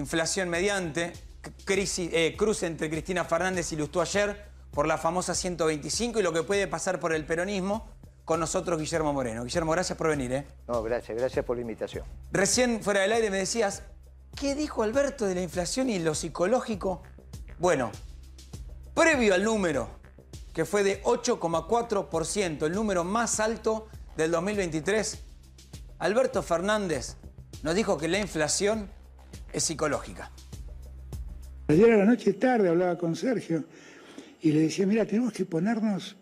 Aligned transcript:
inflación 0.00 0.48
mediante, 0.48 1.12
crisis, 1.64 2.10
eh, 2.12 2.34
cruce 2.36 2.66
entre 2.66 2.90
Cristina 2.90 3.24
Fernández 3.24 3.72
y 3.72 3.76
Lustó 3.76 4.00
ayer 4.00 4.50
por 4.72 4.86
la 4.86 4.98
famosa 4.98 5.34
125 5.34 6.18
y 6.18 6.22
lo 6.22 6.32
que 6.32 6.42
puede 6.42 6.66
pasar 6.66 6.98
por 6.98 7.12
el 7.12 7.24
peronismo 7.24 7.88
con 8.24 8.40
nosotros 8.40 8.78
Guillermo 8.78 9.12
Moreno. 9.12 9.44
Guillermo, 9.44 9.72
gracias 9.72 9.96
por 9.96 10.08
venir. 10.08 10.32
¿eh? 10.32 10.46
No, 10.68 10.82
gracias, 10.82 11.16
gracias 11.16 11.44
por 11.44 11.56
la 11.56 11.62
invitación. 11.62 12.04
Recién 12.32 12.82
fuera 12.82 13.00
del 13.00 13.12
aire 13.12 13.30
me 13.30 13.38
decías, 13.38 13.82
¿qué 14.38 14.54
dijo 14.54 14.82
Alberto 14.82 15.26
de 15.26 15.34
la 15.34 15.42
inflación 15.42 15.90
y 15.90 15.98
lo 15.98 16.14
psicológico? 16.14 17.02
Bueno, 17.58 17.90
previo 18.94 19.34
al 19.34 19.44
número, 19.44 19.90
que 20.54 20.64
fue 20.64 20.82
de 20.82 21.02
8,4%, 21.02 22.66
el 22.66 22.72
número 22.72 23.04
más 23.04 23.40
alto 23.40 23.88
del 24.16 24.30
2023, 24.30 25.18
Alberto 25.98 26.42
Fernández 26.42 27.16
nos 27.62 27.74
dijo 27.74 27.98
que 27.98 28.08
la 28.08 28.18
inflación 28.18 28.90
es 29.52 29.62
psicológica. 29.62 30.30
Ayer 31.68 31.92
a 31.92 31.98
la 31.98 32.04
noche 32.04 32.32
tarde 32.32 32.68
hablaba 32.68 32.98
con 32.98 33.14
Sergio 33.14 33.64
y 34.42 34.52
le 34.52 34.62
decía, 34.62 34.86
mira, 34.86 35.04
tenemos 35.04 35.32
que 35.32 35.44
ponernos 35.44 36.16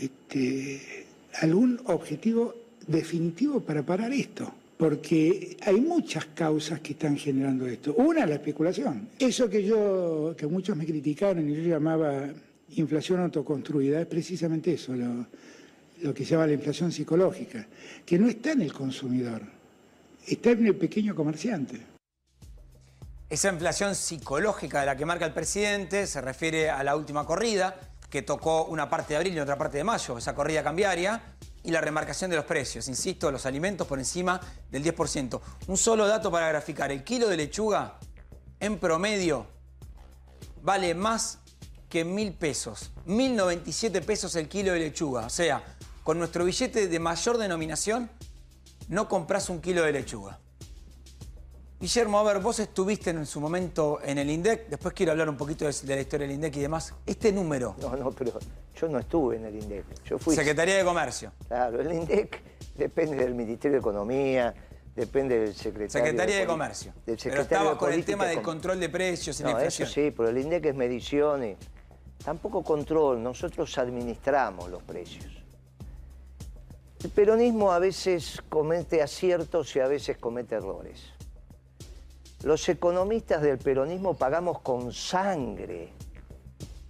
este, 0.00 1.06
algún 1.40 1.80
objetivo 1.84 2.54
definitivo 2.86 3.60
para 3.60 3.82
parar 3.82 4.12
esto, 4.12 4.52
porque 4.78 5.56
hay 5.62 5.80
muchas 5.80 6.26
causas 6.26 6.80
que 6.80 6.92
están 6.92 7.16
generando 7.16 7.66
esto. 7.66 7.94
Una, 7.94 8.24
la 8.24 8.36
especulación. 8.36 9.08
Eso 9.18 9.50
que 9.50 9.62
yo, 9.64 10.34
que 10.36 10.46
muchos 10.46 10.76
me 10.76 10.86
criticaron 10.86 11.48
y 11.48 11.56
yo 11.56 11.62
llamaba 11.62 12.28
inflación 12.76 13.20
autoconstruida, 13.20 14.00
es 14.00 14.06
precisamente 14.06 14.74
eso, 14.74 14.94
lo, 14.94 15.26
lo 16.02 16.14
que 16.14 16.24
se 16.24 16.30
llama 16.30 16.46
la 16.46 16.54
inflación 16.54 16.92
psicológica, 16.92 17.66
que 18.06 18.18
no 18.18 18.28
está 18.28 18.52
en 18.52 18.62
el 18.62 18.72
consumidor, 18.72 19.42
está 20.26 20.52
en 20.52 20.66
el 20.66 20.76
pequeño 20.76 21.14
comerciante. 21.14 21.89
Esa 23.30 23.48
inflación 23.48 23.94
psicológica 23.94 24.80
de 24.80 24.86
la 24.86 24.96
que 24.96 25.06
marca 25.06 25.24
el 25.24 25.32
presidente 25.32 26.08
se 26.08 26.20
refiere 26.20 26.68
a 26.68 26.82
la 26.82 26.96
última 26.96 27.24
corrida, 27.24 27.78
que 28.10 28.22
tocó 28.22 28.64
una 28.64 28.90
parte 28.90 29.14
de 29.14 29.18
abril 29.18 29.36
y 29.36 29.38
otra 29.38 29.56
parte 29.56 29.78
de 29.78 29.84
mayo, 29.84 30.18
esa 30.18 30.34
corrida 30.34 30.64
cambiaria, 30.64 31.36
y 31.62 31.70
la 31.70 31.80
remarcación 31.80 32.28
de 32.28 32.36
los 32.36 32.44
precios, 32.44 32.88
insisto, 32.88 33.30
los 33.30 33.46
alimentos 33.46 33.86
por 33.86 34.00
encima 34.00 34.40
del 34.68 34.82
10%. 34.82 35.40
Un 35.68 35.76
solo 35.76 36.08
dato 36.08 36.28
para 36.32 36.48
graficar, 36.48 36.90
el 36.90 37.04
kilo 37.04 37.28
de 37.28 37.36
lechuga 37.36 38.00
en 38.58 38.80
promedio 38.80 39.46
vale 40.62 40.92
más 40.96 41.38
que 41.88 42.04
mil 42.04 42.32
pesos, 42.32 42.90
1.097 43.06 44.04
pesos 44.04 44.34
el 44.34 44.48
kilo 44.48 44.72
de 44.72 44.80
lechuga, 44.80 45.26
o 45.26 45.30
sea, 45.30 45.62
con 46.02 46.18
nuestro 46.18 46.44
billete 46.44 46.88
de 46.88 46.98
mayor 46.98 47.38
denominación 47.38 48.10
no 48.88 49.08
compras 49.08 49.48
un 49.50 49.60
kilo 49.60 49.84
de 49.84 49.92
lechuga. 49.92 50.40
Guillermo, 51.80 52.18
a 52.18 52.22
ver, 52.22 52.42
vos 52.42 52.60
estuviste 52.60 53.08
en 53.08 53.24
su 53.24 53.40
momento 53.40 54.00
en 54.04 54.18
el 54.18 54.28
INDEC, 54.28 54.68
después 54.68 54.92
quiero 54.92 55.12
hablar 55.12 55.30
un 55.30 55.38
poquito 55.38 55.64
de, 55.64 55.72
la 55.86 56.00
historia 56.02 56.26
del 56.26 56.34
INDEC 56.34 56.56
y 56.56 56.60
demás. 56.60 56.94
Este 57.06 57.32
número... 57.32 57.74
No, 57.80 57.96
no, 57.96 58.10
pero 58.10 58.38
yo 58.76 58.88
no 58.88 58.98
estuve 58.98 59.36
en 59.36 59.46
el 59.46 59.54
INDEC. 59.56 59.86
Yo 60.04 60.18
fui... 60.18 60.36
Secretaría 60.36 60.76
de 60.76 60.84
Comercio. 60.84 61.32
Claro, 61.48 61.80
el 61.80 61.90
INDEC 61.90 62.42
depende 62.76 63.16
del 63.16 63.34
Ministerio 63.34 63.76
de 63.76 63.80
Economía, 63.80 64.52
depende 64.94 65.38
del 65.38 65.54
secretario... 65.54 65.90
Secretaría 65.90 66.36
de, 66.40 66.46
Comercio. 66.46 66.92
Del 67.06 67.18
secretario 67.18 67.48
pero 67.48 67.60
estaba 67.60 67.78
con 67.78 67.92
el 67.94 68.04
tema 68.04 68.26
del 68.26 68.42
control 68.42 68.78
de 68.78 68.90
precios 68.90 69.40
y 69.40 69.42
no, 69.42 69.48
la 69.48 69.52
inflación. 69.54 69.88
Eso 69.88 69.94
sí, 69.94 70.10
pero 70.14 70.28
el 70.28 70.36
INDEC 70.36 70.66
es 70.66 70.74
medición 70.74 71.44
y... 71.44 71.56
Tampoco 72.22 72.62
control, 72.62 73.22
nosotros 73.22 73.78
administramos 73.78 74.68
los 74.68 74.82
precios. 74.82 75.24
El 77.02 77.08
peronismo 77.08 77.72
a 77.72 77.78
veces 77.78 78.42
comete 78.50 79.00
aciertos 79.00 79.74
y 79.76 79.80
a 79.80 79.88
veces 79.88 80.18
comete 80.18 80.56
errores. 80.56 81.14
Los 82.42 82.66
economistas 82.70 83.42
del 83.42 83.58
peronismo 83.58 84.14
pagamos 84.14 84.60
con 84.60 84.94
sangre. 84.94 85.92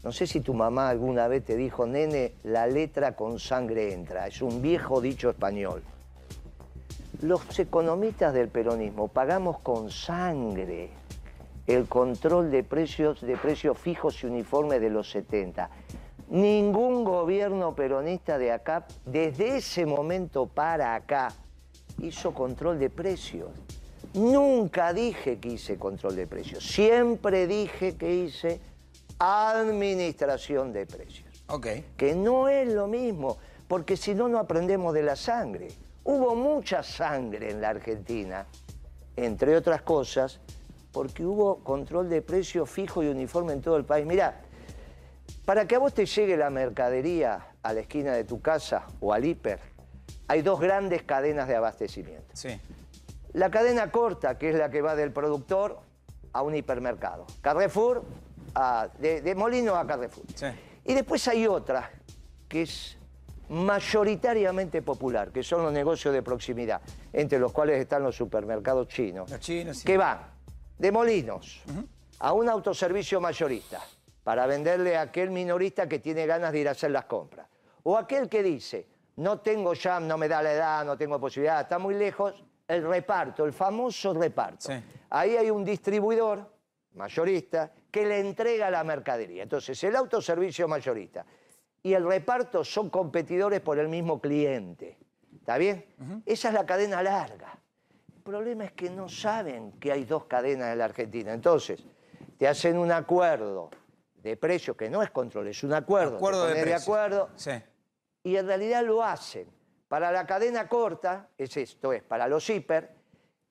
No 0.04 0.12
sé 0.12 0.28
si 0.28 0.40
tu 0.40 0.54
mamá 0.54 0.88
alguna 0.88 1.26
vez 1.26 1.44
te 1.44 1.56
dijo, 1.56 1.86
nene, 1.86 2.34
la 2.44 2.68
letra 2.68 3.16
con 3.16 3.40
sangre 3.40 3.92
entra. 3.92 4.28
Es 4.28 4.42
un 4.42 4.62
viejo 4.62 5.00
dicho 5.00 5.28
español. 5.28 5.82
Los 7.22 7.58
economistas 7.58 8.32
del 8.32 8.48
peronismo 8.48 9.08
pagamos 9.08 9.58
con 9.58 9.90
sangre 9.90 10.90
el 11.66 11.88
control 11.88 12.52
de 12.52 12.62
precios, 12.62 13.20
de 13.20 13.36
precios 13.36 13.76
fijos 13.76 14.22
y 14.22 14.26
uniformes 14.26 14.80
de 14.80 14.90
los 14.90 15.10
70. 15.10 15.68
Ningún 16.28 17.02
gobierno 17.02 17.74
peronista 17.74 18.38
de 18.38 18.52
acá, 18.52 18.86
desde 19.04 19.56
ese 19.56 19.84
momento 19.84 20.46
para 20.46 20.94
acá, 20.94 21.32
hizo 21.98 22.32
control 22.32 22.78
de 22.78 22.88
precios. 22.88 23.50
Nunca 24.14 24.92
dije 24.92 25.38
que 25.38 25.50
hice 25.50 25.78
control 25.78 26.16
de 26.16 26.26
precios. 26.26 26.66
Siempre 26.66 27.46
dije 27.46 27.96
que 27.96 28.14
hice 28.14 28.60
administración 29.18 30.72
de 30.72 30.86
precios. 30.86 31.44
Ok. 31.48 31.66
Que 31.96 32.14
no 32.14 32.48
es 32.48 32.68
lo 32.68 32.88
mismo, 32.88 33.38
porque 33.68 33.96
si 33.96 34.14
no, 34.14 34.28
no 34.28 34.38
aprendemos 34.38 34.94
de 34.94 35.02
la 35.02 35.16
sangre. 35.16 35.68
Hubo 36.04 36.34
mucha 36.34 36.82
sangre 36.82 37.50
en 37.50 37.60
la 37.60 37.68
Argentina, 37.68 38.46
entre 39.16 39.56
otras 39.56 39.82
cosas, 39.82 40.40
porque 40.92 41.24
hubo 41.24 41.62
control 41.62 42.08
de 42.08 42.22
precios 42.22 42.68
fijo 42.68 43.02
y 43.02 43.08
uniforme 43.08 43.52
en 43.52 43.60
todo 43.60 43.76
el 43.76 43.84
país. 43.84 44.06
Mirá, 44.06 44.40
para 45.44 45.66
que 45.66 45.76
a 45.76 45.78
vos 45.78 45.94
te 45.94 46.06
llegue 46.06 46.36
la 46.36 46.50
mercadería 46.50 47.48
a 47.62 47.72
la 47.72 47.80
esquina 47.80 48.12
de 48.14 48.24
tu 48.24 48.40
casa 48.40 48.86
o 49.00 49.12
al 49.12 49.24
hiper, 49.24 49.60
hay 50.26 50.42
dos 50.42 50.60
grandes 50.60 51.02
cadenas 51.02 51.46
de 51.48 51.56
abastecimiento. 51.56 52.34
Sí. 52.34 52.60
La 53.32 53.50
cadena 53.50 53.90
corta, 53.90 54.38
que 54.38 54.50
es 54.50 54.56
la 54.56 54.70
que 54.70 54.82
va 54.82 54.96
del 54.96 55.12
productor 55.12 55.80
a 56.32 56.42
un 56.42 56.54
hipermercado. 56.54 57.26
Carrefour, 57.40 58.04
de, 58.98 59.34
Molino 59.36 59.76
a 59.76 59.86
Carrefour. 59.86 60.24
Y 60.84 60.94
después 60.94 61.26
hay 61.28 61.46
otra, 61.46 61.90
que 62.48 62.62
es 62.62 62.96
mayoritariamente 63.48 64.82
popular, 64.82 65.30
que 65.30 65.42
son 65.42 65.62
los 65.62 65.72
negocios 65.72 66.14
de 66.14 66.22
proximidad, 66.22 66.80
entre 67.12 67.38
los 67.38 67.52
cuales 67.52 67.80
están 67.80 68.02
los 68.02 68.16
supermercados 68.16 68.88
chinos. 68.88 69.30
Los 69.30 69.40
chinos, 69.40 69.78
sí. 69.78 69.84
Que 69.84 69.96
van 69.96 70.20
de 70.78 70.92
Molinos 70.92 71.62
a 72.20 72.32
un 72.32 72.48
autoservicio 72.48 73.20
mayorista 73.20 73.80
para 74.22 74.46
venderle 74.46 74.96
a 74.96 75.02
aquel 75.02 75.30
minorista 75.30 75.88
que 75.88 75.98
tiene 75.98 76.26
ganas 76.26 76.52
de 76.52 76.60
ir 76.60 76.68
a 76.68 76.72
hacer 76.72 76.90
las 76.90 77.06
compras. 77.06 77.48
O 77.82 77.96
aquel 77.96 78.28
que 78.28 78.42
dice, 78.42 78.86
no 79.16 79.40
tengo 79.40 79.74
ya, 79.74 80.00
no 80.00 80.16
me 80.16 80.28
da 80.28 80.42
la 80.42 80.52
edad, 80.52 80.84
no 80.84 80.96
tengo 80.96 81.18
posibilidad, 81.18 81.60
está 81.62 81.78
muy 81.78 81.94
lejos, 81.94 82.44
el 82.70 82.86
reparto, 82.86 83.44
el 83.44 83.52
famoso 83.52 84.14
reparto. 84.14 84.72
Ahí 85.10 85.36
hay 85.36 85.50
un 85.50 85.64
distribuidor 85.64 86.48
mayorista 86.94 87.72
que 87.90 88.06
le 88.06 88.20
entrega 88.20 88.70
la 88.70 88.84
mercadería. 88.84 89.42
Entonces, 89.42 89.82
el 89.82 89.96
autoservicio 89.96 90.68
mayorista 90.68 91.26
y 91.82 91.92
el 91.92 92.06
reparto 92.06 92.64
son 92.64 92.88
competidores 92.88 93.60
por 93.60 93.78
el 93.78 93.88
mismo 93.88 94.20
cliente. 94.20 94.98
¿Está 95.34 95.58
bien? 95.58 95.84
Esa 96.24 96.48
es 96.48 96.54
la 96.54 96.64
cadena 96.64 97.02
larga. 97.02 97.58
El 98.14 98.22
problema 98.22 98.64
es 98.64 98.72
que 98.72 98.88
no 98.88 99.08
saben 99.08 99.72
que 99.72 99.90
hay 99.90 100.04
dos 100.04 100.26
cadenas 100.26 100.72
en 100.72 100.78
la 100.78 100.84
Argentina. 100.84 101.32
Entonces, 101.32 101.82
te 102.38 102.46
hacen 102.46 102.78
un 102.78 102.92
acuerdo 102.92 103.70
de 104.22 104.36
precio 104.36 104.76
que 104.76 104.88
no 104.88 105.02
es 105.02 105.10
control, 105.10 105.48
es 105.48 105.64
un 105.64 105.72
acuerdo. 105.72 106.16
Acuerdo 106.16 106.46
de, 106.46 106.64
de 106.64 106.74
acuerdo. 106.74 107.30
Y 108.22 108.36
en 108.36 108.46
realidad 108.46 108.84
lo 108.84 109.02
hacen 109.02 109.48
para 109.90 110.12
la 110.12 110.24
cadena 110.24 110.68
corta, 110.68 111.30
es 111.36 111.56
esto, 111.56 111.92
es 111.92 112.04
para 112.04 112.28
los 112.28 112.48
hiper, 112.48 112.94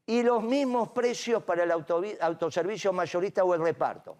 y 0.06 0.24
los 0.24 0.42
mismos 0.42 0.88
precios 0.92 1.44
para 1.44 1.66
el 1.66 1.72
autoservicio 2.22 2.94
mayorista 2.94 3.44
o 3.44 3.54
el 3.54 3.62
reparto. 3.62 4.16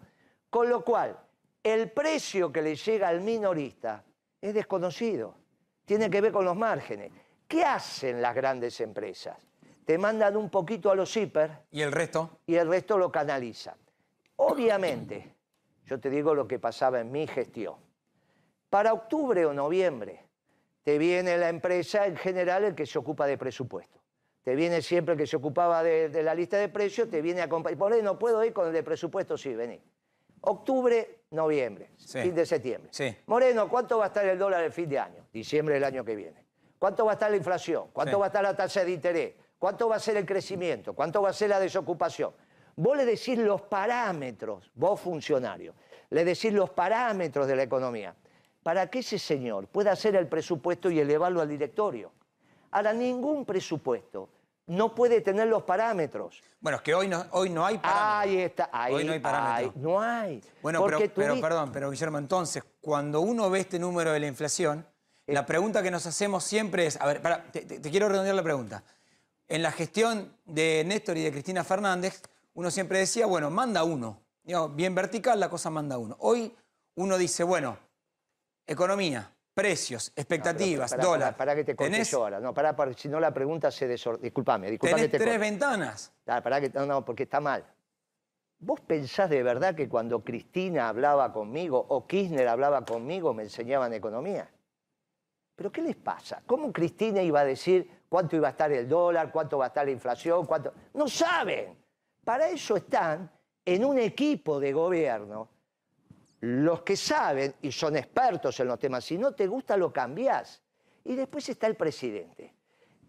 Con 0.50 0.68
lo 0.68 0.84
cual, 0.84 1.18
el 1.62 1.90
precio 1.90 2.52
que 2.52 2.60
le 2.60 2.76
llega 2.76 3.08
al 3.08 3.22
minorista 3.22 4.04
es 4.38 4.52
desconocido. 4.52 5.34
Tiene 5.86 6.10
que 6.10 6.20
ver 6.20 6.30
con 6.30 6.44
los 6.44 6.54
márgenes. 6.54 7.10
¿Qué 7.48 7.64
hacen 7.64 8.20
las 8.20 8.34
grandes 8.34 8.78
empresas? 8.82 9.38
Te 9.86 9.96
mandan 9.96 10.36
un 10.36 10.50
poquito 10.50 10.90
a 10.90 10.94
los 10.94 11.16
hiper. 11.16 11.62
¿Y 11.70 11.80
el 11.80 11.90
resto? 11.90 12.40
Y 12.44 12.56
el 12.56 12.68
resto 12.68 12.98
lo 12.98 13.10
canalizan. 13.10 13.78
Obviamente, 14.36 15.36
yo 15.86 15.98
te 15.98 16.10
digo 16.10 16.34
lo 16.34 16.46
que 16.46 16.58
pasaba 16.58 17.00
en 17.00 17.10
mi 17.10 17.26
gestión. 17.26 17.76
Para 18.68 18.92
octubre 18.92 19.46
o 19.46 19.54
noviembre, 19.54 20.29
te 20.82 20.98
viene 20.98 21.36
la 21.36 21.48
empresa 21.48 22.06
en 22.06 22.16
general 22.16 22.64
el 22.64 22.74
que 22.74 22.86
se 22.86 22.98
ocupa 22.98 23.26
de 23.26 23.36
presupuesto. 23.36 24.00
Te 24.42 24.54
viene 24.54 24.80
siempre 24.80 25.12
el 25.12 25.18
que 25.18 25.26
se 25.26 25.36
ocupaba 25.36 25.82
de, 25.82 26.22
la 26.22 26.34
lista 26.34 26.56
de 26.56 26.68
precios, 26.68 27.10
te 27.10 27.20
viene 27.20 27.42
a 27.42 27.44
acompañar. 27.44 27.78
Por 27.78 27.92
ahí 27.92 28.02
no 28.02 28.18
puedo 28.18 28.42
ir 28.44 28.52
con 28.52 28.66
el 28.66 28.72
de 28.72 28.82
presupuesto, 28.82 29.36
sí, 29.36 29.54
vení. 29.54 29.80
Octubre, 30.42 31.24
noviembre, 31.32 31.90
fin 31.98 32.34
de 32.34 32.46
septiembre. 32.46 32.88
Sí. 32.92 33.14
Moreno, 33.26 33.68
¿cuánto 33.68 33.98
va 33.98 34.04
a 34.04 34.08
estar 34.08 34.24
el 34.24 34.38
dólar 34.38 34.64
el 34.64 34.72
fin 34.72 34.88
de 34.88 34.98
año? 34.98 35.26
Diciembre 35.30 35.74
del 35.74 35.84
año 35.84 36.02
que 36.02 36.16
viene. 36.16 36.46
¿Cuánto 36.78 37.04
va 37.04 37.12
a 37.12 37.14
estar 37.14 37.30
la 37.30 37.36
inflación? 37.36 37.90
¿Cuánto 37.92 38.18
va 38.18 38.26
a 38.26 38.28
estar 38.28 38.42
la 38.42 38.56
tasa 38.56 38.82
de 38.82 38.90
interés? 38.90 39.34
¿Cuánto 39.58 39.90
va 39.90 39.96
a 39.96 40.00
ser 40.00 40.16
el 40.16 40.24
crecimiento? 40.24 40.94
¿Cuánto 40.94 41.20
va 41.20 41.28
a 41.28 41.32
ser 41.34 41.50
la 41.50 41.60
desocupación? 41.60 42.32
Vos 42.76 42.96
le 42.96 43.04
decís 43.04 43.36
los 43.36 43.60
parámetros, 43.60 44.70
vos 44.74 44.98
funcionario, 44.98 45.74
le 46.08 46.24
decís 46.24 46.54
los 46.54 46.70
parámetros 46.70 47.46
de 47.46 47.56
la 47.56 47.64
economía 47.64 48.16
para 48.62 48.88
que 48.90 49.00
ese 49.00 49.18
señor 49.18 49.66
pueda 49.68 49.92
hacer 49.92 50.16
el 50.16 50.26
presupuesto 50.28 50.90
y 50.90 51.00
elevarlo 51.00 51.40
al 51.40 51.48
directorio. 51.48 52.12
Ahora, 52.70 52.92
ningún 52.92 53.44
presupuesto 53.44 54.28
no 54.66 54.94
puede 54.94 55.20
tener 55.22 55.48
los 55.48 55.62
parámetros. 55.64 56.40
Bueno, 56.60 56.76
es 56.76 56.82
que 56.82 56.94
hoy 56.94 57.08
no, 57.08 57.24
hoy 57.32 57.50
no 57.50 57.64
hay 57.66 57.78
parámetros. 57.78 58.12
Ahí 58.14 58.38
está, 58.40 58.70
ahí 58.72 58.94
Hoy 58.94 59.04
no 59.04 59.12
hay 59.12 59.18
parámetros. 59.18 59.74
ahí, 59.74 59.82
no 59.82 60.00
hay. 60.00 60.40
Bueno, 60.62 60.84
pero, 60.84 60.98
tú 61.00 61.10
pero 61.14 61.40
perdón, 61.40 61.70
pero 61.72 61.90
Guillermo, 61.90 62.18
entonces, 62.18 62.62
cuando 62.80 63.20
uno 63.20 63.50
ve 63.50 63.60
este 63.60 63.78
número 63.78 64.12
de 64.12 64.20
la 64.20 64.26
inflación, 64.28 64.86
la 65.26 65.46
pregunta 65.46 65.82
que 65.82 65.90
nos 65.90 66.06
hacemos 66.06 66.44
siempre 66.44 66.86
es, 66.86 67.00
a 67.00 67.06
ver, 67.06 67.20
te, 67.50 67.62
te- 67.62 67.90
quiero 67.90 68.08
redondear 68.08 68.36
la 68.36 68.42
pregunta. 68.42 68.84
En 69.48 69.62
la 69.62 69.72
gestión 69.72 70.32
de 70.44 70.84
Néstor 70.86 71.16
y 71.16 71.22
de 71.24 71.32
Cristina 71.32 71.64
Fernández, 71.64 72.22
uno 72.54 72.70
siempre 72.70 72.98
decía, 73.00 73.26
bueno, 73.26 73.50
manda 73.50 73.82
uno. 73.82 74.20
Bien 74.74 74.94
vertical, 74.94 75.40
la 75.40 75.48
cosa 75.48 75.70
manda 75.70 75.98
uno. 75.98 76.16
Hoy 76.20 76.54
uno 76.94 77.16
dice, 77.18 77.42
bueno, 77.42 77.78
economía, 78.70 79.28
precios, 79.52 80.12
expectativas, 80.14 80.92
Para, 80.92 81.02
dólar. 81.02 81.36
Para, 81.36 81.54
que 81.56 81.64
te 81.64 82.04
yo 82.04 82.22
ahora. 82.22 82.38
No, 82.38 82.54
pará, 82.54 82.76
pará, 82.76 82.92
si 82.94 83.08
no 83.08 83.18
la 83.18 83.34
pregunta 83.34 83.70
se 83.70 83.88
desordena. 83.88 84.22
Disculpame, 84.22 84.70
disculpame 84.70 85.02
Tenés 85.02 85.10
que 85.10 85.18
te 85.18 85.24
tres 85.24 85.36
corte. 85.36 85.50
ventanas. 85.50 86.12
Ah, 86.26 86.40
pará 86.40 86.60
que, 86.60 86.70
no, 86.70 86.86
no, 86.86 87.04
porque 87.04 87.24
está 87.24 87.40
mal. 87.40 87.64
¿Vos 88.60 88.80
pensás 88.80 89.28
de 89.28 89.42
verdad 89.42 89.74
que 89.74 89.88
cuando 89.88 90.22
Cristina 90.22 90.88
hablaba 90.88 91.32
conmigo 91.32 91.84
o 91.88 92.06
Kirchner 92.06 92.46
hablaba 92.46 92.84
conmigo 92.84 93.34
me 93.34 93.42
enseñaban 93.42 93.92
economía? 93.92 94.48
¿Pero 95.56 95.72
qué 95.72 95.82
les 95.82 95.96
pasa? 95.96 96.42
¿Cómo 96.46 96.72
Cristina 96.72 97.20
iba 97.22 97.40
a 97.40 97.44
decir 97.44 98.02
cuánto 98.08 98.36
iba 98.36 98.48
a 98.48 98.50
estar 98.52 98.70
el 98.70 98.88
dólar, 98.88 99.32
cuánto 99.32 99.58
va 99.58 99.64
a 99.64 99.68
estar 99.68 99.84
la 99.84 99.90
inflación, 99.90 100.46
cuánto... 100.46 100.72
No 100.94 101.08
saben. 101.08 101.76
Para 102.24 102.48
eso 102.48 102.76
están 102.76 103.30
en 103.64 103.84
un 103.84 103.98
equipo 103.98 104.60
de 104.60 104.72
gobierno 104.72 105.48
los 106.40 106.82
que 106.82 106.96
saben 106.96 107.54
y 107.62 107.70
son 107.72 107.96
expertos 107.96 108.58
en 108.60 108.68
los 108.68 108.78
temas. 108.78 109.04
Si 109.04 109.18
no 109.18 109.32
te 109.32 109.46
gusta, 109.46 109.76
lo 109.76 109.92
cambiás. 109.92 110.62
Y 111.04 111.14
después 111.14 111.48
está 111.48 111.66
el 111.66 111.76
presidente, 111.76 112.54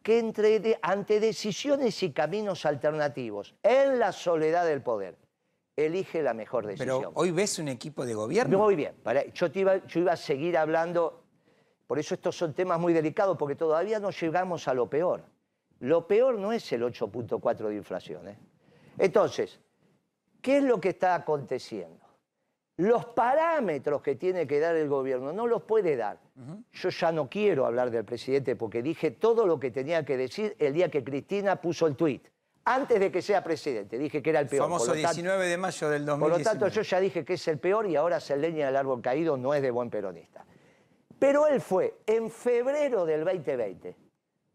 que 0.02 0.20
entre 0.20 0.60
de- 0.60 0.80
ante 0.82 1.20
decisiones 1.20 2.02
y 2.04 2.12
caminos 2.12 2.66
alternativos, 2.66 3.56
en 3.64 4.00
la 4.00 4.12
soledad 4.12 4.66
del 4.66 4.82
poder, 4.82 5.18
elige 5.76 6.22
la 6.22 6.34
mejor 6.34 6.66
decisión. 6.68 7.00
Pero 7.00 7.12
hoy 7.16 7.32
ves 7.32 7.60
un 7.60 7.68
equipo 7.70 8.06
de 8.06 8.14
gobierno. 8.14 8.58
Muy 8.60 8.76
bien, 8.76 8.96
para- 9.04 9.26
yo, 9.28 9.52
te 9.52 9.60
iba, 9.60 9.78
yo 9.86 10.00
iba 10.02 10.14
a 10.14 10.18
seguir 10.18 10.58
hablando, 10.58 11.24
por 11.88 12.00
eso 12.00 12.14
estos 12.16 12.36
son 12.38 12.54
temas 12.54 12.80
muy 12.80 12.94
delicados, 12.94 13.38
porque 13.38 13.56
todavía 13.56 14.00
no 14.00 14.12
llegamos 14.12 14.68
a 14.68 14.74
lo 14.74 14.90
peor. 14.90 15.24
Lo 15.80 16.08
peor 16.08 16.38
no 16.38 16.52
es 16.54 16.72
el 16.74 16.84
8.4 16.84 17.70
de 17.70 17.76
inflación. 17.76 18.28
¿eh? 18.28 18.38
Entonces, 18.98 19.60
¿qué 20.42 20.58
es 20.58 20.64
lo 20.64 20.80
que 20.80 20.90
está 20.90 21.16
aconteciendo? 21.16 22.01
Los 22.78 23.06
parámetros 23.06 24.02
que 24.02 24.16
tiene 24.16 24.48
que 24.48 24.60
dar 24.60 24.76
el 24.76 24.88
gobierno 24.88 25.34
no 25.34 25.46
los 25.46 25.64
puede 25.64 25.96
dar. 25.96 26.20
Yo 26.74 26.90
ya 26.90 27.12
no 27.12 27.30
quiero 27.30 27.66
hablar 27.66 27.92
del 27.92 28.06
presidente 28.06 28.56
porque 28.56 28.82
dije 28.82 29.12
todo 29.12 29.46
lo 29.46 29.60
que 29.60 29.70
tenía 29.72 30.04
que 30.04 30.18
decir 30.18 30.56
el 30.58 30.74
día 30.74 30.90
que 30.90 31.04
Cristina 31.04 31.58
puso 31.62 31.86
el 31.86 31.96
tuit. 31.96 32.28
Antes 32.64 33.00
de 33.00 33.12
que 33.12 33.22
sea 33.22 33.44
presidente, 33.44 33.98
dije 33.98 34.22
que 34.22 34.30
era 34.30 34.40
el 34.40 34.48
peor. 34.48 34.64
Famoso 34.64 34.88
Por 34.88 34.96
lo 34.96 35.02
tanto- 35.02 35.16
19 35.16 35.48
de 35.48 35.58
mayo 35.58 35.90
del 35.90 36.02
por 36.04 36.10
2019. 36.20 36.44
lo 36.44 36.50
tanto, 36.50 36.68
yo 36.76 36.82
ya 36.84 37.00
dije 37.00 37.26
que 37.26 37.34
es 37.34 37.48
el 37.48 37.58
peor 37.60 37.88
y 37.88 37.96
ahora 37.96 38.20
se 38.20 38.38
leña 38.38 38.68
del 38.68 38.76
árbol 38.76 39.02
caído, 39.02 39.36
no 39.38 39.54
es 39.54 39.62
de 39.62 39.72
buen 39.72 39.90
peronista. 39.90 40.46
Pero 41.20 41.48
él 41.48 41.60
fue 41.62 41.98
en 42.06 42.30
febrero 42.32 43.06
del 43.06 43.24
2020 43.26 43.96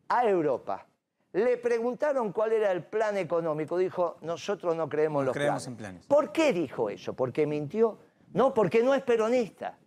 a 0.09 0.29
Europa. 0.29 0.87
Le 1.33 1.59
preguntaron 1.59 2.33
cuál 2.33 2.53
era 2.53 2.73
el 2.73 2.83
plan 2.85 3.17
económico. 3.17 3.77
Dijo, 3.77 4.17
nosotros 4.23 4.75
no 4.75 4.89
creemos 4.89 5.21
en 5.21 5.25
No 5.25 5.27
los 5.27 5.35
creemos 5.37 5.63
planes. 5.65 5.67
en 5.67 5.77
planes. 5.77 6.07
¿Por 6.07 6.33
qué 6.33 6.53
dijo 6.53 6.89
eso? 6.91 7.13
¿Porque 7.15 7.47
mintió? 7.47 7.99
No, 8.37 8.53
porque 8.53 8.83
no 8.83 8.93
es 8.95 9.03
peronista. 9.03 9.79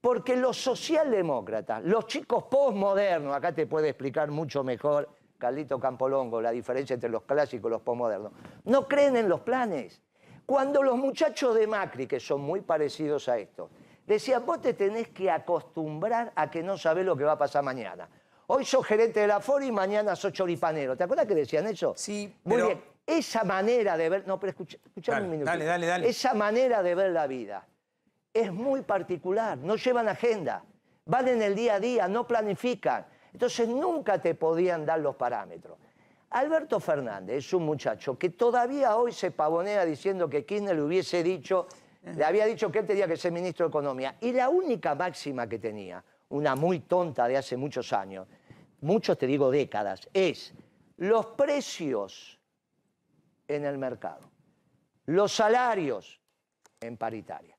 Porque 0.00 0.34
los 0.36 0.56
socialdemócratas, 0.60 1.84
los 1.84 2.08
chicos 2.08 2.42
postmodernos, 2.50 3.34
acá 3.34 3.54
te 3.54 3.66
puede 3.68 3.88
explicar 3.90 4.30
mucho 4.32 4.64
mejor 4.64 5.08
Carlito 5.38 5.78
Campolongo 5.78 6.42
la 6.42 6.50
diferencia 6.50 6.94
entre 6.94 7.08
los 7.08 7.22
clásicos 7.22 7.70
y 7.70 7.72
los 7.72 7.82
postmodernos, 7.82 8.32
no 8.64 8.88
creen 8.88 9.16
en 9.16 9.28
los 9.28 9.40
planes. 9.42 10.02
Cuando 10.44 10.82
los 10.82 10.96
muchachos 10.98 11.54
de 11.54 11.68
Macri, 11.68 12.08
que 12.08 12.18
son 12.18 12.40
muy 12.40 12.62
parecidos 12.62 13.28
a 13.28 13.38
esto, 13.38 13.70
decían, 14.04 14.44
vos 14.44 14.60
te 14.60 14.74
tenés 14.74 15.08
que 15.10 15.30
acostumbrar 15.30 16.32
a 16.34 16.50
que 16.50 16.64
no 16.64 16.76
sabés 16.76 17.06
lo 17.06 17.16
que 17.16 17.22
va 17.24 17.32
a 17.32 17.38
pasar 17.38 17.62
mañana. 17.62 18.08
Hoy 18.48 18.64
sos 18.64 18.84
gerente 18.84 19.20
de 19.20 19.28
la 19.28 19.38
FORI 19.40 19.68
y 19.68 19.72
mañana 19.72 20.16
sos 20.16 20.32
choripanero. 20.32 20.96
¿Te 20.96 21.04
acuerdas 21.04 21.26
que 21.26 21.34
decían 21.36 21.66
eso? 21.68 21.94
Sí, 21.96 22.34
Muy 22.42 22.56
pero- 22.56 22.66
bien. 22.66 22.82
Esa 23.06 23.44
manera 23.44 23.96
de 23.98 24.08
ver... 24.08 24.26
No, 24.26 24.40
pero 24.40 24.50
escucha, 24.50 24.78
escuchame 24.84 25.22
un 25.24 25.30
minuto. 25.30 25.46
dale, 25.50 25.64
dale, 25.66 25.86
dale. 25.86 26.08
Esa 26.08 26.32
manera 26.34 26.82
de 26.82 26.94
ver 26.94 27.12
la 27.12 27.26
vida 27.26 27.66
es 28.34 28.52
muy 28.52 28.82
particular, 28.82 29.56
no 29.56 29.76
llevan 29.76 30.08
agenda, 30.08 30.64
van 31.06 31.28
en 31.28 31.40
el 31.40 31.54
día 31.54 31.76
a 31.76 31.80
día, 31.80 32.08
no 32.08 32.26
planifican. 32.26 33.06
Entonces 33.32 33.68
nunca 33.68 34.20
te 34.20 34.34
podían 34.34 34.84
dar 34.84 35.00
los 35.00 35.14
parámetros. 35.14 35.78
Alberto 36.30 36.80
Fernández 36.80 37.36
es 37.36 37.52
un 37.52 37.64
muchacho 37.64 38.18
que 38.18 38.30
todavía 38.30 38.96
hoy 38.96 39.12
se 39.12 39.30
pavonea 39.30 39.84
diciendo 39.84 40.28
que 40.28 40.44
Kirchner 40.44 40.74
le 40.74 40.82
hubiese 40.82 41.22
dicho, 41.22 41.68
le 42.02 42.24
había 42.24 42.44
dicho 42.44 42.72
que 42.72 42.80
él 42.80 42.86
tenía 42.86 43.06
que 43.06 43.16
ser 43.16 43.30
ministro 43.30 43.66
de 43.66 43.70
Economía. 43.70 44.16
Y 44.20 44.32
la 44.32 44.48
única 44.48 44.96
máxima 44.96 45.48
que 45.48 45.60
tenía, 45.60 46.02
una 46.30 46.56
muy 46.56 46.80
tonta 46.80 47.28
de 47.28 47.36
hace 47.36 47.56
muchos 47.56 47.92
años, 47.92 48.26
muchos 48.80 49.16
te 49.16 49.28
digo 49.28 49.48
décadas, 49.48 50.08
es 50.12 50.52
los 50.96 51.26
precios 51.26 52.40
en 53.46 53.64
el 53.64 53.78
mercado, 53.78 54.28
los 55.06 55.32
salarios 55.32 56.20
en 56.80 56.96
paritaria. 56.96 57.53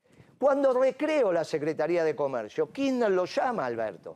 Cuando 0.45 0.79
recreo 0.79 1.33
la 1.33 1.43
Secretaría 1.43 2.03
de 2.03 2.15
Comercio, 2.15 2.71
Kirchner 2.71 3.09
lo 3.09 3.25
llama 3.25 3.63
a 3.63 3.65
Alberto 3.65 4.15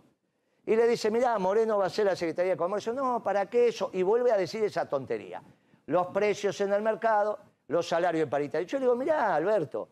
y 0.64 0.76
le 0.76 0.88
dice, 0.88 1.10
mirá, 1.10 1.40
Moreno 1.40 1.80
va 1.80 1.88
a 1.88 1.90
ser 1.90 2.06
la 2.06 2.16
Secretaría 2.16 2.52
de 2.52 2.58
Comercio. 2.58 2.94
No, 2.94 3.24
¿para 3.24 3.48
qué 3.48 3.70
eso? 3.70 3.90
Y 3.94 4.04
vuelve 4.04 4.32
a 4.32 4.38
decir 4.38 4.64
esa 4.64 4.88
tontería. 4.88 5.42
Los 5.88 6.06
precios 6.10 6.62
en 6.62 6.72
el 6.72 6.84
mercado, 6.84 7.40
los 7.70 7.88
salarios 7.88 8.26
en 8.26 8.30
paritaria. 8.30 8.68
Yo 8.68 8.78
le 8.78 8.86
digo, 8.86 8.96
mirá, 8.96 9.34
Alberto, 9.34 9.90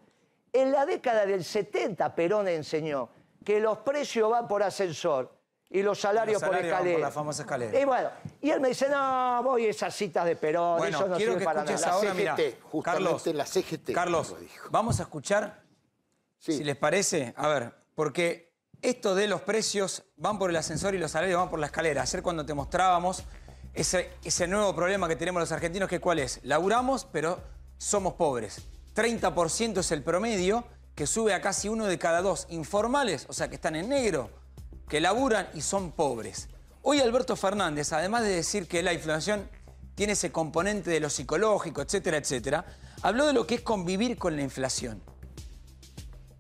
en 0.54 0.72
la 0.72 0.86
década 0.86 1.26
del 1.26 1.44
70 1.44 2.14
Perón 2.14 2.48
enseñó 2.48 3.10
que 3.44 3.60
los 3.60 3.80
precios 3.80 4.30
van 4.30 4.48
por 4.48 4.62
ascensor 4.62 5.36
y 5.72 5.82
los 5.82 6.00
salarios, 6.00 6.40
Los 6.40 6.42
salarios 6.42 6.42
por 6.42 6.50
van 6.52 6.60
por 6.60 6.66
escalera. 6.68 7.00
la 7.00 7.12
famosa 7.12 7.42
escalera. 7.42 7.80
Y 7.80 7.84
bueno, 7.84 8.10
y 8.42 8.52
él 8.52 8.62
me 8.62 8.68
dice, 8.68 8.88
no, 8.90 9.42
voy 9.42 9.66
a 9.66 9.70
esas 9.72 9.96
citas 9.96 10.24
de 10.24 10.36
Perón, 10.36 10.78
Bueno, 10.78 11.00
eso 11.00 11.08
no 11.08 11.16
quiero 11.16 11.32
sirve 11.32 11.40
que 11.40 11.46
para 11.46 11.62
escuches 11.62 11.82
nada. 11.82 11.94
ahora, 11.94 12.12
CGT, 12.12 12.20
mira, 12.20 12.36
justamente 12.62 12.84
Carlos, 12.84 13.26
la 13.26 13.46
CGT 13.48 13.92
Carlos, 13.92 14.36
vamos 14.70 15.00
a 15.00 15.02
escuchar, 15.04 15.66
Sí. 16.40 16.54
si 16.54 16.64
les 16.64 16.76
parece, 16.76 17.34
a 17.36 17.48
ver, 17.48 17.74
porque 17.96 18.54
esto 18.82 19.16
de 19.16 19.28
los 19.28 19.42
precios 19.42 20.04
van 20.18 20.38
por 20.38 20.50
el 20.50 20.56
ascensor 20.56 20.94
y 20.96 20.98
los 20.98 21.12
salarios 21.12 21.40
van 21.40 21.50
por 21.50 21.60
la 21.60 21.66
escalera. 21.66 22.04
Ayer 22.04 22.22
cuando 22.22 22.46
te 22.46 22.54
mostrábamos 22.54 23.24
ese, 23.74 24.12
ese 24.24 24.48
nuevo 24.48 24.76
problema 24.76 25.08
que 25.08 25.16
tenemos 25.16 25.40
los 25.40 25.52
argentinos, 25.52 25.90
que 25.90 26.00
cuál 26.00 26.20
es, 26.20 26.40
laburamos, 26.44 27.06
pero 27.06 27.42
somos 27.78 28.14
pobres. 28.14 28.62
30% 28.96 29.80
es 29.80 29.92
el 29.92 30.04
promedio, 30.04 30.66
que 30.96 31.06
sube 31.06 31.34
a 31.34 31.42
casi 31.42 31.70
uno 31.70 31.86
de 31.86 32.00
cada 32.00 32.22
dos 32.24 32.48
informales, 32.50 33.28
o 33.30 33.34
sea, 33.34 33.50
que 33.50 33.56
están 33.56 33.76
en 33.76 33.90
negro, 33.90 34.32
que 34.90 35.00
laburan 35.00 35.48
y 35.54 35.62
son 35.62 35.92
pobres. 35.92 36.50
Hoy 36.82 37.00
Alberto 37.02 37.36
Fernández, 37.36 37.94
además 37.94 38.24
de 38.24 38.30
decir 38.30 38.68
que 38.68 38.82
la 38.82 38.94
inflación 38.94 39.48
tiene 39.94 40.14
ese 40.14 40.32
componente 40.32 40.90
de 40.90 41.00
lo 41.00 41.10
psicológico, 41.10 41.82
etcétera, 41.82 42.18
etcétera, 42.18 42.66
habló 43.04 43.28
de 43.28 43.34
lo 43.34 43.46
que 43.46 43.56
es 43.56 43.62
convivir 43.62 44.18
con 44.18 44.36
la 44.36 44.42
inflación. 44.42 45.04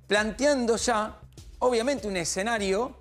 Planteando 0.07 0.77
ya, 0.77 1.19
obviamente, 1.59 2.07
un 2.07 2.15
escenario 2.15 2.95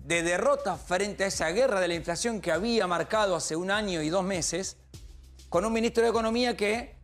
de 0.00 0.22
derrota 0.22 0.76
frente 0.76 1.24
a 1.24 1.28
esa 1.28 1.48
guerra 1.48 1.80
de 1.80 1.88
la 1.88 1.94
inflación 1.94 2.42
que 2.42 2.52
había 2.52 2.86
marcado 2.86 3.34
hace 3.34 3.56
un 3.56 3.70
año 3.70 4.02
y 4.02 4.10
dos 4.10 4.24
meses, 4.24 4.76
con 5.48 5.64
un 5.64 5.72
ministro 5.72 6.02
de 6.02 6.10
Economía 6.10 6.54
que 6.54 6.96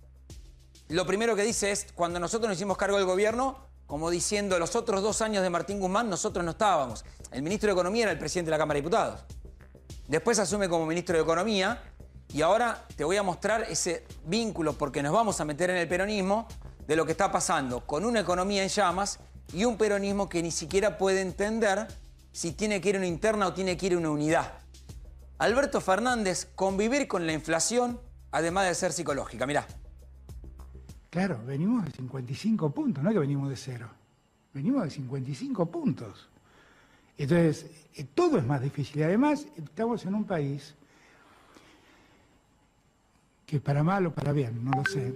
lo 0.89 1.07
primero 1.07 1.35
que 1.37 1.43
dice 1.43 1.71
es, 1.71 1.87
cuando 1.95 2.21
nosotros 2.21 2.49
nos 2.51 2.59
hicimos 2.59 2.77
cargo 2.77 2.99
del 2.99 3.07
gobierno, 3.07 3.57
como 3.87 4.11
diciendo 4.11 4.59
los 4.59 4.77
otros 4.77 5.01
dos 5.01 5.23
años 5.23 5.43
de 5.43 5.49
Martín 5.49 5.81
Guzmán, 5.81 6.11
nosotros 6.11 6.45
no 6.45 6.51
estábamos. 6.51 7.05
El 7.33 7.43
ministro 7.43 7.69
de 7.69 7.73
Economía 7.73 8.03
era 8.03 8.13
el 8.13 8.19
presidente 8.19 8.49
de 8.49 8.57
la 8.57 8.59
Cámara 8.59 8.77
de 8.77 8.83
Diputados. 8.83 9.21
Después 10.07 10.39
asume 10.39 10.69
como 10.69 10.85
ministro 10.85 11.17
de 11.17 11.23
Economía 11.23 11.83
y 12.35 12.43
ahora 12.43 12.87
te 12.95 13.05
voy 13.05 13.17
a 13.17 13.23
mostrar 13.23 13.63
ese 13.63 14.05
vínculo, 14.27 14.75
porque 14.75 15.03
nos 15.03 15.13
vamos 15.13 15.41
a 15.41 15.47
meter 15.47 15.71
en 15.71 15.77
el 15.77 15.89
peronismo, 15.89 16.47
de 16.87 16.97
lo 16.97 17.07
que 17.07 17.13
está 17.13 17.31
pasando 17.31 17.87
con 17.87 18.05
una 18.05 18.19
economía 18.19 18.65
en 18.65 18.69
llamas 18.69 19.21
y 19.53 19.65
un 19.65 19.77
peronismo 19.77 20.29
que 20.29 20.43
ni 20.43 20.51
siquiera 20.51 20.99
puede 20.99 21.21
entender 21.21 21.87
si 22.33 22.53
tiene 22.53 22.81
que 22.81 22.91
ir 22.91 22.97
una 22.97 23.07
interna 23.07 23.49
o 23.49 23.53
tiene 23.53 23.77
que 23.77 23.87
ir 23.87 23.97
una 23.97 24.11
unidad. 24.11 24.53
Alberto 25.39 25.81
Fernández, 25.81 26.49
convivir 26.55 27.09
con 27.09 27.27
la 27.27 27.33
inflación, 27.33 28.01
además 28.31 28.69
de 28.69 28.75
ser 28.75 28.93
psicológica. 28.93 29.47
Mirá. 29.47 29.67
Claro, 31.09 31.41
venimos 31.45 31.85
de 31.85 31.91
55 31.91 32.71
puntos, 32.71 33.03
no 33.03 33.11
es 33.11 33.15
que 33.15 33.21
venimos 33.21 33.49
de 33.49 33.57
cero. 33.57 33.89
Venimos 34.53 34.85
de 34.85 34.91
55 34.91 35.67
puntos. 35.67 36.29
Entonces, 37.17 37.67
eh, 37.95 38.05
todo 38.15 38.39
es 38.39 38.47
más 38.47 38.61
difícil. 38.61 39.01
Y 39.01 39.03
además, 39.03 39.47
estamos 39.57 40.05
en 40.07 40.15
un 40.15 40.25
país 40.25 40.75
que 43.47 43.61
para 43.61 43.83
mal 43.83 44.07
o 44.07 44.15
para 44.15 44.33
bien, 44.33 44.65
no 44.65 44.71
lo 44.71 44.85
sé, 44.85 45.13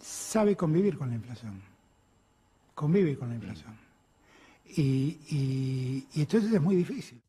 sabe 0.00 0.56
convivir 0.56 0.96
con 0.96 1.08
la 1.08 1.16
inflación. 1.16 1.69
Convive 2.80 3.14
con 3.18 3.28
la 3.28 3.34
inflación. 3.34 3.78
Y, 4.74 5.18
y- 5.28 6.08
y 6.14 6.20
entonces 6.22 6.50
es 6.50 6.62
muy 6.62 6.76
difícil. 6.76 7.20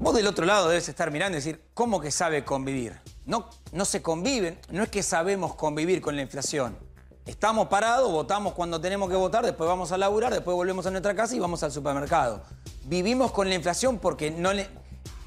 Vos 0.00 0.12
del 0.16 0.26
otro 0.26 0.44
lado 0.44 0.68
debes 0.68 0.88
estar 0.88 1.12
mirando 1.12 1.36
y 1.36 1.40
decir, 1.40 1.62
¿cómo 1.72 2.00
que 2.00 2.10
sabe 2.10 2.44
convivir? 2.44 2.98
No, 3.24 3.48
no 3.70 3.84
se 3.84 4.02
conviven, 4.02 4.58
no 4.72 4.82
es 4.82 4.88
que 4.88 5.04
sabemos 5.04 5.54
convivir 5.54 6.00
con 6.00 6.16
la 6.16 6.22
inflación. 6.22 6.76
Estamos 7.24 7.68
parados, 7.68 8.10
votamos 8.10 8.54
cuando 8.54 8.80
tenemos 8.80 9.08
que 9.08 9.14
votar, 9.14 9.44
después 9.44 9.68
vamos 9.68 9.92
a 9.92 9.98
laburar, 9.98 10.32
después 10.32 10.56
volvemos 10.56 10.84
a 10.86 10.90
nuestra 10.90 11.14
casa 11.14 11.36
y 11.36 11.38
vamos 11.38 11.62
al 11.62 11.70
supermercado. 11.70 12.42
Vivimos 12.86 13.30
con 13.30 13.48
la 13.48 13.54
inflación 13.54 14.00
porque 14.00 14.32
no 14.32 14.50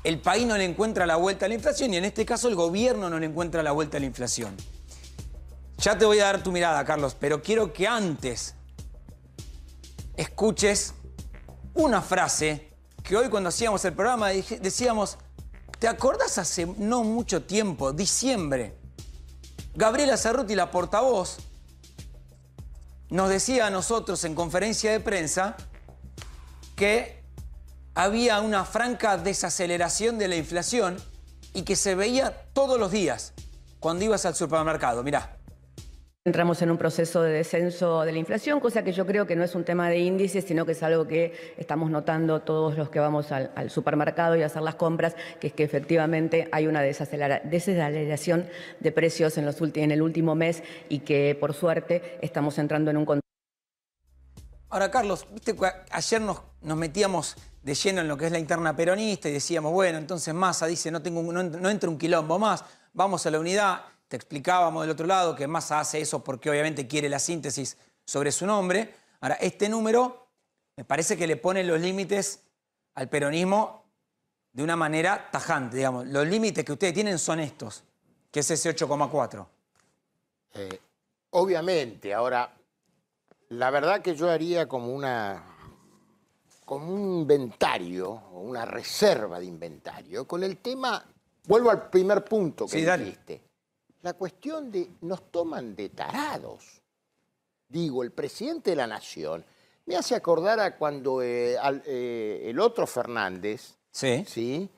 el 0.03 0.19
país 0.19 0.45
no 0.45 0.57
le 0.57 0.65
encuentra 0.65 1.05
la 1.05 1.15
vuelta 1.15 1.45
a 1.45 1.47
la 1.47 1.55
inflación 1.55 1.93
y 1.93 1.95
en 1.97 2.03
este 2.03 2.25
caso 2.25 2.49
el 2.49 2.55
gobierno 2.55 3.09
no 3.09 3.17
le 3.19 3.27
encuentra 3.27 3.63
la 3.63 3.71
vuelta 3.71 3.95
a 3.95 4.01
la 4.01 4.05
inflación. 4.07 4.53
Ya 5.77 5.97
te 5.97 6.05
voy 6.05 6.19
a 6.19 6.25
dar 6.25 6.41
tu 6.41 6.51
mirada, 6.51 6.83
Carlos, 6.85 7.15
pero 7.19 7.41
quiero 7.41 7.73
que 7.73 7.87
antes 7.87 8.55
escuches 10.15 10.93
una 11.73 12.01
frase 12.01 12.71
que 13.03 13.15
hoy 13.15 13.29
cuando 13.29 13.49
hacíamos 13.49 13.83
el 13.85 13.93
programa 13.93 14.29
decíamos, 14.29 15.17
¿te 15.77 15.87
acordás 15.87 16.37
hace 16.37 16.65
no 16.65 17.03
mucho 17.03 17.43
tiempo, 17.43 17.93
diciembre? 17.93 18.77
Gabriela 19.75 20.17
Cerruti, 20.17 20.55
la 20.55 20.71
portavoz, 20.71 21.37
nos 23.09 23.29
decía 23.29 23.67
a 23.67 23.69
nosotros 23.69 24.23
en 24.23 24.33
conferencia 24.33 24.91
de 24.91 25.01
prensa 25.01 25.55
que 26.75 27.23
había 27.93 28.41
una 28.41 28.65
franca 28.65 29.17
desaceleración 29.17 30.17
de 30.17 30.29
la 30.29 30.35
inflación 30.35 30.97
y 31.53 31.63
que 31.63 31.75
se 31.75 31.93
veía 31.93 32.45
todos 32.53 32.79
los 32.79 32.91
días 32.91 33.33
cuando 33.79 34.03
ibas 34.05 34.25
al 34.25 34.35
supermercado. 34.35 35.03
Mirá. 35.03 35.34
Entramos 36.27 36.59
en 36.63 36.71
un 36.71 36.77
proceso 36.79 37.21
de 37.21 37.31
descenso 37.31 38.01
de 38.01 38.11
la 38.11 38.17
inflación, 38.17 38.59
cosa 38.59 38.83
que 38.83 38.91
yo 38.91 39.05
creo 39.05 39.27
que 39.27 39.35
no 39.35 39.43
es 39.43 39.53
un 39.53 39.63
tema 39.63 39.89
de 39.89 39.99
índices, 39.99 40.43
sino 40.43 40.65
que 40.65 40.71
es 40.71 40.81
algo 40.81 41.05
que 41.05 41.53
estamos 41.55 41.91
notando 41.91 42.41
todos 42.41 42.75
los 42.79 42.89
que 42.89 42.97
vamos 42.99 43.31
al, 43.31 43.69
supermercado 43.69 44.35
y 44.35 44.41
a 44.41 44.47
hacer 44.47 44.63
las 44.63 44.73
compras, 44.73 45.15
que 45.39 45.45
es 45.45 45.53
que 45.53 45.61
efectivamente 45.61 46.49
hay 46.51 46.65
una 46.65 46.81
desaceleración 46.81 48.49
de 48.79 48.91
precios 48.91 49.37
en, 49.37 49.91
el 49.91 50.01
último 50.01 50.33
mes 50.33 50.63
y 50.89 51.01
que 51.01 51.37
por 51.39 51.53
suerte 51.53 52.17
estamos 52.23 52.57
entrando 52.57 52.89
en 52.89 52.97
un 52.97 53.19
Ahora, 54.69 54.89
Carlos, 54.89 55.27
viste 55.31 55.55
ayer 55.91 56.21
nos, 56.21 56.41
metíamos 56.63 57.35
de 57.61 57.75
lleno 57.75 58.01
en 58.01 58.07
lo 58.07 58.17
que 58.17 58.25
es 58.25 58.31
la 58.31 58.39
interna 58.39 58.75
peronista 58.75 59.29
y 59.29 59.33
decíamos, 59.33 59.71
bueno, 59.71 59.99
entonces 59.99 60.33
Massa 60.33 60.65
dice, 60.65 60.89
no, 60.89 61.03
tengo, 61.03 61.21
no 61.21 61.69
entra 61.69 61.87
un 61.87 61.99
quilombo 61.99 62.39
más, 62.39 62.65
vamos 62.93 63.23
a 63.27 63.29
la 63.29 63.39
unidad 63.39 63.94
te 64.07 64.15
explicábamos 64.15 64.83
del 64.83 64.91
otro 64.91 65.07
lado 65.07 65.35
que 65.35 65.47
Massa 65.47 65.79
hace 65.79 65.99
eso 66.01 66.23
porque 66.23 66.49
obviamente 66.49 66.87
quiere 66.87 67.09
la 67.09 67.19
síntesis 67.19 67.77
sobre 68.05 68.31
su 68.31 68.45
nombre. 68.45 68.93
Ahora, 69.21 69.35
este 69.35 69.67
número 69.69 70.27
me 70.75 70.85
parece 70.85 71.17
que 71.17 71.27
le 71.27 71.37
pone 71.37 71.63
los 71.63 71.79
límites 71.79 72.41
al 72.95 73.09
peronismo 73.09 73.83
de 74.51 74.63
una 74.63 74.75
manera 74.75 75.29
tajante, 75.31 75.77
digamos. 75.77 76.07
Los 76.07 76.27
límites 76.27 76.63
que 76.63 76.73
ustedes 76.73 76.93
tienen 76.93 77.17
son 77.19 77.39
estos, 77.39 77.83
que 78.31 78.41
es 78.41 78.51
ese 78.51 78.75
8,4. 78.75 79.45
Eh, 80.53 80.79
obviamente, 81.31 82.13
ahora, 82.13 82.53
la 83.49 83.69
verdad 83.69 84.01
que 84.01 84.15
yo 84.15 84.29
haría 84.29 84.67
como 84.67 84.93
una 84.93 85.51
como 86.63 86.91
un 86.91 87.19
inventario 87.19 88.09
o 88.09 88.39
una 88.39 88.65
reserva 88.65 89.39
de 89.39 89.45
inventario 89.45 90.25
con 90.25 90.43
el 90.43 90.57
tema, 90.57 91.05
vuelvo 91.45 91.69
al 91.69 91.89
primer 91.89 92.25
punto 92.25 92.65
que 92.65 92.77
dijiste, 92.83 93.41
la 94.05 94.13
cuestión 94.13 94.69
de 94.69 94.87
nos 95.01 95.31
toman 95.31 95.75
de 95.75 95.89
tarados. 95.89 96.79
Digo, 97.67 98.03
el 98.03 98.11
presidente 98.11 98.69
de 98.69 98.75
la 98.75 98.85
nación 98.85 99.43
me 99.87 99.95
hace 99.95 100.13
acordar 100.13 100.59
a 100.59 100.77
cuando 100.77 101.23
eh, 101.23 101.57
eh, 101.87 102.43
el 102.45 102.59
otro 102.59 102.85
Fernández, 102.85 103.79
sí. 103.89 104.23
¿sí? 104.27 104.69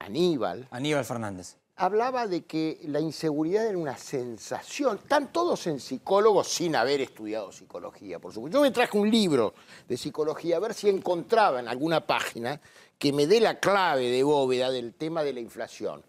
Aníbal. 0.00 0.68
Aníbal 0.70 1.06
Fernández. 1.06 1.56
Hablaba 1.76 2.26
de 2.26 2.44
que 2.44 2.78
la 2.84 3.00
inseguridad 3.00 3.66
era 3.66 3.78
una 3.78 3.96
sensación. 3.96 4.98
Están 4.98 5.32
todos 5.32 5.66
en 5.66 5.80
psicólogos 5.80 6.46
sin 6.48 6.76
haber 6.76 7.00
estudiado 7.00 7.50
psicología, 7.52 8.18
por 8.18 8.34
supuesto. 8.34 8.58
Yo 8.58 8.62
me 8.62 8.70
traje 8.70 8.98
un 8.98 9.10
libro 9.10 9.54
de 9.88 9.96
psicología 9.96 10.58
a 10.58 10.60
ver 10.60 10.74
si 10.74 10.90
encontraba 10.90 11.58
en 11.58 11.68
alguna 11.68 12.06
página 12.06 12.60
que 12.98 13.14
me 13.14 13.26
dé 13.26 13.40
la 13.40 13.60
clave 13.60 14.10
de 14.10 14.22
bóveda 14.22 14.70
del 14.70 14.92
tema 14.92 15.22
de 15.22 15.32
la 15.32 15.40
inflación. 15.40 16.04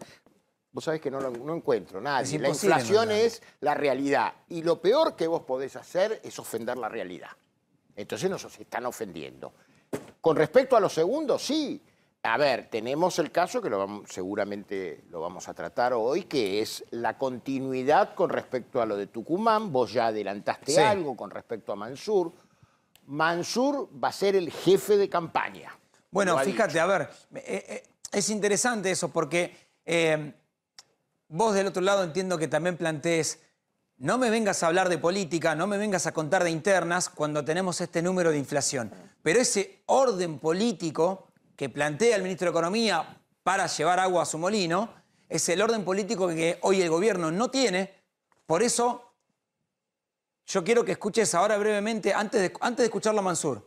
Vos 0.77 0.83
sabés 0.83 1.01
que 1.01 1.09
no, 1.09 1.19
no 1.19 1.55
encuentro 1.55 1.99
nada. 1.99 2.21
La 2.21 2.49
inflación 2.49 3.09
es 3.09 3.41
la 3.61 3.73
realidad. 3.73 4.31
Y 4.49 4.61
lo 4.61 4.79
peor 4.79 5.15
que 5.15 5.25
vos 5.25 5.41
podés 5.41 5.75
hacer 5.75 6.21
es 6.23 6.37
ofender 6.37 6.77
la 6.77 6.87
realidad. 6.87 7.31
Entonces 7.95 8.29
nos 8.29 8.45
están 8.59 8.85
ofendiendo. 8.85 9.53
Con 10.21 10.35
respecto 10.35 10.77
a 10.77 10.79
los 10.79 10.93
segundos, 10.93 11.43
sí. 11.43 11.81
A 12.21 12.37
ver, 12.37 12.69
tenemos 12.69 13.17
el 13.17 13.31
caso 13.31 13.59
que 13.59 13.71
lo 13.71 14.03
seguramente 14.07 15.05
lo 15.09 15.19
vamos 15.19 15.47
a 15.47 15.55
tratar 15.55 15.93
hoy, 15.93 16.25
que 16.25 16.61
es 16.61 16.85
la 16.91 17.17
continuidad 17.17 18.13
con 18.13 18.29
respecto 18.29 18.79
a 18.79 18.85
lo 18.85 18.97
de 18.97 19.07
Tucumán. 19.07 19.71
Vos 19.71 19.93
ya 19.93 20.05
adelantaste 20.05 20.79
algo 20.79 21.17
con 21.17 21.31
respecto 21.31 21.71
a 21.71 21.75
Mansur. 21.75 22.31
Mansur 23.07 23.89
va 23.91 24.09
a 24.09 24.13
ser 24.13 24.35
el 24.35 24.51
jefe 24.51 24.95
de 24.95 25.09
campaña. 25.09 25.75
Bueno, 26.11 26.37
fíjate, 26.37 26.79
a 26.79 26.85
ver, 26.85 27.09
eh, 27.33 27.65
eh, 27.67 27.83
es 28.11 28.29
interesante 28.29 28.91
eso 28.91 29.09
porque 29.09 29.57
eh, 29.83 30.33
vos 31.29 31.53
del 31.53 31.67
otro 31.67 31.81
lado 31.81 32.03
entiendo 32.03 32.37
que 32.37 32.47
también 32.47 32.77
plantees, 32.77 33.39
no 33.97 34.17
me 34.17 34.29
vengas 34.29 34.61
a 34.61 34.67
hablar 34.67 34.89
de 34.89 34.97
política, 34.97 35.55
no 35.55 35.65
me 35.67 35.77
vengas 35.77 36.05
a 36.05 36.13
contar 36.13 36.43
de 36.43 36.51
internas 36.51 37.09
cuando 37.09 37.43
tenemos 37.43 37.81
este 37.81 38.01
número 38.01 38.31
de 38.31 38.37
inflación. 38.37 38.91
Pero 39.23 39.39
ese 39.39 39.81
orden 39.87 40.39
político 40.39 41.27
que 41.55 41.69
plantea 41.69 42.15
el 42.15 42.21
ministro 42.21 42.45
de 42.45 42.51
Economía 42.51 43.19
para 43.43 43.65
llevar 43.67 43.99
agua 43.99 44.23
a 44.23 44.25
su 44.25 44.37
molino, 44.37 44.93
es 45.27 45.49
el 45.49 45.61
orden 45.61 45.83
político 45.83 46.27
que 46.27 46.59
hoy 46.61 46.81
el 46.81 46.89
gobierno 46.89 47.31
no 47.31 47.49
tiene. 47.49 47.93
Por 48.45 48.61
eso, 48.61 49.13
yo 50.45 50.63
quiero 50.63 50.85
que 50.85 50.93
escuches 50.93 51.33
ahora 51.33 51.57
brevemente, 51.57 52.13
antes 52.13 52.41
de, 52.41 52.53
antes 52.61 52.79
de 52.79 52.85
escucharlo 52.85 53.19
a 53.19 53.23
Mansur, 53.23 53.65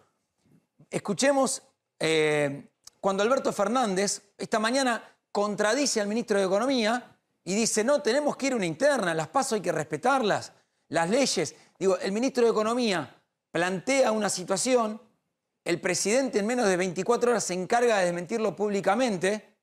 escuchemos 0.91 1.63
eh, 1.99 2.69
cuando 3.01 3.23
Alberto 3.23 3.53
Fernández 3.53 4.23
esta 4.39 4.59
mañana 4.59 5.03
contradice 5.33 6.01
al 6.01 6.09
ministro 6.09 6.39
de 6.39 6.47
Economía 6.47 7.10
y 7.45 7.55
dice, 7.55 7.85
no, 7.85 8.03
tenemos 8.03 8.37
que 8.37 8.47
ir 8.47 8.53
a 8.53 8.57
una 8.57 8.67
interna, 8.67 9.15
las 9.15 9.29
pasos 9.29 9.55
hay 9.55 9.61
que 9.61 9.73
respetarlas, 9.73 10.53
las 10.89 11.09
leyes. 11.09 11.55
Digo, 11.79 11.99
el 11.99 12.13
ministro 12.13 12.45
de 12.45 12.51
Economía 12.51 13.23
plantea 13.51 14.13
una 14.13 14.29
situación, 14.29 15.01
el 15.65 15.81
presidente 15.81 16.39
en 16.39 16.47
menos 16.47 16.67
de 16.67 16.77
24 16.77 17.31
horas 17.31 17.45
se 17.45 17.55
encarga 17.55 17.99
de 17.99 18.07
desmentirlo 18.07 18.55
públicamente, 18.57 19.57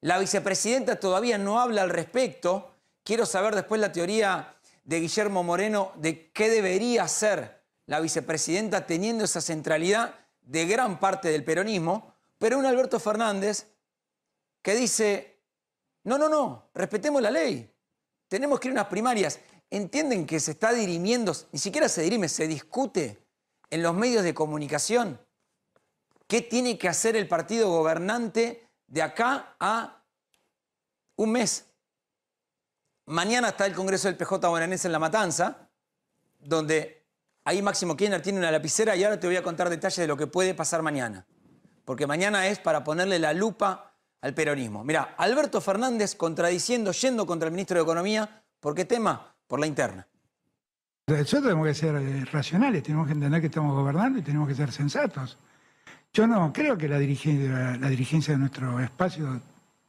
la 0.00 0.18
vicepresidenta 0.18 1.00
todavía 1.00 1.38
no 1.38 1.60
habla 1.60 1.82
al 1.82 1.90
respecto, 1.90 2.74
quiero 3.02 3.26
saber 3.26 3.54
después 3.54 3.80
la 3.80 3.92
teoría 3.92 4.56
de 4.84 5.00
Guillermo 5.00 5.42
Moreno 5.42 5.92
de 5.96 6.30
qué 6.30 6.50
debería 6.50 7.04
hacer 7.04 7.62
la 7.86 8.00
vicepresidenta 8.00 8.86
teniendo 8.86 9.24
esa 9.24 9.40
centralidad 9.40 10.14
de 10.42 10.66
gran 10.66 11.00
parte 11.00 11.28
del 11.28 11.44
peronismo, 11.44 12.14
pero 12.38 12.58
un 12.58 12.66
Alberto 12.66 13.00
Fernández 13.00 13.66
que 14.62 14.74
dice, 14.74 15.33
no, 16.04 16.18
no, 16.18 16.28
no, 16.28 16.70
respetemos 16.74 17.20
la 17.20 17.30
ley. 17.30 17.70
Tenemos 18.28 18.60
que 18.60 18.68
ir 18.68 18.72
a 18.72 18.80
unas 18.80 18.86
primarias. 18.86 19.40
¿Entienden 19.70 20.26
que 20.26 20.38
se 20.38 20.52
está 20.52 20.72
dirimiendo, 20.72 21.34
ni 21.52 21.58
siquiera 21.58 21.88
se 21.88 22.02
dirime, 22.02 22.28
se 22.28 22.46
discute 22.46 23.26
en 23.70 23.82
los 23.82 23.94
medios 23.94 24.22
de 24.22 24.34
comunicación 24.34 25.18
qué 26.26 26.42
tiene 26.42 26.78
que 26.78 26.88
hacer 26.88 27.16
el 27.16 27.28
partido 27.28 27.70
gobernante 27.70 28.68
de 28.86 29.02
acá 29.02 29.56
a 29.58 30.02
un 31.16 31.32
mes? 31.32 31.66
Mañana 33.06 33.48
está 33.48 33.66
el 33.66 33.74
Congreso 33.74 34.08
del 34.08 34.16
PJ 34.16 34.48
bonaerense 34.48 34.88
en 34.88 34.92
La 34.92 34.98
Matanza, 34.98 35.68
donde 36.38 37.06
ahí 37.44 37.62
Máximo 37.62 37.96
Kirchner 37.96 38.22
tiene 38.22 38.38
una 38.38 38.50
lapicera 38.50 38.96
y 38.96 39.04
ahora 39.04 39.20
te 39.20 39.26
voy 39.26 39.36
a 39.36 39.42
contar 39.42 39.68
detalles 39.68 39.98
de 39.98 40.06
lo 40.06 40.16
que 40.16 40.26
puede 40.26 40.54
pasar 40.54 40.82
mañana. 40.82 41.26
Porque 41.84 42.06
mañana 42.06 42.46
es 42.46 42.58
para 42.58 42.82
ponerle 42.82 43.18
la 43.18 43.32
lupa 43.32 43.93
al 44.24 44.32
peronismo. 44.32 44.82
Mira, 44.82 45.14
Alberto 45.18 45.60
Fernández 45.60 46.14
contradiciendo, 46.14 46.92
yendo 46.92 47.26
contra 47.26 47.48
el 47.48 47.52
ministro 47.52 47.76
de 47.76 47.82
Economía, 47.82 48.42
¿por 48.58 48.74
qué 48.74 48.86
tema? 48.86 49.34
Por 49.46 49.60
la 49.60 49.66
interna. 49.66 50.06
Nosotros 51.06 51.42
tenemos 51.42 51.66
que 51.66 51.74
ser 51.74 51.94
eh, 51.96 52.24
racionales, 52.32 52.82
tenemos 52.82 53.06
que 53.06 53.12
entender 53.12 53.38
que 53.42 53.48
estamos 53.48 53.74
gobernando 53.74 54.18
y 54.18 54.22
tenemos 54.22 54.48
que 54.48 54.54
ser 54.54 54.72
sensatos. 54.72 55.36
Yo 56.14 56.26
no 56.26 56.50
creo 56.54 56.78
que 56.78 56.88
la 56.88 56.98
dirigencia, 56.98 57.76
la 57.76 57.88
dirigencia 57.90 58.32
de 58.32 58.40
nuestro 58.40 58.80
espacio 58.80 59.42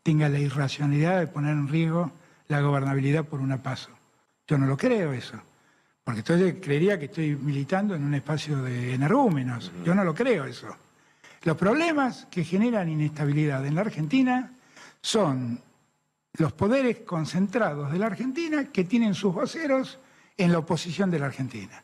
tenga 0.04 0.28
la 0.28 0.40
irracionalidad 0.40 1.20
de 1.20 1.28
poner 1.28 1.52
en 1.52 1.70
riesgo 1.70 2.12
la 2.50 2.60
gobernabilidad 2.60 3.24
por 3.24 3.40
una 3.40 3.64
paso. 3.64 3.92
Yo 4.46 4.58
no 4.58 4.66
lo 4.66 4.76
creo 4.76 5.14
eso. 5.14 5.42
Porque 6.04 6.20
entonces 6.20 6.56
creería 6.62 7.00
que 7.00 7.06
estoy 7.06 7.38
militando 7.38 7.96
en 7.96 8.04
un 8.04 8.14
espacio 8.14 8.62
de 8.62 8.96
energúmenos. 8.96 9.72
Yo 9.86 9.96
no 9.96 10.04
lo 10.04 10.14
creo 10.14 10.44
eso. 10.44 10.76
Los 11.46 11.58
problemas 11.58 12.26
que 12.32 12.44
generan 12.44 12.90
inestabilidad 12.90 13.64
en 13.68 13.76
la 13.76 13.82
Argentina 13.82 14.52
son 15.00 15.62
los 16.34 16.54
poderes 16.54 17.02
concentrados 17.02 17.92
de 17.92 18.00
la 18.00 18.08
Argentina 18.08 18.66
que 18.66 18.84
tienen 18.84 19.14
sus 19.14 19.32
voceros 19.32 20.00
en 20.38 20.52
la 20.52 20.58
oposición 20.58 21.12
de 21.12 21.20
la 21.20 21.28
Argentina. 21.28 21.84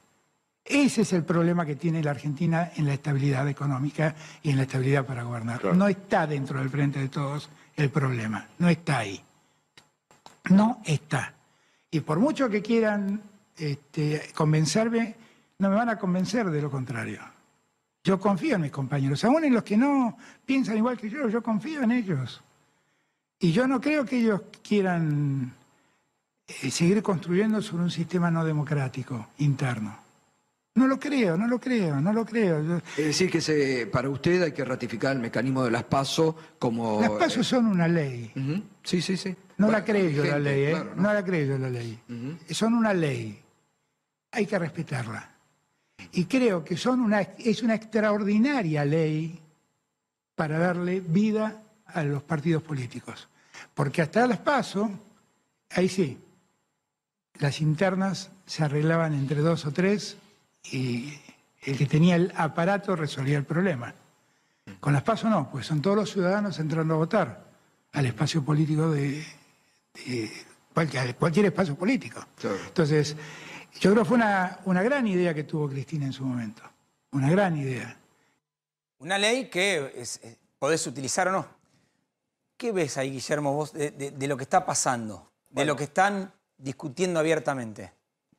Ese 0.65 1.01
es 1.03 1.13
el 1.13 1.23
problema 1.23 1.63
que 1.63 1.75
tiene 1.75 2.01
la 2.01 2.09
Argentina 2.09 2.71
en 2.75 2.87
la 2.87 2.95
estabilidad 2.95 3.47
económica 3.47 4.15
y 4.41 4.49
en 4.49 4.57
la 4.57 4.63
estabilidad 4.63 5.05
para 5.05 5.21
gobernar. 5.21 5.63
No 5.75 5.87
está 5.87 6.25
dentro 6.25 6.57
del 6.57 6.71
frente 6.71 6.97
de 6.97 7.09
todos 7.09 7.47
el 7.75 7.91
problema, 7.91 8.47
no 8.57 8.67
está 8.67 8.97
ahí. 8.97 9.23
No 10.49 10.81
está. 10.85 11.35
Y 11.91 11.99
por 11.99 12.19
mucho 12.19 12.49
que 12.49 12.63
quieran 12.63 13.21
este, 13.55 14.31
convencerme, 14.33 15.15
no 15.59 15.69
me 15.69 15.75
van 15.75 15.89
a 15.89 15.99
convencer 15.99 16.49
de 16.49 16.63
lo 16.63 16.71
contrario. 16.71 17.21
Yo 18.03 18.19
confío 18.19 18.55
en 18.55 18.61
mis 18.61 18.71
compañeros, 18.71 19.23
aún 19.23 19.43
en 19.43 19.53
los 19.53 19.63
que 19.63 19.77
no 19.77 20.17
piensan 20.45 20.77
igual 20.77 20.97
que 20.97 21.09
yo, 21.09 21.29
yo 21.29 21.43
confío 21.43 21.83
en 21.83 21.91
ellos. 21.91 22.41
Y 23.39 23.51
yo 23.51 23.67
no 23.67 23.79
creo 23.79 24.05
que 24.05 24.19
ellos 24.19 24.41
quieran 24.63 25.53
eh, 26.47 26.71
seguir 26.71 27.01
construyendo 27.03 27.61
sobre 27.61 27.83
un 27.83 27.91
sistema 27.91 28.31
no 28.31 28.43
democrático 28.43 29.29
interno. 29.37 29.97
No 30.73 30.87
lo 30.87 30.99
creo, 30.99 31.35
no 31.37 31.47
lo 31.47 31.59
creo, 31.59 31.99
no 31.99 32.13
lo 32.13 32.25
creo. 32.25 32.77
Es 32.97 33.05
decir, 33.05 33.29
que 33.29 33.41
se, 33.41 33.87
para 33.87 34.09
usted 34.09 34.41
hay 34.41 34.51
que 34.53 34.63
ratificar 34.63 35.13
el 35.13 35.21
mecanismo 35.21 35.63
de 35.63 35.71
las 35.71 35.83
PASO 35.83 36.35
como... 36.57 37.01
Las 37.01 37.11
pasos 37.11 37.45
son 37.45 37.67
una 37.67 37.87
ley. 37.89 38.31
Sí, 38.83 39.01
sí, 39.01 39.17
sí. 39.17 39.35
No 39.57 39.67
Bueno, 39.67 39.79
la 39.79 39.85
creo 39.85 40.09
yo 40.09 40.23
la 40.23 40.39
ley, 40.39 40.63
¿eh? 40.63 40.71
claro, 40.71 40.93
¿no? 40.95 41.13
la 41.13 41.25
creo 41.25 41.45
yo 41.45 41.57
la 41.57 41.69
ley. 41.69 41.99
Son 42.51 42.73
una 42.73 42.93
ley. 42.93 43.37
Hay 44.31 44.45
que 44.45 44.57
respetarla. 44.57 45.30
Y 46.11 46.25
creo 46.25 46.63
que 46.63 46.77
son 46.77 47.01
una, 47.01 47.21
es 47.21 47.63
una 47.63 47.75
extraordinaria 47.75 48.85
ley 48.85 49.39
para 50.35 50.57
darle 50.57 50.99
vida 50.99 51.61
a 51.85 52.03
los 52.03 52.23
partidos 52.23 52.63
políticos. 52.63 53.27
Porque 53.73 54.01
hasta 54.01 54.27
las 54.27 54.39
paso, 54.39 54.89
ahí 55.69 55.87
sí, 55.87 56.17
las 57.39 57.61
internas 57.61 58.31
se 58.45 58.63
arreglaban 58.63 59.13
entre 59.13 59.41
dos 59.41 59.65
o 59.65 59.71
tres 59.71 60.17
y 60.63 61.13
el 61.61 61.77
que 61.77 61.85
tenía 61.85 62.15
el 62.15 62.31
aparato 62.35 62.95
resolvía 62.95 63.37
el 63.37 63.45
problema. 63.45 63.93
Con 64.79 64.93
las 64.93 65.03
paso 65.03 65.29
no, 65.29 65.49
pues 65.49 65.65
son 65.65 65.81
todos 65.81 65.95
los 65.95 66.11
ciudadanos 66.11 66.59
entrando 66.59 66.93
a 66.95 66.97
votar 66.97 67.51
al 67.93 68.05
espacio 68.05 68.43
político 68.43 68.89
de, 68.89 69.25
de 70.05 70.31
cualquier, 70.73 71.15
cualquier 71.15 71.45
espacio 71.47 71.75
político. 71.75 72.25
Entonces, 72.67 73.15
yo 73.79 73.91
creo 73.91 74.03
que 74.03 74.07
fue 74.07 74.17
una, 74.17 74.59
una 74.65 74.83
gran 74.83 75.07
idea 75.07 75.33
que 75.33 75.43
tuvo 75.43 75.67
Cristina 75.69 76.05
en 76.05 76.13
su 76.13 76.23
momento. 76.23 76.61
Una 77.11 77.29
gran 77.29 77.57
idea. 77.57 77.97
Una 78.99 79.17
ley 79.17 79.49
que 79.49 79.91
es- 79.95 80.19
eh, 80.23 80.37
podés 80.59 80.85
utilizar 80.87 81.27
o 81.27 81.31
no. 81.31 81.45
¿Qué 82.57 82.71
ves 82.71 82.97
ahí, 82.97 83.11
Guillermo, 83.11 83.53
vos, 83.53 83.73
de, 83.73 83.91
de- 83.91 84.11
de 84.11 84.27
lo 84.27 84.37
que 84.37 84.43
está 84.43 84.65
pasando? 84.65 85.31
De 85.49 85.65
lo 85.65 85.75
que 85.75 85.85
están 85.85 86.31
discutiendo 86.57 87.19
abiertamente. 87.19 87.91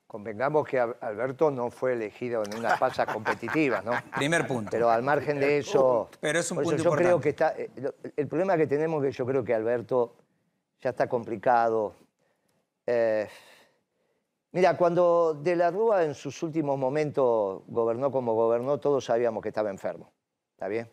Convengamos 0.07 0.67
que 0.69 0.79
Al- 0.79 0.97
Alberto 1.01 1.51
no 1.51 1.71
fue 1.71 1.95
elegido 1.95 2.43
en 2.45 2.57
una 2.59 2.79
pasa 2.79 3.07
competitiva, 3.07 3.83
¿no? 3.83 3.93
Primer 4.17 4.47
punto. 4.47 4.71
Pero 4.71 4.91
al 4.91 5.03
margen 5.03 5.41
de 5.41 5.59
eso, 5.59 6.09
Pero 6.21 6.39
es 6.39 6.51
un 6.51 6.59
punto 6.63 6.77
yo 6.83 6.91
creo 6.93 7.21
que 7.21 7.31
está. 7.31 7.55
eh, 7.57 7.71
El 8.17 8.29
problema 8.29 8.57
que 8.57 8.67
tenemos 8.67 9.03
es 9.05 9.11
que 9.11 9.19
yo 9.19 9.27
creo 9.27 9.43
que 9.43 9.55
Alberto 9.55 10.15
ya 10.81 10.91
está 10.91 11.09
complicado. 11.09 11.95
Eh, 12.87 13.29
mira, 14.53 14.77
cuando 14.77 15.35
De 15.35 15.57
la 15.57 15.71
Rúa 15.71 16.05
en 16.05 16.15
sus 16.15 16.43
últimos 16.43 16.79
momentos 16.79 17.63
gobernó 17.67 18.11
como 18.11 18.35
gobernó, 18.35 18.79
todos 18.79 19.05
sabíamos 19.05 19.43
que 19.43 19.49
estaba 19.49 19.71
enfermo. 19.71 20.13
¿Está 20.53 20.69
bien? 20.69 20.89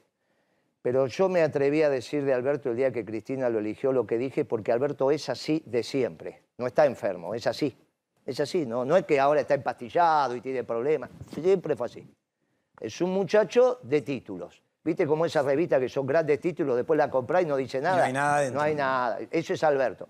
Pero 0.82 1.08
yo 1.08 1.28
me 1.28 1.42
atreví 1.42 1.82
a 1.84 1.90
decir 1.90 2.24
de 2.24 2.34
Alberto 2.34 2.72
el 2.72 2.78
día 2.78 2.92
que 2.92 3.04
Cristina 3.04 3.50
lo 3.50 3.60
eligió 3.60 3.92
lo 3.92 4.08
que 4.08 4.18
dije, 4.18 4.46
porque 4.46 4.72
Alberto 4.72 5.12
es 5.12 5.30
así 5.30 5.62
de 5.66 5.84
siempre. 5.84 6.44
No 6.58 6.68
está 6.68 6.86
enfermo, 6.86 7.36
es 7.36 7.48
así. 7.48 7.78
Es 8.26 8.40
así, 8.40 8.66
no, 8.66 8.86
no 8.86 8.96
es 8.96 9.06
que 9.06 9.20
ahora 9.20 9.42
está 9.42 9.56
empastillado 9.56 10.36
y 10.36 10.42
tiene 10.42 10.64
problemas. 10.64 11.10
Siempre 11.34 11.76
fue 11.76 11.88
así. 11.88 12.08
Es 12.80 13.02
un 13.02 13.12
muchacho 13.12 13.80
de 13.84 14.02
títulos. 14.02 14.62
¿Viste 14.84 15.06
como 15.06 15.26
esa 15.26 15.42
revista 15.42 15.80
que 15.80 15.90
son 15.90 16.06
grandes 16.06 16.40
títulos, 16.40 16.78
después 16.78 16.98
la 16.98 17.10
comprás 17.10 17.44
y 17.44 17.46
no 17.46 17.58
dice 17.58 17.82
nada? 17.82 18.06
hay 18.06 18.14
nada 18.14 18.38
adentro. 18.38 18.60
No 18.60 18.64
hay 18.64 18.76
nada. 18.76 19.20
Eso 19.30 19.54
es 19.54 19.64
Alberto. 19.64 20.08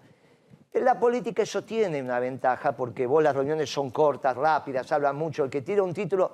En 0.71 0.86
la 0.86 0.99
política 0.99 1.43
eso 1.43 1.63
tiene 1.63 2.01
una 2.01 2.19
ventaja 2.19 2.75
porque 2.75 3.08
vos 3.08 3.23
las 3.23 3.36
reuniones 3.36 3.71
son 3.71 3.89
cortas, 3.89 4.38
rápidas, 4.38 4.91
hablan 4.91 5.15
mucho. 5.15 5.43
El 5.43 5.49
que 5.49 5.62
tira 5.62 5.82
un 5.82 5.93
título, 5.93 6.32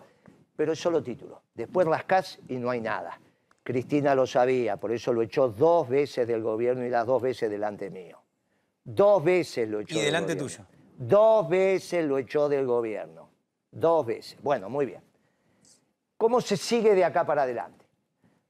pero 0.55 0.73
es 0.73 0.79
solo 0.79 1.01
título. 1.01 1.43
Después 1.53 1.87
rascás 1.87 2.39
y 2.47 2.57
no 2.57 2.69
hay 2.69 2.81
nada. 2.81 3.19
Cristina 3.63 4.13
lo 4.13 4.27
sabía, 4.27 4.77
por 4.77 4.91
eso 4.91 5.11
lo 5.13 5.21
echó 5.21 5.49
dos 5.49 5.89
veces 5.89 6.27
del 6.27 6.43
gobierno 6.43 6.85
y 6.85 6.89
las 6.89 7.05
dos 7.05 7.21
veces 7.21 7.49
delante 7.49 7.89
mío. 7.89 8.21
Dos 8.83 9.23
veces 9.23 9.67
lo 9.67 9.79
echó. 9.79 9.95
Y 9.95 9.97
del 9.97 10.05
delante 10.05 10.35
gobierno. 10.35 10.67
tuyo. 10.67 10.75
Dos 10.97 11.49
veces 11.49 12.05
lo 12.05 12.17
echó 12.17 12.47
del 12.47 12.65
gobierno. 12.65 13.29
Dos 13.71 14.05
veces. 14.05 14.37
Bueno, 14.43 14.69
muy 14.69 14.85
bien. 14.85 15.01
¿Cómo 16.17 16.41
se 16.41 16.57
sigue 16.57 16.93
de 16.93 17.03
acá 17.03 17.25
para 17.25 17.43
adelante? 17.43 17.85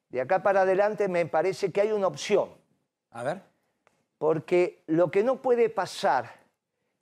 De 0.10 0.21
acá 0.21 0.43
para 0.43 0.62
adelante 0.62 1.08
me 1.08 1.26
parece 1.26 1.71
que 1.71 1.82
hay 1.82 1.91
una 1.91 2.08
opción, 2.08 2.50
A 3.12 3.24
ver. 3.24 3.41
Porque 4.26 4.82
lo 4.88 5.12
que 5.12 5.24
no 5.24 5.40
puede 5.40 5.70
pasar 5.70 6.32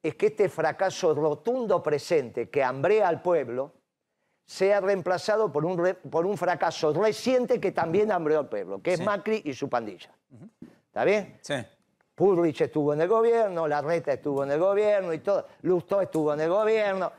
es 0.01 0.15
que 0.15 0.25
este 0.25 0.49
fracaso 0.49 1.15
rotundo 1.15 1.81
presente 1.81 2.49
que 2.49 2.61
hambrea 2.61 3.07
al 3.07 3.21
pueblo 3.21 3.71
sea 4.45 4.81
reemplazado 4.81 5.49
por 5.49 5.63
un, 5.63 5.77
re- 5.77 5.93
por 5.93 6.25
un 6.25 6.37
fracaso 6.37 6.91
reciente 6.91 7.61
que 7.61 7.71
también 7.71 8.11
hambreó 8.11 8.39
al 8.39 8.49
pueblo, 8.49 8.81
que 8.81 8.97
Sí. 8.97 9.01
es 9.01 9.05
Macri 9.07 9.41
y 9.45 9.53
su 9.53 9.69
pandilla. 9.69 10.09
¿Está 10.87 11.05
bien? 11.05 11.37
Sí. 11.41 11.53
Pulrich 12.13 12.59
estuvo 12.59 12.93
en 12.93 12.99
el 12.99 13.07
gobierno, 13.07 13.69
Larreta 13.69 14.11
estuvo 14.11 14.43
en 14.43 14.51
el 14.51 14.59
gobierno 14.59 15.13
y 15.13 15.19
todo, 15.19 15.47
Lustó 15.61 16.01
estuvo 16.01 16.33
en 16.33 16.41
el 16.41 16.49
gobierno. 16.49 17.09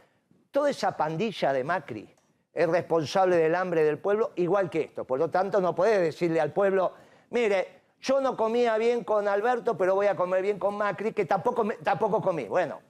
Toda 0.50 0.68
esa 0.68 0.94
pandilla 0.94 1.50
de 1.54 1.64
Macri 1.64 2.14
es 2.52 2.68
responsable 2.68 3.36
del 3.36 3.54
hambre 3.54 3.82
del 3.84 3.96
pueblo, 3.96 4.32
igual 4.36 4.68
que 4.68 4.82
esto. 4.82 5.06
Por 5.06 5.18
lo 5.18 5.30
tanto, 5.30 5.62
no 5.62 5.74
puede 5.74 5.98
decirle 5.98 6.42
al 6.42 6.52
pueblo, 6.52 6.92
mire, 7.30 7.83
yo 8.04 8.20
no 8.20 8.36
comía 8.36 8.76
bien 8.76 9.02
con 9.02 9.26
Alberto, 9.26 9.78
pero 9.78 9.94
voy 9.94 10.06
a 10.08 10.14
comer 10.14 10.42
bien 10.42 10.58
con 10.58 10.76
Macri, 10.76 11.12
que 11.12 11.24
tampoco, 11.24 11.66
tampoco 11.82 12.20
comí. 12.20 12.44
Bueno, 12.44 12.82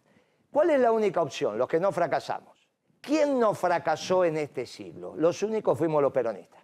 ¿cuál 0.50 0.70
es 0.70 0.80
la 0.80 0.90
única 0.90 1.22
opción? 1.22 1.56
Los 1.56 1.68
que 1.68 1.78
no 1.78 1.92
fracasamos. 1.92 2.58
¿Quién 3.00 3.38
no 3.38 3.54
fracasó 3.54 4.24
en 4.24 4.36
este 4.38 4.66
siglo? 4.66 5.14
Los 5.16 5.40
únicos 5.44 5.78
fuimos 5.78 6.02
los 6.02 6.12
peronistas. 6.12 6.60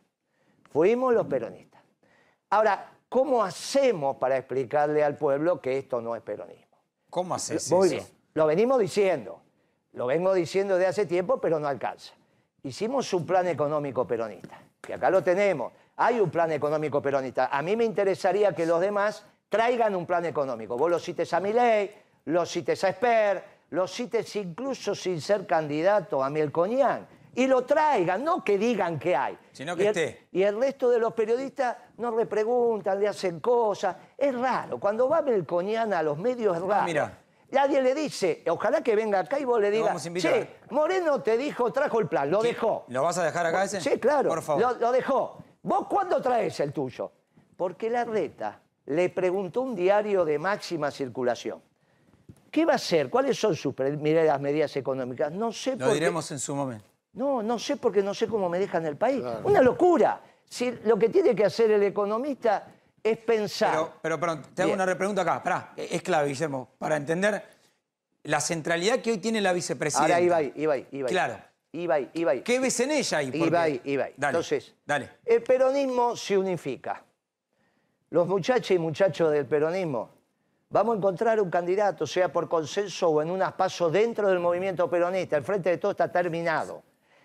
Fuimos 0.72 1.14
los 1.14 1.26
peronistas. 1.26 1.80
Ahora, 2.50 2.92
¿cómo 3.08 3.44
hacemos 3.44 4.16
para 4.16 4.36
explicarle 4.36 5.04
al 5.04 5.16
pueblo 5.16 5.60
que 5.60 5.78
esto 5.78 6.00
no 6.00 6.16
es 6.16 6.22
peronismo? 6.22 6.76
¿Cómo 7.08 7.36
haces 7.36 7.70
Muy 7.70 7.86
eso? 7.86 7.96
bien. 7.96 8.06
Lo 8.34 8.46
venimos 8.46 8.80
diciendo. 8.80 9.42
Lo 9.92 10.06
vengo 10.06 10.34
diciendo 10.34 10.76
de 10.76 10.86
hace 10.86 11.06
tiempo, 11.06 11.40
pero 11.40 11.60
no 11.60 11.68
alcanza. 11.68 12.14
Hicimos 12.64 13.12
un 13.14 13.26
plan 13.26 13.46
económico 13.46 14.08
peronista. 14.08 14.60
Acá 14.92 15.10
lo 15.10 15.22
tenemos. 15.22 15.72
Hay 15.96 16.20
un 16.20 16.30
plan 16.30 16.50
económico 16.52 17.02
peronista. 17.02 17.46
A 17.46 17.62
mí 17.62 17.76
me 17.76 17.84
interesaría 17.84 18.54
que 18.54 18.66
los 18.66 18.80
demás 18.80 19.24
traigan 19.48 19.94
un 19.94 20.06
plan 20.06 20.24
económico. 20.24 20.76
Vos 20.76 20.90
lo 20.90 20.98
cites 20.98 21.32
a 21.34 21.40
Milei, 21.40 21.90
lo 22.26 22.46
cites 22.46 22.82
a 22.84 22.88
Esper, 22.90 23.44
lo 23.70 23.86
cites 23.86 24.34
incluso 24.36 24.94
sin 24.94 25.20
ser 25.20 25.46
candidato 25.46 26.22
a 26.22 26.30
Melconian. 26.30 27.06
Y 27.34 27.46
lo 27.46 27.64
traigan, 27.64 28.24
no 28.24 28.42
que 28.42 28.58
digan 28.58 28.98
que 28.98 29.14
hay. 29.14 29.38
Sino 29.52 29.76
que 29.76 29.84
y 29.84 29.86
el, 29.86 29.96
esté. 29.96 30.26
Y 30.32 30.42
el 30.42 30.58
resto 30.58 30.90
de 30.90 30.98
los 30.98 31.12
periodistas 31.12 31.76
no 31.98 32.16
le 32.16 32.26
preguntan, 32.26 32.98
le 32.98 33.06
hacen 33.06 33.38
cosas. 33.38 33.96
Es 34.18 34.34
raro. 34.34 34.80
Cuando 34.80 35.08
va 35.08 35.22
Melconian 35.22 35.92
a 35.92 36.02
los 36.02 36.18
medios 36.18 36.56
es 36.56 36.62
raro. 36.62 36.82
Ah, 36.82 36.84
mira. 36.84 37.18
Nadie 37.52 37.82
le 37.82 37.94
dice, 37.94 38.42
ojalá 38.48 38.82
que 38.82 38.94
venga 38.94 39.20
acá 39.20 39.38
y 39.38 39.44
vos 39.44 39.60
le 39.60 39.70
digas, 39.70 39.88
vamos 39.88 40.04
a 40.04 40.08
invitar. 40.08 40.32
che, 40.32 40.48
Moreno 40.70 41.20
te 41.20 41.36
dijo, 41.36 41.72
trajo 41.72 41.98
el 42.00 42.06
plan, 42.08 42.30
lo 42.30 42.42
dejó. 42.42 42.84
¿Lo 42.88 43.02
vas 43.02 43.18
a 43.18 43.24
dejar 43.24 43.46
acá 43.46 43.64
ese? 43.64 43.80
Sí, 43.80 43.98
claro, 43.98 44.28
Por 44.28 44.42
favor. 44.42 44.62
Lo, 44.62 44.78
lo 44.78 44.92
dejó. 44.92 45.38
¿Vos 45.62 45.86
cuándo 45.88 46.20
traes 46.22 46.58
el 46.60 46.72
tuyo? 46.72 47.10
Porque 47.56 47.90
la 47.90 48.04
reta 48.04 48.60
le 48.86 49.08
preguntó 49.10 49.62
un 49.62 49.74
diario 49.74 50.24
de 50.24 50.38
máxima 50.38 50.90
circulación. 50.90 51.60
¿Qué 52.50 52.64
va 52.64 52.72
a 52.72 52.76
hacer? 52.76 53.10
¿Cuáles 53.10 53.38
son 53.38 53.54
sus 53.54 53.74
pre- 53.74 53.96
medidas, 53.96 54.40
medidas 54.40 54.74
económicas? 54.76 55.30
No 55.32 55.52
sé 55.52 55.72
Lo 55.72 55.78
por 55.78 55.88
qué- 55.88 55.94
diremos 55.94 56.30
en 56.30 56.38
su 56.38 56.54
momento. 56.54 56.84
No, 57.12 57.42
no 57.42 57.58
sé 57.58 57.76
porque 57.76 58.02
no 58.02 58.14
sé 58.14 58.28
cómo 58.28 58.48
me 58.48 58.58
dejan 58.58 58.86
el 58.86 58.96
país. 58.96 59.22
Una 59.44 59.60
locura. 59.60 60.20
Si 60.48 60.70
lo 60.84 60.96
que 60.98 61.08
tiene 61.08 61.34
que 61.34 61.44
hacer 61.44 61.70
el 61.72 61.82
economista 61.82 62.66
es 63.02 63.18
pensar. 63.18 63.72
Pero, 63.72 63.92
pero, 64.02 64.20
perdón, 64.20 64.42
te 64.54 64.62
hago 64.62 64.68
Bien. 64.70 64.76
una 64.78 64.86
repregunta 64.86 65.22
acá. 65.22 65.42
Pará, 65.42 65.72
es 65.76 66.02
clave, 66.02 66.28
Guillermo, 66.28 66.70
para 66.78 66.96
entender 66.96 67.42
la 68.24 68.40
centralidad 68.40 69.00
que 69.00 69.12
hoy 69.12 69.18
tiene 69.18 69.40
la 69.40 69.52
vicepresidenta. 69.52 70.14
Ahora 70.14 70.20
iba 70.24 70.36
ahí, 70.36 70.52
iba 70.56 70.74
ahí, 70.74 70.86
iba 70.92 71.08
ahí. 71.08 71.12
Claro. 71.12 71.38
Iba 71.72 71.94
ahí, 71.94 72.10
iba 72.14 72.32
ahí. 72.32 72.40
¿Qué 72.42 72.58
ves 72.58 72.80
en 72.80 72.90
ella 72.90 73.18
ahí? 73.18 73.26
Porque- 73.30 73.46
Iba 73.46 73.62
ahí, 73.62 73.80
iba 73.84 74.04
ahí. 74.04 74.14
Dale, 74.16 74.30
Entonces, 74.38 74.74
dale. 74.84 75.08
el 75.24 75.42
peronismo 75.42 76.16
se 76.16 76.36
unifica. 76.36 77.02
Los 78.10 78.26
muchachos 78.26 78.72
y 78.72 78.78
muchachos 78.78 79.30
del 79.30 79.46
peronismo 79.46 80.10
vamos 80.68 80.94
a 80.94 80.98
encontrar 80.98 81.40
un 81.40 81.48
candidato, 81.48 82.06
sea 82.08 82.32
por 82.32 82.48
consenso 82.48 83.08
o 83.08 83.22
en 83.22 83.30
unas 83.30 83.52
pasos 83.52 83.92
dentro 83.92 84.28
del 84.28 84.40
movimiento 84.40 84.90
peronista. 84.90 85.36
El 85.36 85.44
frente 85.44 85.70
de 85.70 85.78
todo 85.78 85.92
está 85.92 86.10
terminado. 86.10 86.82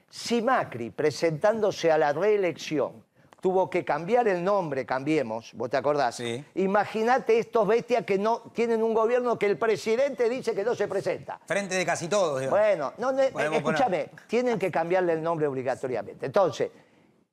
Si 0.10 0.44
Macri, 0.44 0.92
presentándose 0.92 1.92
a 1.92 1.98
la 1.98 2.14
reelección, 2.14 3.04
tuvo 3.46 3.70
que 3.70 3.86
cambiar 3.86 4.28
el 4.28 4.44
nombre, 4.44 4.88
cambiemos, 4.88 5.54
vos 5.54 5.70
te 5.70 5.78
acordás. 5.78 6.16
Sí. 6.16 6.44
Imagínate 6.56 7.38
estos 7.38 7.68
bestias 7.68 8.04
que 8.04 8.18
no 8.18 8.40
tienen 8.56 8.82
un 8.82 8.92
gobierno 8.96 9.38
que 9.38 9.46
el 9.46 9.56
presidente 9.60 10.28
dice 10.28 10.56
que 10.56 10.64
no 10.64 10.74
se 10.74 10.88
presenta. 10.88 11.40
Frente 11.46 11.76
de 11.76 11.86
casi 11.86 12.08
todos, 12.08 12.40
digamos. 12.40 12.60
Bueno, 12.60 12.94
no, 12.98 13.12
no, 13.12 13.22
Podemos 13.32 13.58
escúchame, 13.60 14.10
tienen 14.26 14.58
que 14.58 14.72
cambiarle 14.72 15.14
el 15.14 15.22
nombre 15.22 15.46
obligatoriamente. 15.46 16.26
Entonces, 16.26 16.72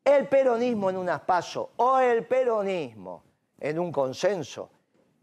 el 0.05 0.29
peronismo 0.29 0.91
en 0.91 0.99
unas 0.99 1.21
pasos 1.23 1.69
o 1.77 1.99
el 1.99 2.27
peronismo 2.27 3.23
en 3.59 3.79
un 3.79 3.91
consenso 3.91 4.69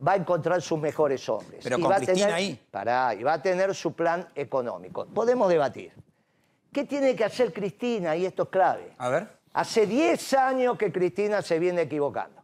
va 0.08 0.14
a 0.14 0.16
encontrar 0.16 0.60
sus 0.60 0.80
mejores 0.80 1.30
hombres. 1.30 1.60
Pero 1.62 1.78
Y 1.78 1.82
con 1.84 1.92
va 1.92 1.98
Cristina 1.98 2.20
tener- 2.20 2.34
ahí. 2.34 2.60
Pará, 2.72 3.14
y 3.14 3.22
va 3.22 3.34
a 3.34 3.42
tener 3.44 3.76
su 3.76 3.94
plan 3.94 4.28
económico. 4.34 5.06
Podemos 5.06 5.50
debatir. 5.50 5.94
¿Qué 6.74 6.86
tiene 6.86 7.16
que 7.16 7.26
hacer 7.26 7.54
Cristina? 7.54 8.16
Y 8.16 8.26
esto 8.26 8.42
es 8.44 8.50
clave. 8.50 8.94
A 8.98 9.10
ver. 9.10 9.39
Hace 9.54 9.88
10 9.88 10.34
años 10.34 10.78
que 10.78 10.92
Cristina 10.92 11.42
se 11.42 11.58
viene 11.58 11.82
equivocando. 11.82 12.44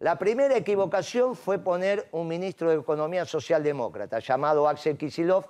La 0.00 0.18
primera 0.18 0.56
equivocación 0.56 1.34
fue 1.34 1.58
poner 1.58 2.08
un 2.12 2.28
ministro 2.28 2.68
de 2.68 2.76
Economía 2.76 3.24
socialdemócrata 3.24 4.18
llamado 4.18 4.68
Axel 4.68 4.98
Kisilov 4.98 5.46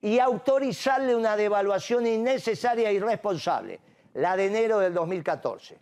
y 0.00 0.20
autorizarle 0.20 1.16
una 1.16 1.36
devaluación 1.36 2.06
innecesaria 2.06 2.90
e 2.90 2.94
irresponsable, 2.94 3.80
la 4.14 4.36
de 4.36 4.46
enero 4.46 4.78
del 4.78 4.94
2014, 4.94 5.78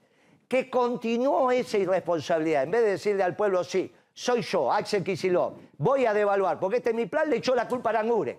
que 0.48 0.70
continuó 0.70 1.50
esa 1.50 1.76
irresponsabilidad. 1.76 2.62
En 2.62 2.70
vez 2.70 2.82
de 2.82 2.90
decirle 2.92 3.22
al 3.22 3.36
pueblo, 3.36 3.62
sí, 3.64 3.92
soy 4.14 4.40
yo, 4.40 4.72
Axel 4.72 5.04
Kisilov, 5.04 5.54
voy 5.76 6.06
a 6.06 6.14
devaluar, 6.14 6.58
porque 6.58 6.78
este 6.78 6.90
es 6.90 6.96
mi 6.96 7.06
plan, 7.06 7.28
le 7.28 7.36
echó 7.36 7.54
la 7.54 7.68
culpa 7.68 7.90
a 7.90 7.98
Aranguren, 7.98 8.38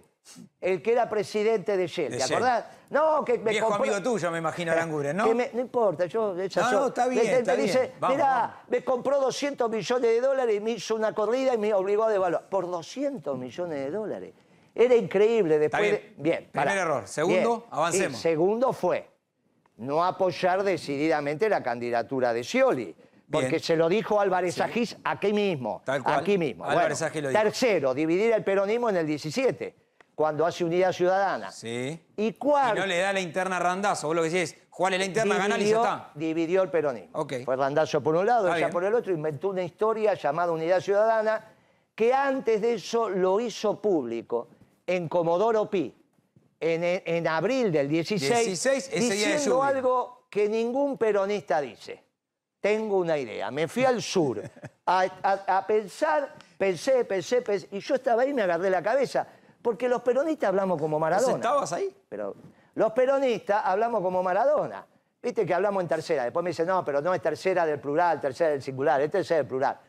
el 0.61 0.81
que 0.81 0.91
era 0.93 1.07
presidente 1.07 1.77
de 1.77 1.87
Shell. 1.87 2.17
¿Te 2.17 2.23
acordás? 2.23 2.65
No, 2.89 3.23
que 3.23 3.37
me 3.37 3.51
Viejo 3.51 3.67
compró- 3.67 3.83
amigo 3.93 4.01
tuyo, 4.01 4.31
me 4.31 4.39
imagino, 4.39 4.71
Aranguren, 4.71 5.17
¿no? 5.17 5.25
que 5.25 5.35
me- 5.35 5.49
no 5.53 5.61
importa, 5.61 6.05
yo... 6.05 6.37
esa 6.39 6.61
No, 6.61 6.71
no, 6.71 6.87
está 6.87 7.07
bien, 7.07 7.25
Me- 7.25 7.31
me 7.31 7.37
está 7.39 7.53
bien. 7.55 7.67
dice, 7.67 7.91
Vamos, 7.99 8.17
mirá, 8.17 8.27
vamos. 8.29 8.55
me 8.69 8.83
compró 8.83 9.19
200 9.19 9.69
millones 9.69 10.09
de 10.09 10.21
dólares 10.21 10.55
y 10.55 10.59
me 10.59 10.71
hizo 10.71 10.95
una 10.95 11.13
corrida 11.13 11.53
y 11.53 11.57
me 11.57 11.73
obligó 11.73 12.03
a 12.05 12.09
devaluar. 12.09 12.47
Por 12.49 12.65
200 12.69 13.37
millones 13.37 13.79
de 13.79 13.91
dólares. 13.91 14.33
Era 14.73 14.95
increíble. 14.95 15.57
Después 15.59 15.81
bien. 15.81 15.93
de- 15.95 16.13
bien 16.17 16.49
Primer 16.51 16.77
error. 16.77 17.07
Segundo, 17.07 17.57
Bien. 17.57 17.63
avancemos. 17.71 18.19
Y 18.19 18.21
segundo 18.21 18.73
fue 18.73 19.07
no 19.77 20.03
apoyar 20.05 20.63
decididamente 20.63 21.49
la 21.49 21.61
candidatura 21.63 22.33
de 22.33 22.43
Scioli. 22.43 22.95
Porque 23.31 23.47
Bien. 23.49 23.59
se 23.61 23.75
lo 23.75 23.89
dijo 23.89 24.21
Álvarez 24.21 24.59
Agis 24.61 24.95
aquí 25.03 25.33
mismo. 25.33 25.81
Tal 25.83 26.03
cual. 26.03 26.19
Aquí 26.19 26.37
mismo. 26.37 26.63
Álvarez 26.63 26.99
Bueno, 26.99 27.21
lo 27.21 27.29
dijo. 27.29 27.41
tercero, 27.41 27.93
dividir 27.95 28.31
el 28.33 28.43
peronismo 28.43 28.89
en 28.89 28.97
el 28.97 29.07
17, 29.07 29.73
cuando 30.15 30.45
hace 30.45 30.63
Unidad 30.63 30.93
Ciudadana. 30.93 31.51
Sí. 31.51 31.99
Y 32.17 32.27
Y 32.27 32.33
cuarto, 32.33 32.79
no 32.79 32.85
le 32.87 32.99
da 32.99 33.11
la 33.13 33.19
interna 33.19 33.57
a 33.57 33.59
Randazo. 33.59 34.07
Vos 34.07 34.15
lo 34.15 34.23
que 34.23 34.29
decís 34.29 34.53
es, 34.53 34.57
jugale 34.69 34.97
la 34.97 35.05
interna, 35.05 35.37
ganale 35.37 35.63
y 35.65 35.69
ya 35.69 35.75
está. 35.77 36.11
dividió 36.15 36.63
el 36.63 36.69
peronismo. 36.69 37.09
Ok. 37.19 37.33
Fue 37.43 37.55
Randazzo 37.55 38.01
por 38.01 38.15
un 38.15 38.25
lado, 38.25 38.53
ella 38.55 38.69
por 38.69 38.83
el 38.85 38.93
otro, 38.93 39.13
inventó 39.13 39.49
una 39.49 39.63
historia 39.63 40.13
llamada 40.13 40.51
Unidad 40.51 40.79
Ciudadana, 40.79 41.45
que 41.93 42.13
antes 42.13 42.61
de 42.61 42.75
eso 42.75 43.09
lo 43.09 43.39
hizo 43.39 43.81
público 43.81 44.47
en 44.87 45.07
Comodoro 45.09 45.69
Pi, 45.69 45.93
en, 46.59 46.83
en 47.05 47.27
abril 47.27 47.71
del 47.71 47.87
16, 47.89 48.45
16, 48.45 48.89
ese 48.91 48.99
día 48.99 49.09
de 49.27 49.33
diciendo 49.33 49.61
algo 49.63 50.27
que 50.29 50.47
ningún 50.49 50.97
peronista 50.97 51.59
dice. 51.61 52.03
Tengo 52.59 52.97
una 52.97 53.17
idea. 53.17 53.51
Me 53.51 53.67
fui 53.67 53.85
al 53.85 54.01
sur 54.01 54.41
a, 54.85 54.99
a- 55.23 55.57
a 55.57 55.67
pensar, 55.67 56.33
pensé, 56.57 57.05
pensé, 57.05 57.41
pensé, 57.41 57.67
y 57.71 57.79
yo 57.79 57.95
estaba 57.95 58.23
ahí 58.23 58.29
y 58.29 58.33
me 58.33 58.41
agarré 58.41 58.69
la 58.69 58.81
cabeza. 58.81 59.27
Porque 59.65 59.89
los 59.89 60.03
peronistas 60.03 60.49
hablamos 60.49 60.79
como 60.79 60.97
¿Vos 60.97 61.01
Maradona. 61.01 61.33
estabas 61.37 61.73
ahí? 61.73 61.91
Pero 62.07 62.35
los 62.75 62.91
peronistas 62.91 63.63
hablamos 63.65 63.99
como 64.03 64.21
Maradona. 64.21 64.85
Viste 65.23 65.43
que 65.43 65.55
hablamos 65.55 65.81
en 65.81 65.87
tercera. 65.87 66.23
Después 66.23 66.43
me 66.43 66.51
dicen, 66.51 66.67
no, 66.67 66.85
pero 66.85 67.01
no 67.01 67.15
es 67.15 67.19
tercera 67.19 67.65
del 67.65 67.79
plural, 67.79 68.21
tercera 68.21 68.51
del 68.51 68.61
singular, 68.61 69.01
es 69.01 69.09
tercera 69.09 69.39
del 69.39 69.47
plural. 69.47 69.79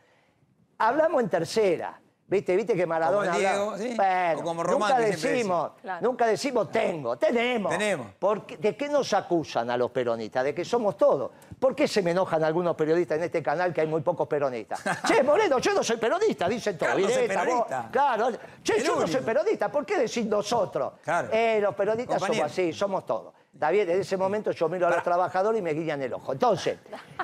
Hablamos 0.79 1.21
en 1.21 1.29
tercera. 1.29 2.01
¿Viste? 2.29 2.57
¿Viste 2.57 2.75
que 2.75 2.85
Maradona 2.85 3.27
Como 3.27 3.39
Diego? 3.39 3.77
¿sí? 3.77 3.93
Bueno, 3.95 4.39
O 4.39 4.43
como 4.43 4.61
Román, 4.63 4.89
nunca 4.91 4.99
decimos, 4.99 5.71
Claro. 5.81 6.05
nunca 6.05 6.27
decimos 6.27 6.69
tengo, 6.69 7.15
tenemos. 7.17 7.71
Tenemos. 7.71 8.07
¿Por 8.19 8.45
qué- 8.45 8.57
¿De 8.57 8.75
qué 8.75 8.89
nos 8.89 9.13
acusan 9.13 9.69
a 9.71 9.77
los 9.77 9.91
peronistas? 9.91 10.43
De 10.43 10.53
que 10.53 10.65
somos 10.65 10.97
todos. 10.97 11.31
¿Por 11.57 11.73
qué 11.73 11.87
se 11.87 12.01
me 12.01 12.11
enojan 12.11 12.43
algunos 12.43 12.75
periodistas 12.75 13.17
en 13.17 13.23
este 13.23 13.41
canal 13.41 13.73
que 13.73 13.79
hay 13.79 13.87
muy 13.87 14.01
pocos 14.01 14.27
peronistas? 14.27 14.81
che, 15.07 15.23
Moreno, 15.23 15.59
yo 15.59 15.73
no 15.73 15.81
soy 15.81 15.95
peronista, 15.95 16.49
dicen 16.49 16.77
todos. 16.77 16.91
Es 16.91 17.07
Videta, 17.07 17.33
vos- 17.35 17.43
peronista. 17.45 17.89
Claro. 17.91 18.27
Che, 18.61 18.75
El 18.75 18.83
yo 18.83 18.99
no 18.99 19.07
soy 19.07 19.21
peronista, 19.21 19.71
¿por 19.71 19.85
qué 19.85 19.97
decís 19.97 20.25
nosotros? 20.25 20.93
Claro. 21.05 21.29
Eh, 21.31 21.59
los 21.61 21.73
peronistas 21.75 22.17
Compañero. 22.19 22.43
somos 22.49 22.51
así, 22.51 22.73
somos 22.73 23.05
todos. 23.05 23.33
Está 23.53 23.71
bien, 23.71 23.89
en 23.89 24.01
ese 24.01 24.17
momento 24.17 24.51
yo 24.51 24.67
miro 24.67 24.85
a 24.87 24.89
los 24.89 25.01
trabajadores 25.01 25.59
y 25.59 25.61
me 25.63 25.73
guiñan 25.73 26.01
el 26.01 26.13
ojo. 26.13 26.33
Entonces, 26.33 26.77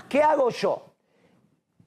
¿qué 0.07 0.23
hago 0.23 0.49
yo? 0.49 0.92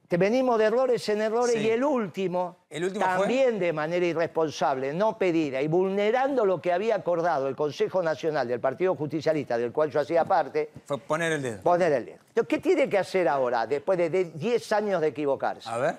Te 0.07 0.15
venimos 0.15 0.57
de 0.57 0.65
errores 0.65 1.07
en 1.09 1.21
errores 1.21 1.55
Sí. 1.55 1.59
y 1.67 1.69
el 1.69 1.83
último, 1.83 2.59
¿El 2.69 2.85
último 2.85 3.03
fue? 3.05 3.13
también 3.25 3.59
de 3.59 3.73
manera 3.73 4.05
irresponsable, 4.05 4.93
no 4.93 5.17
pedida 5.17 5.61
y 5.61 5.67
vulnerando 5.67 6.45
lo 6.45 6.61
que 6.61 6.71
había 6.71 6.95
acordado 6.95 7.49
el 7.49 7.57
Consejo 7.57 8.01
Nacional 8.01 8.47
del 8.47 8.61
Partido 8.61 8.95
Justicialista, 8.95 9.57
del 9.57 9.73
cual 9.73 9.91
yo 9.91 9.99
hacía 9.99 10.23
parte, 10.23 10.69
Fue 10.85 10.97
poner 10.97 11.33
el 11.33 11.41
dedo. 11.41 11.61
poner 11.61 11.91
el 11.91 12.05
dedo. 12.05 12.17
Entonces, 12.29 12.47
¿qué 12.47 12.57
tiene 12.59 12.87
que 12.89 12.97
hacer 12.97 13.27
ahora, 13.27 13.67
después 13.67 13.97
de 13.97 14.09
de 14.09 14.23
10 14.25 14.71
años 14.71 15.01
de 15.01 15.07
equivocarse? 15.07 15.67
A 15.69 15.77
ver. 15.77 15.97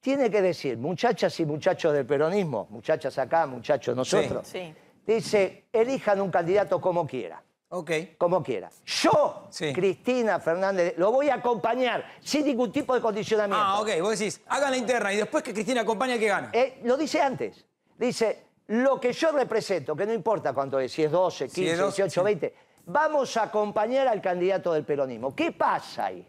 Tiene 0.00 0.30
que 0.30 0.40
decir, 0.40 0.78
muchachas 0.78 1.38
y 1.40 1.44
muchachos 1.44 1.92
del 1.92 2.06
peronismo, 2.06 2.68
muchachas 2.70 3.18
acá, 3.18 3.46
muchachos 3.46 3.96
nosotros, 3.96 4.46
Sí. 4.46 4.72
dice, 5.04 5.64
elijan 5.72 6.20
un 6.20 6.30
candidato 6.30 6.80
como 6.80 7.06
quiera 7.08 7.42
Ok. 7.74 7.90
como 8.18 8.42
quiera. 8.42 8.68
Yo, 8.84 9.46
Sí. 9.48 9.72
Cristina 9.72 10.38
Fernández, 10.40 10.94
lo 10.98 11.10
voy 11.10 11.30
a 11.30 11.36
acompañar 11.36 12.04
sin 12.20 12.44
ningún 12.44 12.70
tipo 12.70 12.94
de 12.94 13.00
condicionamiento. 13.00 13.64
Ah, 13.64 13.80
ok. 13.80 13.88
Vos 14.02 14.18
decís, 14.18 14.42
hagan 14.46 14.72
la 14.72 14.76
interna 14.76 15.10
y 15.12 15.16
después 15.16 15.42
que 15.42 15.54
Cristina 15.54 15.80
acompañe, 15.80 16.18
que 16.18 16.26
gana? 16.28 16.50
Eh, 16.52 16.80
lo 16.84 16.98
dice 16.98 17.22
antes. 17.22 17.64
Dice, 17.96 18.44
lo 18.66 19.00
que 19.00 19.14
yo 19.14 19.32
represento, 19.32 19.96
que 19.96 20.04
no 20.04 20.12
importa 20.12 20.52
cuánto 20.52 20.78
es, 20.80 20.92
si 20.92 21.02
es 21.02 21.10
12, 21.10 21.46
15, 21.46 21.54
Si 21.54 21.66
es 21.68 21.78
12, 21.78 22.02
18, 22.02 22.20
sí. 22.20 22.24
20, 22.24 22.54
vamos 22.86 23.36
a 23.38 23.44
acompañar 23.44 24.06
al 24.06 24.20
candidato 24.20 24.74
del 24.74 24.84
peronismo. 24.84 25.34
¿Qué 25.34 25.52
pasa 25.52 26.06
ahí? 26.06 26.28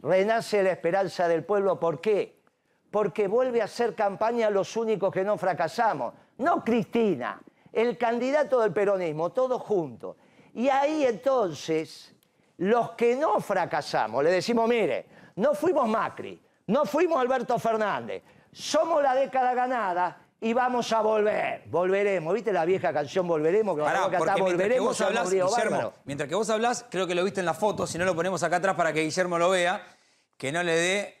Renace 0.00 0.62
la 0.62 0.70
esperanza 0.70 1.26
del 1.26 1.44
pueblo. 1.44 1.80
¿Por 1.80 2.00
qué? 2.00 2.40
Porque 2.92 3.26
vuelve 3.26 3.62
a 3.62 3.64
hacer 3.64 3.96
campaña 3.96 4.48
los 4.48 4.76
únicos 4.76 5.12
que 5.12 5.24
no 5.24 5.36
fracasamos. 5.38 6.14
No 6.38 6.62
Cristina, 6.62 7.40
el 7.72 7.98
candidato 7.98 8.60
del 8.60 8.72
peronismo, 8.72 9.32
todos 9.32 9.60
juntos. 9.60 10.16
Y 10.54 10.68
ahí 10.68 11.04
entonces, 11.04 12.12
los 12.58 12.92
que 12.92 13.16
no 13.16 13.40
fracasamos, 13.40 14.22
le 14.22 14.30
decimos, 14.30 14.68
mire, 14.68 15.06
no 15.36 15.54
fuimos 15.54 15.88
Macri, 15.88 16.40
no 16.68 16.84
fuimos 16.84 17.20
Alberto 17.20 17.58
Fernández, 17.58 18.22
somos 18.52 19.02
la 19.02 19.16
década 19.16 19.52
ganada 19.52 20.16
y 20.40 20.52
vamos 20.52 20.92
a 20.92 21.00
volver, 21.00 21.64
volveremos. 21.66 22.32
¿Viste 22.32 22.52
la 22.52 22.64
vieja 22.64 22.92
canción 22.92 23.26
Volveremos? 23.26 23.76
Que 23.76 23.82
Pará, 23.82 24.02
porque 24.02 24.16
cantar 24.18 24.34
mientras 24.36 24.36
que 24.36 24.52
Volveremos, 24.52 24.86
vos 24.86 25.00
hablás, 25.00 25.30
Guillermo, 25.30 25.50
Bárbaro. 25.50 25.94
mientras 26.04 26.28
que 26.28 26.34
vos 26.36 26.50
hablás, 26.50 26.86
creo 26.88 27.06
que 27.08 27.16
lo 27.16 27.24
viste 27.24 27.40
en 27.40 27.46
la 27.46 27.54
foto, 27.54 27.86
si 27.86 27.98
no 27.98 28.04
lo 28.04 28.14
ponemos 28.14 28.42
acá 28.44 28.56
atrás 28.56 28.76
para 28.76 28.92
que 28.92 29.00
Guillermo 29.00 29.38
lo 29.38 29.50
vea, 29.50 29.84
que 30.36 30.52
no 30.52 30.62
le 30.62 30.76
dé, 30.76 31.18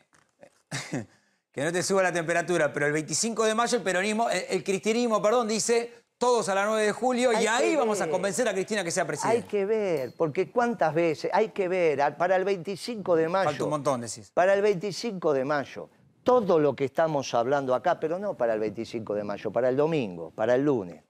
que 1.50 1.64
no 1.64 1.72
te 1.72 1.82
suba 1.82 2.04
la 2.04 2.12
temperatura, 2.12 2.72
pero 2.72 2.86
el 2.86 2.92
25 2.92 3.44
de 3.46 3.54
mayo 3.56 3.78
el 3.78 3.82
peronismo, 3.82 4.30
el, 4.30 4.44
el 4.48 4.62
cristianismo, 4.62 5.20
perdón, 5.20 5.48
dice 5.48 6.03
todos 6.24 6.48
a 6.48 6.54
la 6.54 6.64
9 6.64 6.86
de 6.86 6.92
julio 6.92 7.30
Hay 7.34 7.44
y 7.44 7.46
ahí 7.46 7.76
vamos 7.76 8.00
a 8.00 8.08
convencer 8.08 8.48
a 8.48 8.54
Cristina 8.54 8.82
que 8.82 8.90
sea 8.90 9.02
Hay 9.02 9.08
presidenta. 9.08 9.46
que 9.46 9.66
ver, 9.66 10.14
porque 10.16 10.50
cuántas 10.50 10.94
veces, 10.94 11.30
hay 11.34 11.48
que 11.50 11.68
ver, 11.68 12.16
para 12.16 12.34
el 12.36 12.44
25 12.44 13.14
de 13.14 13.28
mayo. 13.28 13.50
Falta 13.50 13.64
un 13.64 13.68
montón, 13.70 14.00
decís. 14.00 14.30
Para 14.32 14.54
el 14.54 14.62
25 14.62 15.34
de 15.34 15.44
mayo, 15.44 15.90
todo 16.22 16.58
lo 16.58 16.74
que 16.74 16.86
estamos 16.86 17.34
hablando 17.34 17.74
acá, 17.74 18.00
pero 18.00 18.18
no 18.18 18.38
para 18.38 18.54
el 18.54 18.60
25 18.60 19.14
de 19.14 19.22
mayo, 19.22 19.50
para 19.50 19.68
el 19.68 19.76
domingo, 19.76 20.30
para 20.30 20.54
el 20.54 20.64
lunes. 20.64 21.04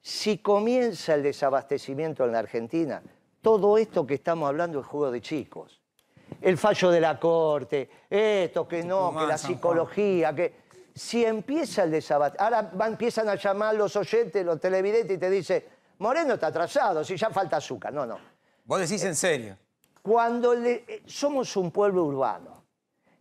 Si 0.00 0.38
comienza 0.38 1.14
el 1.14 1.24
desabastecimiento 1.24 2.24
en 2.24 2.32
la 2.32 2.38
Argentina, 2.38 3.02
todo 3.42 3.76
esto 3.76 4.06
que 4.06 4.14
estamos 4.14 4.48
hablando 4.48 4.80
es 4.80 4.86
juego 4.86 5.10
de 5.10 5.20
chicos. 5.20 5.78
El 6.40 6.56
fallo 6.56 6.90
de 6.90 7.00
la 7.02 7.20
Corte, 7.20 7.90
esto, 8.08 8.66
que 8.66 8.82
no, 8.82 9.08
Tucumán, 9.08 9.24
que 9.24 9.28
la 9.28 9.36
psicología, 9.36 10.34
que... 10.34 10.67
Si 10.98 11.24
empieza 11.24 11.84
el 11.84 11.92
desabastecimiento... 11.92 12.56
Ahora 12.56 12.70
va- 12.76 12.86
empiezan 12.88 13.28
a 13.28 13.36
llamar 13.36 13.74
los 13.74 13.94
oyentes, 13.96 14.44
los 14.44 14.60
televidentes 14.60 15.16
y 15.16 15.18
te 15.18 15.30
dicen, 15.30 15.64
Moreno 15.98 16.34
está 16.34 16.48
atrasado, 16.48 17.04
si 17.04 17.16
ya 17.16 17.30
falta 17.30 17.56
azúcar. 17.58 17.92
No, 17.92 18.04
no. 18.04 18.18
Vos 18.64 18.80
decís 18.80 19.02
en 19.04 19.14
serio. 19.14 19.56
Cuando 20.02 20.54
le- 20.54 20.84
eh, 20.88 21.02
somos 21.06 21.56
un 21.56 21.70
pueblo 21.70 22.04
urbano, 22.04 22.64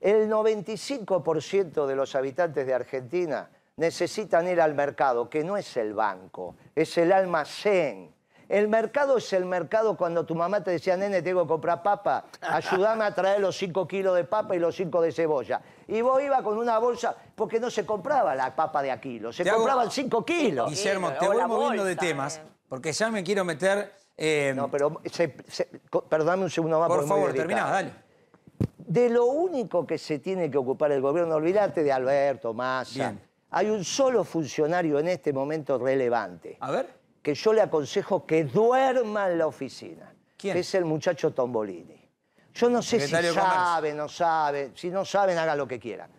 el 0.02 0.28
95% 0.30 1.86
de 1.86 1.96
los 1.96 2.16
habitantes 2.16 2.66
de 2.66 2.74
Argentina 2.74 3.50
necesitan 3.78 4.48
ir 4.48 4.60
al 4.60 4.74
mercado, 4.74 5.30
que 5.30 5.44
no 5.44 5.56
es 5.58 5.78
el 5.78 5.94
banco, 5.94 6.56
es 6.76 6.98
el 6.98 7.12
almacén. 7.12 8.12
El 8.50 8.70
mercado 8.70 9.18
es 9.18 9.34
el 9.34 9.46
mercado 9.46 9.98
cuando 9.98 10.26
tu 10.26 10.34
mamá 10.34 10.64
te 10.64 10.72
decía, 10.72 10.96
nene, 10.96 11.22
tengo 11.22 11.42
que 11.44 11.50
comprar 11.50 11.84
papa, 11.84 12.26
ayúdame 12.42 13.04
a 13.04 13.14
traer 13.14 13.42
los 13.42 13.58
5 13.58 13.86
kilos 13.88 14.16
de 14.16 14.24
papa 14.24 14.56
y 14.56 14.60
los 14.60 14.74
5 14.76 15.02
de 15.02 15.12
cebolla. 15.12 15.62
Y 15.88 16.02
vos 16.02 16.22
ibas 16.24 16.42
con 16.44 16.58
una 16.58 16.80
bolsa, 16.80 17.16
porque 17.36 17.60
no 17.60 17.70
se 17.70 17.86
compraba 17.86 18.36
la 18.36 18.56
papa 18.56 18.82
de 18.82 18.92
a 18.92 19.02
kilo, 19.02 19.34
se 19.34 19.44
Te 19.44 19.50
hago- 19.50 19.58
compraban 19.60 19.92
5 19.92 20.24
kilos. 20.24 20.70
Guillermo, 20.70 21.10
Sí, 21.10 21.16
te 21.20 21.28
voy 21.28 21.44
moviendo 21.46 21.84
de 21.84 21.96
temas, 21.98 22.38
eh. 22.38 22.42
porque 22.70 22.94
ya 22.94 23.10
me 23.12 23.22
quiero 23.24 23.44
meter... 23.44 23.94
eh, 24.16 24.54
No, 24.56 24.72
pero 24.72 25.02
se- 25.12 25.36
se- 25.48 25.70
co- 25.90 26.04
perdóname 26.06 26.44
un 26.44 26.50
segundo 26.50 26.80
más. 26.80 26.88
por 26.88 27.06
favor, 27.06 27.34
terminá, 27.34 27.70
dale. 27.70 27.92
De 28.78 29.10
lo 29.10 29.26
único 29.26 29.86
que 29.86 29.98
se 29.98 30.20
tiene 30.20 30.50
que 30.50 30.58
ocupar 30.58 30.94
el 30.94 31.02
gobierno, 31.02 31.36
olvídate 31.36 31.84
de 31.84 31.92
Alberto, 31.92 32.54
Massa. 32.54 32.94
Bien. 33.10 33.22
Hay 33.52 33.70
un 33.70 33.84
solo 33.84 34.24
funcionario 34.24 35.00
en 35.00 35.08
este 35.10 35.32
momento 35.34 35.78
relevante 35.78 36.58
A 36.62 36.72
ver. 36.72 36.97
Que 37.28 37.36
yo 37.36 37.52
le 37.52 37.60
aconsejo 37.60 38.26
que 38.26 38.46
duerma 38.46 39.30
en 39.30 39.38
la 39.40 39.48
oficina. 39.48 40.14
¿Quién? 40.38 40.54
Que 40.54 40.62
es 40.62 40.76
el 40.76 40.86
muchacho 40.86 41.34
Tombolini. 41.34 42.10
Yo 42.54 42.70
no 42.70 42.82
sé 42.82 42.96
si 43.06 43.12
sabe, 43.42 43.94
no 43.94 44.08
sabe. 44.08 44.72
Si 44.76 44.90
no 44.90 45.04
saben, 45.04 45.38
haga 45.38 45.54
lo 45.54 45.68
que 45.68 45.78
quieran. 45.78 46.10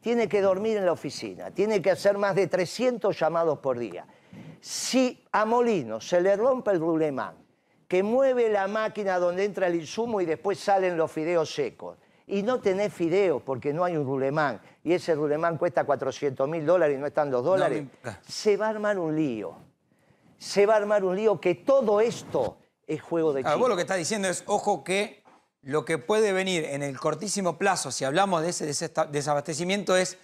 Tiene 0.00 0.28
que 0.28 0.40
dormir 0.40 0.76
en 0.76 0.86
la 0.86 0.92
oficina. 0.92 1.50
Tiene 1.50 1.82
que 1.82 1.90
hacer 1.90 2.16
más 2.16 2.36
de 2.36 2.46
300 2.46 3.18
llamados 3.18 3.58
por 3.58 3.76
día. 3.76 4.06
Si 4.60 5.26
a 5.32 5.44
Molino 5.44 6.00
se 6.00 6.20
le 6.20 6.36
rompe 6.36 6.70
el 6.70 6.78
rulemán, 6.78 7.34
que 7.88 8.04
mueve 8.04 8.48
la 8.48 8.68
máquina 8.68 9.18
donde 9.18 9.44
entra 9.44 9.66
el 9.66 9.74
insumo 9.74 10.20
y 10.20 10.26
después 10.26 10.60
salen 10.60 10.96
los 10.96 11.10
fideos 11.10 11.52
secos, 11.52 11.98
y 12.28 12.44
no 12.44 12.60
tenés 12.60 12.92
fideos 12.94 13.42
porque 13.42 13.72
no 13.72 13.82
hay 13.82 13.96
un 13.96 14.06
rulemán, 14.06 14.60
y 14.84 14.92
ese 14.92 15.16
rulemán 15.16 15.58
cuesta 15.58 15.82
400 15.82 16.48
mil 16.48 16.64
dólares 16.64 16.96
y 16.96 17.00
no 17.00 17.08
están 17.08 17.32
los 17.32 17.42
dólares, 17.44 17.82
me- 18.04 18.10
se 18.28 18.56
va 18.56 18.66
a 18.66 18.70
armar 18.70 18.96
un 18.96 19.16
lío. 19.16 19.71
Se 20.42 20.66
va 20.66 20.74
a 20.74 20.76
armar 20.78 21.04
un 21.04 21.14
lío 21.14 21.40
que 21.40 21.54
todo 21.54 22.00
esto 22.00 22.56
es 22.84 23.00
juego 23.00 23.32
de 23.32 23.42
Ah, 23.42 23.44
chicos. 23.44 23.60
vos 23.60 23.68
lo 23.68 23.76
que 23.76 23.82
estás 23.82 23.96
diciendo 23.96 24.26
es, 24.28 24.42
ojo 24.48 24.82
que 24.82 25.22
lo 25.62 25.84
que 25.84 25.98
puede 25.98 26.32
venir 26.32 26.64
en 26.64 26.82
el 26.82 26.98
cortísimo 26.98 27.56
plazo, 27.58 27.92
si 27.92 28.04
hablamos 28.04 28.42
de 28.42 28.48
ese 28.48 28.66
desabastecimiento, 29.12 29.96
es 29.96 30.18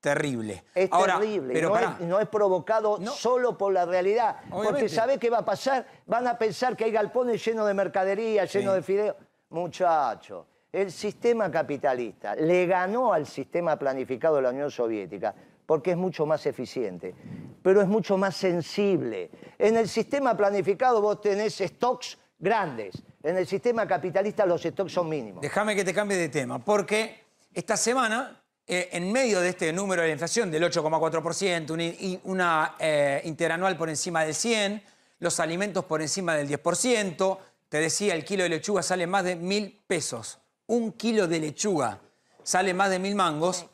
terrible. 0.00 0.64
Es 0.74 0.88
Ahora, 0.90 1.18
terrible, 1.18 1.52
pero 1.52 1.68
no, 1.68 1.74
pará, 1.74 1.96
es, 2.00 2.06
no 2.06 2.18
es 2.18 2.28
provocado 2.28 2.96
No. 2.98 3.10
solo 3.12 3.58
por 3.58 3.74
la 3.74 3.84
realidad. 3.84 4.36
Porque. 4.50 4.88
¿sabe 4.88 5.18
qué 5.18 5.28
va 5.28 5.38
a 5.40 5.44
pasar? 5.44 5.86
Van 6.06 6.26
a 6.26 6.38
pensar 6.38 6.74
que 6.74 6.84
hay 6.84 6.90
galpones 6.90 7.44
llenos 7.44 7.66
de 7.66 7.74
mercadería, 7.74 8.46
llenos 8.46 8.74
de 8.74 8.80
fideos. 8.82 9.16
Muchachos, 9.50 10.46
el 10.72 10.90
sistema 10.90 11.50
capitalista 11.50 12.34
le 12.34 12.64
ganó 12.66 13.12
al 13.12 13.26
sistema 13.26 13.76
planificado 13.78 14.36
de 14.36 14.42
la 14.42 14.48
Unión 14.50 14.70
Soviética 14.70 15.34
porque 15.66 15.90
es 15.90 15.96
mucho 15.98 16.24
más 16.24 16.46
eficiente, 16.46 17.14
pero 17.62 17.80
es 17.80 17.88
mucho 17.88 18.16
más 18.16 18.36
sensible. 18.36 19.30
En 19.58 19.76
el 19.76 19.88
sistema 19.88 20.36
planificado 20.36 21.00
vos 21.00 21.20
tenés 21.20 21.58
stocks 21.58 22.18
grandes, 22.38 22.94
en 23.22 23.36
el 23.36 23.46
sistema 23.46 23.86
capitalista 23.86 24.46
los 24.46 24.62
stocks 24.62 24.92
son 24.92 25.08
mínimos. 25.08 25.42
déjame 25.42 25.74
que 25.74 25.84
te 25.84 25.92
cambie 25.92 26.16
de 26.16 26.28
tema, 26.28 26.58
porque 26.64 27.24
esta 27.52 27.76
semana, 27.76 28.40
eh, 28.66 28.90
en 28.92 29.10
medio 29.10 29.40
de 29.40 29.48
este 29.50 29.72
número 29.72 30.02
de 30.02 30.08
la 30.08 30.12
inflación 30.12 30.50
del 30.50 30.62
8,4%, 30.62 31.70
una, 31.72 32.20
una, 32.24 32.74
eh, 32.78 33.22
interanual 33.24 33.76
por 33.76 33.88
encima 33.88 34.24
del 34.24 34.34
100, 34.34 34.82
los 35.18 35.40
alimentos 35.40 35.84
por 35.84 36.00
encima 36.00 36.34
del 36.36 36.48
10%, 36.48 37.38
te 37.68 37.78
decía, 37.78 38.14
el 38.14 38.24
kilo 38.24 38.44
de 38.44 38.48
lechuga 38.48 38.82
sale 38.82 39.06
más 39.06 39.24
de 39.24 39.36
mil 39.36 39.82
pesos. 39.86 40.38
Un 40.66 40.92
kilo 40.92 41.26
de 41.26 41.40
lechuga 41.40 42.00
sale 42.42 42.72
más 42.72 42.90
de 42.90 42.98
mil 42.98 43.14
mangos. 43.14 43.66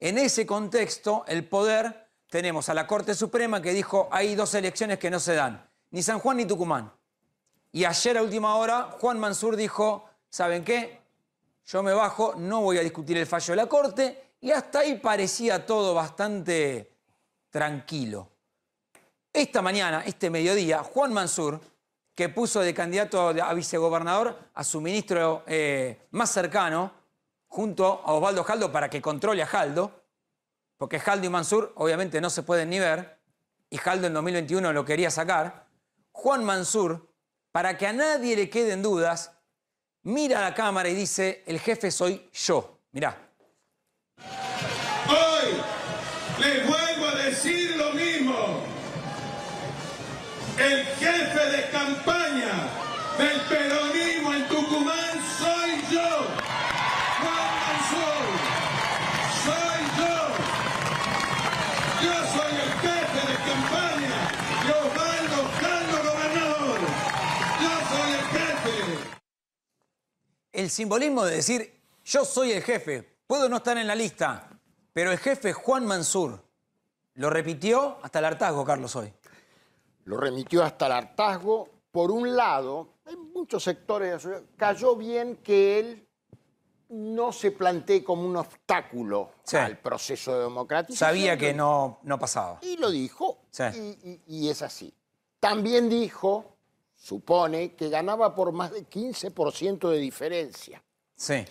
En 0.00 0.18
ese 0.18 0.46
contexto, 0.46 1.24
el 1.28 1.44
poder, 1.44 2.05
tenemos 2.28 2.68
a 2.68 2.74
la 2.74 2.86
Corte 2.86 3.14
Suprema 3.14 3.62
que 3.62 3.72
dijo, 3.72 4.08
hay 4.10 4.34
dos 4.34 4.54
elecciones 4.54 4.98
que 4.98 5.10
no 5.10 5.20
se 5.20 5.34
dan, 5.34 5.68
ni 5.90 6.02
San 6.02 6.18
Juan 6.18 6.36
ni 6.38 6.44
Tucumán. 6.44 6.92
Y 7.72 7.84
ayer 7.84 8.18
a 8.18 8.22
última 8.22 8.56
hora, 8.56 8.96
Juan 9.00 9.18
Mansur 9.18 9.56
dijo, 9.56 10.08
¿saben 10.28 10.64
qué? 10.64 11.00
Yo 11.66 11.82
me 11.82 11.92
bajo, 11.92 12.34
no 12.36 12.62
voy 12.62 12.78
a 12.78 12.82
discutir 12.82 13.16
el 13.16 13.26
fallo 13.26 13.52
de 13.52 13.56
la 13.56 13.66
Corte, 13.66 14.30
y 14.40 14.50
hasta 14.50 14.80
ahí 14.80 14.98
parecía 14.98 15.64
todo 15.66 15.94
bastante 15.94 16.92
tranquilo. 17.50 18.28
Esta 19.32 19.60
mañana, 19.60 20.02
este 20.06 20.30
mediodía, 20.30 20.82
Juan 20.82 21.12
Mansur, 21.12 21.60
que 22.14 22.30
puso 22.30 22.60
de 22.60 22.72
candidato 22.72 23.28
a 23.28 23.52
vicegobernador 23.52 24.38
a 24.54 24.64
su 24.64 24.80
ministro 24.80 25.42
eh, 25.46 26.06
más 26.12 26.30
cercano, 26.30 26.90
junto 27.46 27.84
a 27.84 28.12
Osvaldo 28.12 28.42
Jaldo, 28.44 28.72
para 28.72 28.88
que 28.88 29.02
controle 29.02 29.42
a 29.42 29.46
Jaldo, 29.46 30.05
porque 30.76 31.00
Jaldo 31.00 31.26
y 31.26 31.30
Mansur 31.30 31.72
obviamente 31.76 32.20
no 32.20 32.30
se 32.30 32.42
pueden 32.42 32.70
ni 32.70 32.78
ver, 32.78 33.18
y 33.70 33.78
Jaldo 33.78 34.06
en 34.06 34.14
2021 34.14 34.72
lo 34.72 34.84
quería 34.84 35.10
sacar. 35.10 35.66
Juan 36.12 36.44
Mansur, 36.44 37.08
para 37.52 37.76
que 37.76 37.86
a 37.86 37.92
nadie 37.92 38.36
le 38.36 38.48
queden 38.50 38.82
dudas, 38.82 39.32
mira 40.02 40.38
a 40.38 40.42
la 40.42 40.54
cámara 40.54 40.88
y 40.88 40.94
dice, 40.94 41.42
el 41.46 41.58
jefe 41.60 41.90
soy 41.90 42.28
yo. 42.32 42.78
Mirá. 42.92 43.16
Hoy 45.08 45.60
les 46.38 46.66
vuelvo 46.66 47.06
a 47.08 47.14
decir 47.16 47.76
lo 47.76 47.92
mismo. 47.92 48.60
El 50.58 50.84
jefe 50.84 51.50
de 51.50 51.70
campaña 51.70 52.68
del 53.18 53.40
peronismo 53.42 54.32
en 54.32 54.48
Tucumán 54.48 55.20
soy 55.38 55.82
yo. 55.90 56.26
Juan 57.20 57.50
Mansur. 57.60 58.24
Soy 59.44 59.80
yo. 59.98 60.16
Yo 62.02 62.14
soy 62.32 62.52
el 62.64 62.72
jefe 62.84 63.20
de 63.30 63.36
campaña 63.50 64.16
de 64.64 64.72
Osvaldo 64.72 65.38
Caldo 65.60 65.96
Gobernador. 66.10 66.78
Yo 67.60 67.72
soy 67.90 68.10
el 68.12 68.24
jefe. 68.34 68.74
El 70.66 70.70
simbolismo 70.72 71.24
de 71.24 71.36
decir, 71.36 71.80
yo 72.04 72.24
soy 72.24 72.50
el 72.50 72.60
jefe, 72.60 73.08
puedo 73.28 73.48
no 73.48 73.58
estar 73.58 73.78
en 73.78 73.86
la 73.86 73.94
lista, 73.94 74.48
pero 74.92 75.12
el 75.12 75.18
jefe 75.18 75.52
Juan 75.52 75.86
Mansur. 75.86 76.42
Lo 77.14 77.30
repitió 77.30 77.98
hasta 78.02 78.18
el 78.18 78.24
hartazgo, 78.24 78.64
Carlos, 78.64 78.96
hoy. 78.96 79.12
lo 80.06 80.16
remitió 80.16 80.64
hasta 80.64 80.86
el 80.86 80.92
hartazgo. 80.92 81.68
Por 81.92 82.10
un 82.10 82.34
lado, 82.34 82.94
en 83.06 83.32
muchos 83.32 83.62
sectores 83.62 84.08
de 84.08 84.14
la 84.14 84.18
sociedad, 84.20 84.42
cayó 84.56 84.96
bien 84.96 85.36
que 85.36 85.78
él 85.78 86.08
no 86.88 87.30
se 87.30 87.52
plantee 87.52 88.02
como 88.02 88.24
un 88.26 88.36
obstáculo 88.36 89.30
Sí. 89.44 89.56
al 89.58 89.78
proceso 89.78 90.34
de 90.36 90.42
democratización. 90.44 91.08
Sabía 91.10 91.38
que 91.38 91.54
no, 91.54 92.00
no 92.02 92.18
pasaba. 92.18 92.58
Y 92.62 92.76
lo 92.78 92.90
dijo, 92.90 93.38
Sí. 93.52 93.62
y, 93.72 94.10
y- 94.10 94.22
y 94.46 94.48
es 94.50 94.62
así. 94.62 94.92
También 95.38 95.88
dijo, 95.88 96.55
supone, 96.96 97.74
que 97.74 97.88
ganaba 97.88 98.34
por 98.34 98.52
más 98.52 98.72
de 98.72 98.88
15% 98.88 99.90
de 99.90 99.98
diferencia. 99.98 100.82
Sí. 101.14 101.44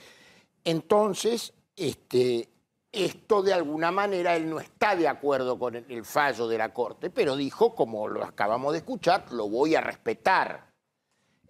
Entonces, 0.63 1.53
este, 1.75 2.49
esto 2.91 3.41
de 3.43 3.53
alguna 3.53 3.91
manera 3.91 4.35
él 4.35 4.49
no 4.49 4.59
está 4.59 4.95
de 4.95 5.07
acuerdo 5.07 5.57
con 5.57 5.75
el, 5.75 5.85
el 5.89 6.03
fallo 6.03 6.47
de 6.47 6.57
la 6.57 6.73
Corte, 6.73 7.09
pero 7.09 7.35
dijo, 7.35 7.75
como 7.75 8.07
lo 8.07 8.23
acabamos 8.23 8.73
de 8.73 8.79
escuchar, 8.79 9.31
lo 9.31 9.47
voy 9.47 9.75
a 9.75 9.81
respetar. 9.81 10.75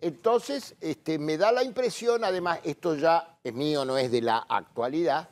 Entonces, 0.02 0.76
este, 0.82 1.18
me 1.18 1.38
da 1.38 1.52
la 1.52 1.64
impresión, 1.64 2.24
además, 2.24 2.60
esto 2.64 2.96
ya 2.96 3.40
es 3.44 3.54
mío, 3.54 3.86
no 3.86 3.98
es 3.98 4.12
de 4.12 4.22
la 4.22 4.38
actualidad, 4.38 5.30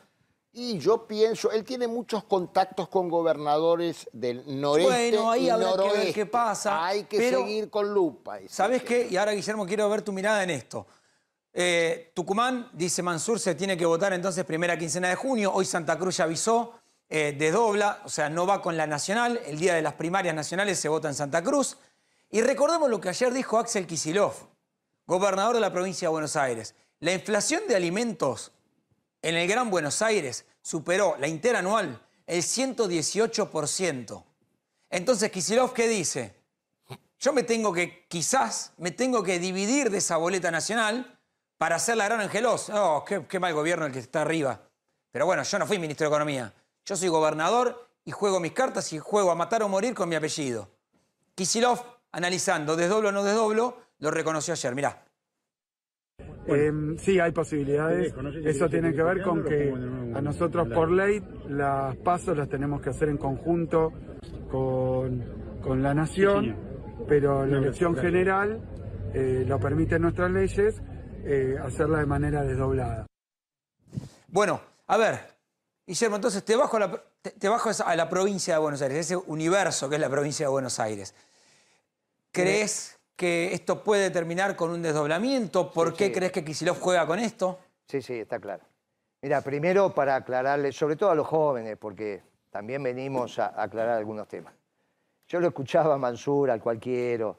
y 0.56 0.78
yo 0.78 1.08
pienso, 1.08 1.52
él 1.52 1.63
tiene 1.63 1.88
muchos 1.88 2.24
contactos 2.26 2.88
con 2.88 3.10
gobernadores 3.10 4.08
del 4.13 4.44
noreste 4.62 4.92
Bueno, 5.18 5.32
ahí 5.32 5.46
y 5.46 5.50
habrá 5.50 5.74
que 5.76 5.98
ver 5.98 6.13
qué 6.13 6.26
pasa, 6.28 6.86
Hay 6.86 7.04
que 7.06 7.18
pero- 7.18 7.39
seguir 7.39 7.70
con 7.70 7.92
lupa. 7.94 8.38
¿Sabes 8.48 8.84
qué? 8.84 9.08
Y 9.10 9.18
ahora, 9.18 9.32
Guillermo, 9.34 9.66
quiero 9.66 9.89
ver 9.89 10.04
tu 10.04 10.12
mirada 10.13 10.44
en 10.44 10.52
esto. 10.52 10.86
Eh, 11.52 12.12
Tucumán, 12.13 12.70
dice 12.74 13.02
Mansur, 13.04 13.39
se 13.39 13.56
tiene 13.56 13.76
que 13.78 13.86
votar 13.86 14.13
entonces 14.13 14.46
primera 14.46 14.78
quincena 14.78 15.10
de 15.10 15.16
junio. 15.16 15.52
Hoy 15.54 15.66
Santa 15.66 15.98
Cruz 15.98 16.18
ya 16.18 16.24
avisó, 16.24 16.74
eh, 17.10 17.36
desdobla, 17.38 18.02
o 18.06 18.10
sea, 18.10 18.30
no 18.30 18.46
va 18.48 18.62
con 18.62 18.78
la 18.78 18.88
nacional. 18.88 19.39
El 19.46 19.60
día 19.60 19.74
de 19.76 19.82
las 19.82 19.94
primarias 19.94 20.34
nacionales 20.34 20.80
se 20.80 20.88
vota 20.89 21.08
en 21.08 21.16
Santa 21.16 21.44
Cruz. 21.44 21.78
Y 22.32 22.42
recordemos 22.42 22.89
lo 22.89 23.00
que 23.02 23.10
ayer 23.10 23.34
dijo 23.34 23.60
Axel 23.60 23.86
Kisilov, 23.86 24.34
gobernador 25.06 25.54
de 25.56 25.62
la 25.62 25.72
provincia 25.72 26.08
de 26.08 26.12
Buenos 26.12 26.36
Aires. 26.36 26.74
La 27.00 27.12
inflación 27.13 27.62
de 27.68 27.76
alimentos 27.76 28.52
en 29.24 29.36
el 29.36 29.48
Gran 29.48 29.72
Buenos 29.72 30.02
Aires 30.02 30.46
superó 30.62 31.16
la 31.18 31.28
interanual 31.28 32.00
el 32.28 32.44
118%. 32.44 34.24
Entonces, 34.90 35.32
Kisilov, 35.32 35.74
¿qué 35.74 35.88
dice? 35.88 36.36
Yo 37.20 37.34
me 37.34 37.44
tengo 37.44 37.74
que, 37.74 38.06
quizás, 38.08 38.74
me 38.78 38.92
tengo 38.92 39.24
que 39.24 39.40
dividir 39.40 39.90
de 39.90 39.98
esa 40.00 40.18
boleta 40.18 40.52
nacional 40.52 41.18
para 41.58 41.78
hacer 41.78 41.96
la 41.98 42.06
gran 42.06 42.20
angelos. 42.20 42.70
Oh, 42.70 43.04
qué, 43.08 43.26
qué 43.26 43.40
mal 43.40 43.54
gobierno 43.54 43.86
el 43.86 43.94
que 43.94 44.00
está 44.00 44.22
arriba. 44.22 44.62
Pero 45.10 45.26
bueno, 45.26 45.44
yo 45.44 45.58
no 45.58 45.66
fui 45.66 45.80
ministro 45.80 46.06
de 46.06 46.10
Economía. 46.10 46.54
Yo 46.86 46.98
soy 46.98 47.08
gobernador 47.08 47.90
y 48.04 48.12
juego 48.12 48.42
mis 48.42 48.52
cartas 48.52 48.92
y 48.92 49.00
juego 49.00 49.32
a 49.32 49.36
matar 49.36 49.64
o 49.64 49.70
morir 49.70 49.94
con 49.94 50.10
mi 50.10 50.16
apellido. 50.16 50.70
Kisilov, 51.34 51.82
analizando 52.12 52.76
desdoblo 52.76 53.10
o 53.10 53.12
no 53.14 53.24
desdoblo, 53.24 53.78
lo 54.00 54.12
reconoció 54.12 54.54
ayer. 54.54 54.76
Mirá. 54.76 55.06
Eh, 56.46 56.72
sí, 56.98 57.20
hay 57.20 57.32
posibilidades. 57.32 58.14
Eso 58.44 58.70
tiene 58.70 58.94
que 58.94 59.04
ver 59.04 59.22
con 59.22 59.44
que 59.44 59.72
a 60.14 60.22
nosotros 60.22 60.68
por 60.70 60.92
ley 60.92 61.22
las 61.48 61.96
pasos 61.98 62.38
las 62.38 62.50
tenemos 62.50 62.82
que 62.82 62.90
hacer 62.90 63.10
en 63.10 63.18
conjunto 63.18 63.92
con, 64.52 65.24
con 65.62 65.82
la 65.82 65.94
nación, 65.94 66.56
pero 67.08 67.46
la 67.46 67.58
elección 67.60 67.96
general 67.96 68.62
eh, 69.14 69.46
lo 69.48 69.60
permiten 69.60 70.02
nuestras 70.02 70.32
leyes 70.32 70.82
eh, 71.24 71.56
hacerla 71.62 72.00
de 72.00 72.06
manera 72.06 72.44
desdoblada. 72.44 73.06
Bueno, 74.28 74.60
a 74.88 74.98
ver, 74.98 75.20
Guillermo, 75.88 76.18
entonces 76.18 76.44
te 76.44 76.56
bajo, 76.56 76.78
a 76.78 76.80
la, 76.82 77.04
te, 77.22 77.32
te 77.32 77.48
bajo 77.48 77.70
a 77.86 77.96
la 77.96 78.10
provincia 78.10 78.56
de 78.56 78.60
Buenos 78.60 78.82
Aires, 78.82 78.98
ese 78.98 79.16
universo 79.16 79.90
que 79.90 79.96
es 79.96 80.02
la 80.02 80.10
provincia 80.10 80.46
de 80.46 80.52
Buenos 80.52 80.80
Aires. 80.80 81.16
¿Crees 82.32 83.00
que 83.15 83.54
esto 83.54 83.84
puede 83.84 84.10
terminar 84.10 84.56
con 84.56 84.69
un 84.71 84.82
desdoblamiento? 84.82 85.71
¿Por 85.71 85.93
qué 85.93 86.12
crees 86.12 86.32
que 86.32 86.43
Kisilov 86.43 86.80
juega 86.80 87.06
con 87.06 87.19
esto? 87.19 87.60
Sí, 87.88 88.02
sí, 88.02 88.13
está 88.19 88.39
claro. 88.39 88.63
Mira, 89.21 89.41
primero 89.41 89.93
para 89.93 90.15
aclararle, 90.15 90.71
sobre 90.71 90.95
todo 90.95 91.12
a 91.12 91.15
los 91.15 91.28
jóvenes, 91.28 91.78
porque 91.78 92.21
también 92.49 92.84
venimos 92.84 93.39
a 93.39 93.54
aclarar 93.62 93.97
algunos 93.97 94.28
temas. 94.28 94.54
Yo 95.28 95.39
lo 95.39 95.47
escuchaba 95.47 95.95
a 95.95 95.97
Mansur, 95.97 96.52
al 96.52 96.62
cualquiera, 96.62 97.34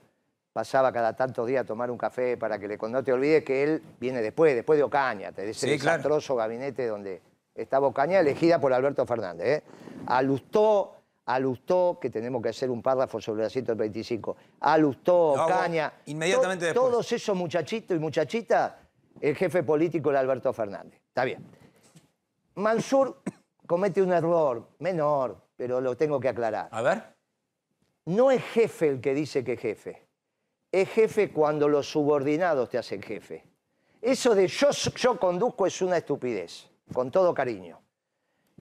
pasaba 0.53 0.93
cada 0.93 1.15
tantos 1.15 1.47
días 1.47 1.65
a 1.65 1.67
tomar 1.67 1.91
un 1.91 1.99
café 1.99 2.37
para 2.37 2.59
que 2.59 2.69
le, 2.69 2.79
no 2.79 3.03
te 3.05 3.13
olvides 3.13 3.45
que 3.45 3.63
él 3.65 3.83
viene 4.01 4.23
después, 4.23 4.55
después 4.55 4.79
de 4.79 4.85
Ocaña, 4.85 5.33
de 5.33 5.51
ese 5.51 5.67
Sí, 5.69 5.79
claro. 5.79 5.99
desastroso 5.99 6.37
gabinete 6.37 6.87
donde 6.87 7.21
estaba 7.55 7.87
Ocaña, 7.89 8.21
elegida 8.21 8.59
por 8.61 8.73
Alberto 8.73 9.05
Fernández. 9.05 9.47
¿eh? 9.47 9.63
Alustó, 10.07 10.95
alustó, 11.27 11.99
que 12.01 12.11
tenemos 12.11 12.43
que 12.43 12.51
hacer 12.51 12.71
un 12.71 12.83
párrafo 12.83 13.21
sobre 13.21 13.43
la 13.45 13.51
125, 13.51 14.37
alustó, 14.61 15.35
Lo 15.37 15.43
hago 15.43 15.55
Ocaña. 15.55 15.93
inmediatamente 16.07 16.67
to- 16.67 16.73
después. 16.73 16.91
Todos 16.93 17.13
esos 17.13 17.37
muchachitos 17.37 17.97
y 17.97 18.01
muchachitas, 18.01 18.75
el 19.21 19.35
jefe 19.37 19.63
político 19.63 20.11
era 20.11 20.21
Alberto 20.21 20.53
Fernández. 20.53 21.01
Está 21.09 21.25
bien. 21.25 21.45
Mansur 22.57 23.23
comete 23.67 24.03
un 24.03 24.13
error 24.13 24.69
menor, 24.79 25.37
pero 25.57 25.81
lo 25.81 25.97
tengo 25.97 26.21
que 26.21 26.29
aclarar. 26.29 26.69
A 26.71 26.83
ver. 26.83 27.03
No 28.07 28.31
es 28.31 28.43
jefe 28.43 28.89
el 28.89 29.01
que 29.01 29.15
dice 29.15 29.43
que 29.43 29.55
es 29.55 29.61
jefe. 29.61 30.07
Es 30.71 30.89
jefe 30.91 31.33
cuando 31.33 31.69
los 31.69 31.89
subordinados 31.91 32.69
te 32.69 32.79
hacen 32.79 33.01
jefe. 33.03 33.45
Eso 34.03 34.35
de 34.35 34.47
yo, 34.47 34.71
yo 34.71 35.19
conduzco 35.19 35.67
es 35.67 35.81
una 35.81 35.97
estupidez, 35.97 36.69
con 36.93 37.11
todo 37.11 37.33
cariño. 37.33 37.81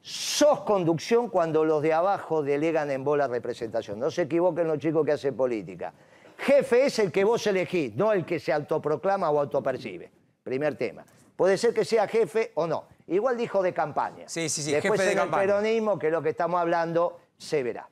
Sos 0.05 0.59
conducción 0.61 1.29
cuando 1.29 1.63
los 1.63 1.81
de 1.81 1.93
abajo 1.93 2.43
delegan 2.43 2.91
en 2.91 3.05
vos 3.05 3.17
la 3.17 3.29
representación. 3.29 3.97
No 3.97 4.11
se 4.11 4.23
equivoquen 4.23 4.67
los 4.67 4.77
chicos 4.77 5.05
que 5.05 5.13
hacen 5.13 5.33
política. 5.33 5.93
Jefe 6.39 6.87
es 6.87 6.99
el 6.99 7.09
que 7.09 7.23
vos 7.23 7.47
elegís, 7.47 7.95
no 7.95 8.11
el 8.11 8.25
que 8.25 8.37
se 8.37 8.51
autoproclama 8.51 9.29
o 9.29 9.39
autopercibe. 9.39 10.11
Primer 10.43 10.75
tema. 10.75 11.05
Puede 11.37 11.57
ser 11.57 11.73
que 11.73 11.85
sea 11.85 12.05
jefe 12.05 12.51
o 12.55 12.67
no. 12.67 12.83
Igual 13.07 13.37
dijo 13.37 13.63
de 13.63 13.73
campaña. 13.73 14.27
Sí, 14.27 14.49
sí, 14.49 14.61
sí, 14.61 14.73
Después 14.73 14.99
jefe 14.99 15.05
de 15.05 15.11
en 15.13 15.17
campaña. 15.19 15.43
el 15.43 15.49
peronismo, 15.49 15.97
que 15.97 16.07
es 16.07 16.11
lo 16.13 16.21
que 16.21 16.29
estamos 16.29 16.59
hablando, 16.59 17.21
se 17.37 17.63
verá. 17.63 17.87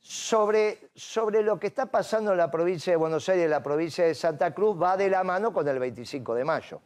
Sobre, 0.00 0.90
sobre 0.94 1.42
lo 1.42 1.58
que 1.58 1.68
está 1.68 1.86
pasando 1.86 2.32
en 2.32 2.36
la 2.36 2.50
provincia 2.50 2.92
de 2.92 2.98
Buenos 2.98 3.26
Aires 3.30 3.44
y 3.44 3.44
en 3.46 3.50
la 3.50 3.62
provincia 3.62 4.04
de 4.04 4.14
Santa 4.14 4.52
Cruz 4.52 4.76
va 4.80 4.98
de 4.98 5.08
la 5.08 5.24
mano 5.24 5.54
con 5.54 5.66
el 5.66 5.78
25 5.78 6.34
de 6.34 6.44
mayo. 6.44 6.82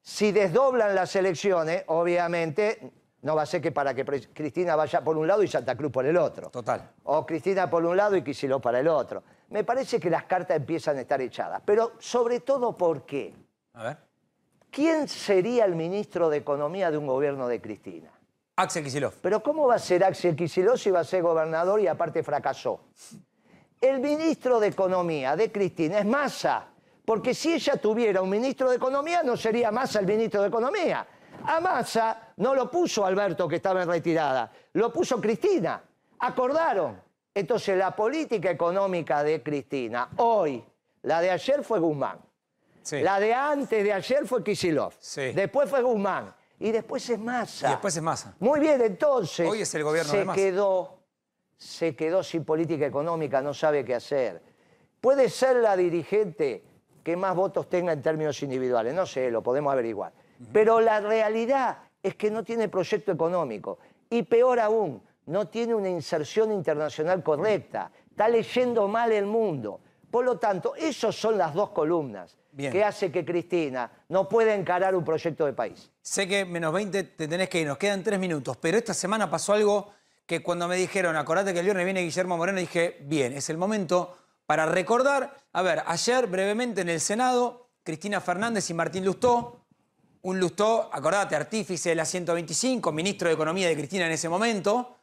Si 0.00 0.32
desdoblan 0.32 0.94
las 0.94 1.14
elecciones, 1.14 1.84
obviamente 1.88 2.90
no 3.26 3.34
va 3.34 3.42
a 3.42 3.46
ser 3.46 3.60
que 3.60 3.72
para 3.72 3.92
que 3.92 4.04
Cristina 4.04 4.76
vaya 4.76 5.02
por 5.02 5.16
un 5.18 5.26
lado 5.26 5.42
y 5.42 5.48
Santa 5.48 5.76
Cruz 5.76 5.90
por 5.90 6.06
el 6.06 6.16
otro. 6.16 6.48
Total. 6.48 6.92
O 7.02 7.26
Cristina 7.26 7.68
por 7.68 7.84
un 7.84 7.96
lado 7.96 8.14
y 8.14 8.22
Kicillof 8.22 8.62
para 8.62 8.78
el 8.78 8.86
otro. 8.86 9.24
Me 9.50 9.64
parece 9.64 9.98
que 9.98 10.08
las 10.08 10.26
cartas 10.26 10.56
empiezan 10.56 10.96
a 10.96 11.00
estar 11.00 11.20
echadas. 11.20 11.60
Pero 11.64 11.94
sobre 11.98 12.38
todo, 12.38 12.76
¿por 12.76 13.04
qué? 13.04 13.34
A 13.74 13.82
ver. 13.82 13.96
¿Quién 14.70 15.08
sería 15.08 15.64
el 15.64 15.74
ministro 15.74 16.30
de 16.30 16.36
Economía 16.36 16.88
de 16.92 16.98
un 16.98 17.06
gobierno 17.08 17.48
de 17.48 17.60
Cristina? 17.60 18.12
Axel 18.54 18.84
Kicillof. 18.84 19.16
Pero 19.20 19.42
¿cómo 19.42 19.66
va 19.66 19.74
a 19.74 19.80
ser 19.80 20.04
Axel 20.04 20.36
Kicillof 20.36 20.80
si 20.80 20.92
va 20.92 21.00
a 21.00 21.04
ser 21.04 21.22
gobernador 21.22 21.80
y 21.80 21.88
aparte 21.88 22.22
fracasó? 22.22 22.78
El 23.80 23.98
ministro 23.98 24.60
de 24.60 24.68
Economía 24.68 25.34
de 25.34 25.50
Cristina 25.50 25.98
es 25.98 26.06
Massa, 26.06 26.68
porque 27.04 27.34
si 27.34 27.54
ella 27.54 27.76
tuviera 27.76 28.22
un 28.22 28.30
ministro 28.30 28.70
de 28.70 28.76
Economía 28.76 29.24
no 29.24 29.36
sería 29.36 29.72
Massa 29.72 29.98
el 29.98 30.06
ministro 30.06 30.42
de 30.42 30.48
Economía. 30.48 31.04
A 31.44 31.60
Massa 31.60 32.32
no 32.36 32.54
lo 32.54 32.70
puso 32.70 33.04
Alberto 33.04 33.46
que 33.46 33.56
estaba 33.56 33.82
en 33.82 33.88
retirada, 33.88 34.50
lo 34.72 34.92
puso 34.92 35.20
Cristina. 35.20 35.82
Acordaron. 36.18 37.00
Entonces 37.34 37.76
la 37.76 37.94
política 37.94 38.50
económica 38.50 39.22
de 39.22 39.42
Cristina 39.42 40.08
hoy, 40.16 40.64
la 41.02 41.20
de 41.20 41.30
ayer 41.30 41.62
fue 41.62 41.78
Guzmán. 41.78 42.18
Sí. 42.82 43.00
La 43.00 43.20
de 43.20 43.34
antes 43.34 43.84
de 43.84 43.92
ayer 43.92 44.26
fue 44.26 44.42
Kicillof. 44.42 44.96
Sí. 44.98 45.32
Después 45.32 45.68
fue 45.68 45.82
Guzmán. 45.82 46.34
Y 46.58 46.72
después 46.72 47.08
es 47.10 47.18
Massa. 47.18 47.66
Y 47.66 47.70
después 47.70 47.96
es 47.96 48.02
Massa. 48.02 48.34
Muy 48.38 48.60
bien, 48.60 48.80
entonces. 48.80 49.46
Hoy 49.46 49.60
es 49.60 49.74
el 49.74 49.84
gobierno 49.84 50.10
se 50.10 50.18
de 50.18 50.24
Massa. 50.24 50.40
quedó, 50.40 50.98
se 51.58 51.94
quedó 51.94 52.22
sin 52.22 52.44
política 52.44 52.86
económica, 52.86 53.42
no 53.42 53.52
sabe 53.52 53.84
qué 53.84 53.94
hacer. 53.94 54.42
Puede 55.00 55.28
ser 55.28 55.56
la 55.56 55.76
dirigente 55.76 56.64
que 57.04 57.16
más 57.16 57.36
votos 57.36 57.68
tenga 57.68 57.92
en 57.92 58.02
términos 58.02 58.42
individuales, 58.42 58.94
no 58.94 59.04
sé, 59.04 59.30
lo 59.30 59.42
podemos 59.42 59.72
averiguar. 59.72 60.12
Pero 60.52 60.80
la 60.80 61.00
realidad 61.00 61.78
es 62.02 62.14
que 62.14 62.30
no 62.30 62.44
tiene 62.44 62.68
proyecto 62.68 63.12
económico. 63.12 63.78
Y 64.10 64.22
peor 64.22 64.60
aún, 64.60 65.02
no 65.26 65.48
tiene 65.48 65.74
una 65.74 65.88
inserción 65.88 66.52
internacional 66.52 67.22
correcta. 67.22 67.90
Está 68.10 68.28
leyendo 68.28 68.88
mal 68.88 69.12
el 69.12 69.26
mundo. 69.26 69.80
Por 70.10 70.24
lo 70.24 70.38
tanto, 70.38 70.74
esas 70.76 71.14
son 71.14 71.36
las 71.36 71.52
dos 71.52 71.70
columnas 71.70 72.36
Bien. 72.52 72.72
que 72.72 72.84
hace 72.84 73.10
que 73.10 73.24
Cristina 73.24 73.90
no 74.08 74.28
pueda 74.28 74.54
encarar 74.54 74.94
un 74.94 75.04
proyecto 75.04 75.44
de 75.44 75.52
país. 75.52 75.90
Sé 76.00 76.26
que 76.26 76.44
menos 76.44 76.72
20 76.72 77.02
te 77.02 77.28
tenés 77.28 77.48
que 77.48 77.60
ir, 77.60 77.66
nos 77.66 77.76
quedan 77.76 78.02
tres 78.02 78.18
minutos, 78.18 78.56
pero 78.56 78.78
esta 78.78 78.94
semana 78.94 79.28
pasó 79.28 79.52
algo 79.52 79.90
que 80.24 80.42
cuando 80.42 80.66
me 80.68 80.76
dijeron, 80.76 81.16
acordate 81.16 81.52
que 81.52 81.58
el 81.58 81.64
viernes 81.66 81.84
viene 81.84 82.02
Guillermo 82.02 82.36
Moreno, 82.36 82.58
dije, 82.58 82.98
bien, 83.02 83.32
es 83.32 83.50
el 83.50 83.58
momento 83.58 84.16
para 84.46 84.64
recordar. 84.66 85.36
A 85.52 85.62
ver, 85.62 85.82
ayer 85.86 86.26
brevemente 86.28 86.80
en 86.80 86.88
el 86.88 87.00
Senado, 87.00 87.68
Cristina 87.82 88.20
Fernández 88.20 88.70
y 88.70 88.74
Martín 88.74 89.04
Lustó, 89.04 89.65
un 90.26 90.40
Lustó, 90.40 90.90
acordate, 90.92 91.36
artífice 91.36 91.90
de 91.90 91.94
la 91.94 92.04
125, 92.04 92.90
ministro 92.90 93.28
de 93.28 93.34
Economía 93.34 93.68
de 93.68 93.76
Cristina 93.76 94.06
en 94.06 94.12
ese 94.12 94.28
momento, 94.28 94.96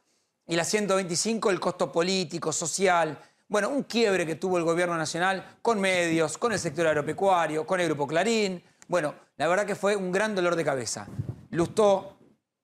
y 0.46 0.54
la 0.54 0.64
125, 0.64 1.50
el 1.50 1.58
costo 1.58 1.90
político, 1.90 2.52
social, 2.52 3.18
bueno, 3.48 3.70
un 3.70 3.84
quiebre 3.84 4.26
que 4.26 4.34
tuvo 4.34 4.58
el 4.58 4.64
gobierno 4.64 4.98
nacional 4.98 5.56
con 5.62 5.80
medios, 5.80 6.36
con 6.36 6.52
el 6.52 6.58
sector 6.58 6.86
agropecuario, 6.88 7.66
con 7.66 7.80
el 7.80 7.86
Grupo 7.86 8.06
Clarín. 8.06 8.62
Bueno, 8.86 9.14
la 9.38 9.48
verdad 9.48 9.64
que 9.64 9.74
fue 9.74 9.96
un 9.96 10.12
gran 10.12 10.34
dolor 10.34 10.56
de 10.56 10.64
cabeza. 10.64 11.06
Lustó 11.52 12.18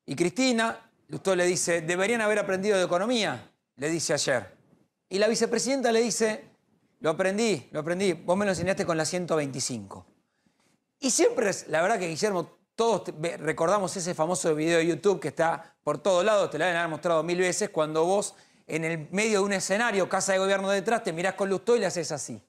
y 0.05 0.15
Cristina, 0.15 0.91
Lustó 1.09 1.35
le 1.35 1.47
dice, 1.47 1.81
deberían 1.81 2.21
haber 2.21 2.41
aprendido 2.41 2.77
de 2.77 2.85
economía, 2.85 3.53
le 3.77 3.89
dice 3.89 4.13
ayer. 4.13 4.55
Y 5.09 5.19
la 5.19 5.29
vicepresidenta 5.29 5.91
le 5.93 6.03
dice, 6.03 6.45
lo 6.99 7.09
aprendí, 7.09 7.71
lo 7.73 7.81
aprendí, 7.81 8.13
vos 8.13 8.37
me 8.37 8.45
lo 8.45 8.51
enseñaste 8.51 8.85
con 8.85 8.99
la 8.99 9.07
125. 9.07 10.10
Y 11.01 11.11
siempre, 11.11 11.49
es, 11.49 11.67
la 11.69 11.81
verdad 11.81 11.99
que 11.99 12.09
Guillermo, 12.09 12.51
todos 12.77 13.05
recordamos 13.39 13.97
ese 13.97 14.15
famoso 14.15 14.55
video 14.55 14.79
de 14.79 14.87
YouTube 14.87 15.19
que 15.19 15.29
está 15.29 15.75
por 15.83 15.99
todos 15.99 16.25
lados, 16.25 16.51
te 16.51 16.59
lo 16.59 16.65
deben 16.65 16.79
haber 16.79 16.91
mostrado 16.91 17.23
mil 17.23 17.39
veces, 17.39 17.71
cuando 17.71 18.05
vos 18.05 18.35
en 18.67 18.85
el 18.85 19.09
medio 19.11 19.41
de 19.41 19.45
un 19.47 19.53
escenario, 19.53 20.09
casa 20.09 20.33
de 20.33 20.39
gobierno 20.39 20.71
detrás, 20.71 21.03
te 21.03 21.13
mirás 21.13 21.35
con 21.35 21.49
Lustó 21.49 21.75
y 21.75 21.81
le 21.81 21.87
haces 21.87 22.13
así. 22.13 22.41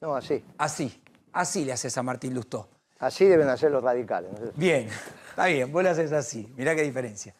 No, 0.00 0.16
así. 0.16 0.42
Así. 0.58 1.02
Así 1.32 1.64
le 1.64 1.72
haces 1.72 1.96
a 1.96 2.02
Martín 2.02 2.34
Lustó. 2.34 2.68
Así 2.98 3.26
deben 3.26 3.48
hacer 3.48 3.70
los 3.70 3.84
radicales. 3.84 4.32
¿no? 4.32 4.50
Bien, 4.56 4.88
está 5.28 5.46
bien, 5.46 5.70
vos 5.70 5.82
le 5.82 5.90
haces 5.90 6.12
así. 6.12 6.52
Mirá 6.56 6.74
qué 6.74 6.82
diferencia. 6.82 7.34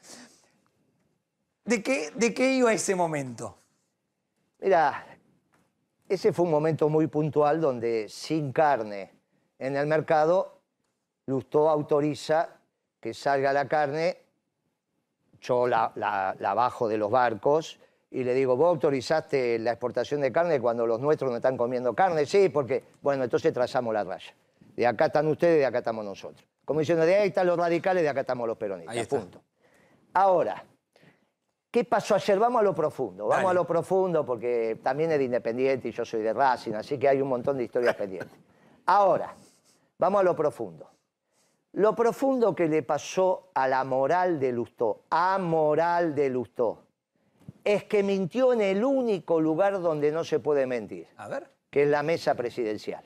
¿De 1.64 1.82
qué, 1.82 2.12
¿De 2.14 2.32
qué 2.32 2.52
iba 2.52 2.72
ese 2.72 2.94
momento? 2.94 3.58
Mira, 4.60 5.06
ese 6.08 6.32
fue 6.32 6.44
un 6.44 6.50
momento 6.50 6.88
muy 6.88 7.06
puntual 7.06 7.60
donde 7.60 8.08
sin 8.08 8.52
carne 8.52 9.19
en 9.60 9.76
el 9.76 9.86
mercado, 9.86 10.56
Lustó 11.26 11.70
autoriza 11.70 12.48
que 12.98 13.14
salga 13.14 13.52
la 13.52 13.68
carne, 13.68 14.18
yo 15.40 15.68
la, 15.68 15.92
la- 15.94 16.34
la 16.38 16.54
bajo 16.54 16.88
de 16.88 16.98
los 16.98 17.10
barcos 17.10 17.78
y 18.10 18.24
le 18.24 18.34
digo, 18.34 18.56
vos 18.56 18.68
autorizaste 18.70 19.58
la 19.60 19.70
exportación 19.70 20.20
de 20.22 20.32
carne 20.32 20.60
cuando 20.60 20.84
los 20.86 20.98
nuestros 20.98 21.30
no 21.30 21.36
están 21.36 21.56
comiendo 21.56 21.94
carne, 21.94 22.26
sí, 22.26 22.48
porque, 22.48 22.82
bueno, 23.00 23.22
entonces 23.22 23.52
trazamos 23.52 23.94
la 23.94 24.02
raya. 24.02 24.34
De 24.74 24.86
acá 24.86 25.06
están 25.06 25.28
ustedes, 25.28 25.58
de 25.60 25.66
acá 25.66 25.78
estamos 25.78 26.04
nosotros. 26.04 26.44
Como 26.64 26.80
diciendo, 26.80 27.04
de 27.06 27.14
ahí 27.14 27.28
están 27.28 27.46
los 27.46 27.56
radicales, 27.58 28.02
de 28.02 28.08
acá 28.08 28.20
estamos 28.22 28.48
los 28.48 28.56
peronistas. 28.56 28.94
Ahí 28.96 29.02
está. 29.02 29.18
Punto. 29.20 29.40
Ahora, 30.14 30.64
¿Qué 31.70 31.84
pasó 31.84 32.16
ayer? 32.16 32.36
Vamos 32.40 32.58
a 32.60 32.64
lo 32.64 32.74
profundo, 32.74 33.28
vamos 33.28 33.44
Dale. 33.44 33.50
a 33.50 33.54
lo 33.54 33.64
profundo 33.64 34.26
porque 34.26 34.80
también 34.82 35.12
es 35.12 35.18
de 35.18 35.26
Independiente 35.26 35.86
y 35.86 35.92
yo 35.92 36.04
soy 36.04 36.20
de 36.20 36.32
Racing, 36.32 36.72
así 36.72 36.98
que 36.98 37.08
hay 37.08 37.20
un 37.22 37.28
montón 37.28 37.56
de 37.56 37.62
historias 37.62 37.94
pendientes. 37.94 38.36
Ahora, 38.86 39.32
vamos 40.00 40.20
a 40.20 40.24
lo 40.24 40.34
profundo. 40.34 40.90
Lo 41.72 41.94
profundo 41.94 42.54
que 42.54 42.66
le 42.68 42.82
pasó 42.82 43.50
a 43.54 43.68
la 43.68 43.84
moral 43.84 44.40
de 44.40 44.50
Lustó, 44.50 45.04
a 45.10 45.38
moral 45.38 46.14
de 46.16 46.28
Lustó, 46.30 46.82
es 47.62 47.84
que 47.84 48.02
mintió 48.02 48.52
en 48.52 48.60
el 48.62 48.82
único 48.82 49.40
lugar 49.40 49.80
donde 49.80 50.10
no 50.10 50.24
se 50.24 50.40
puede 50.40 50.66
mentir, 50.66 51.06
A 51.16 51.28
ver. 51.28 51.48
que 51.70 51.84
es 51.84 51.88
la 51.88 52.02
mesa 52.02 52.34
presidencial. 52.34 53.04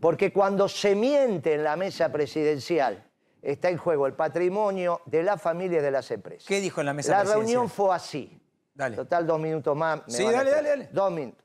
Porque 0.00 0.32
cuando 0.32 0.66
se 0.68 0.94
miente 0.94 1.52
en 1.54 1.64
la 1.64 1.76
mesa 1.76 2.10
presidencial, 2.10 3.04
está 3.42 3.68
en 3.68 3.76
juego 3.76 4.06
el 4.06 4.14
patrimonio 4.14 5.02
de 5.04 5.22
la 5.22 5.36
familia 5.36 5.80
y 5.80 5.82
de 5.82 5.90
las 5.90 6.10
empresas. 6.10 6.46
¿Qué 6.48 6.60
dijo 6.60 6.80
en 6.80 6.86
la 6.86 6.94
mesa 6.94 7.10
La 7.12 7.18
presidencial? 7.18 7.46
reunión 7.46 7.68
fue 7.68 7.94
así. 7.94 8.40
Dale. 8.72 8.96
Total, 8.96 9.26
dos 9.26 9.38
minutos 9.38 9.76
más. 9.76 10.06
me 10.06 10.12
Sí, 10.14 10.24
dale, 10.24 10.50
dale, 10.50 10.68
dale. 10.70 10.88
Dos 10.90 11.12
minutos. 11.12 11.44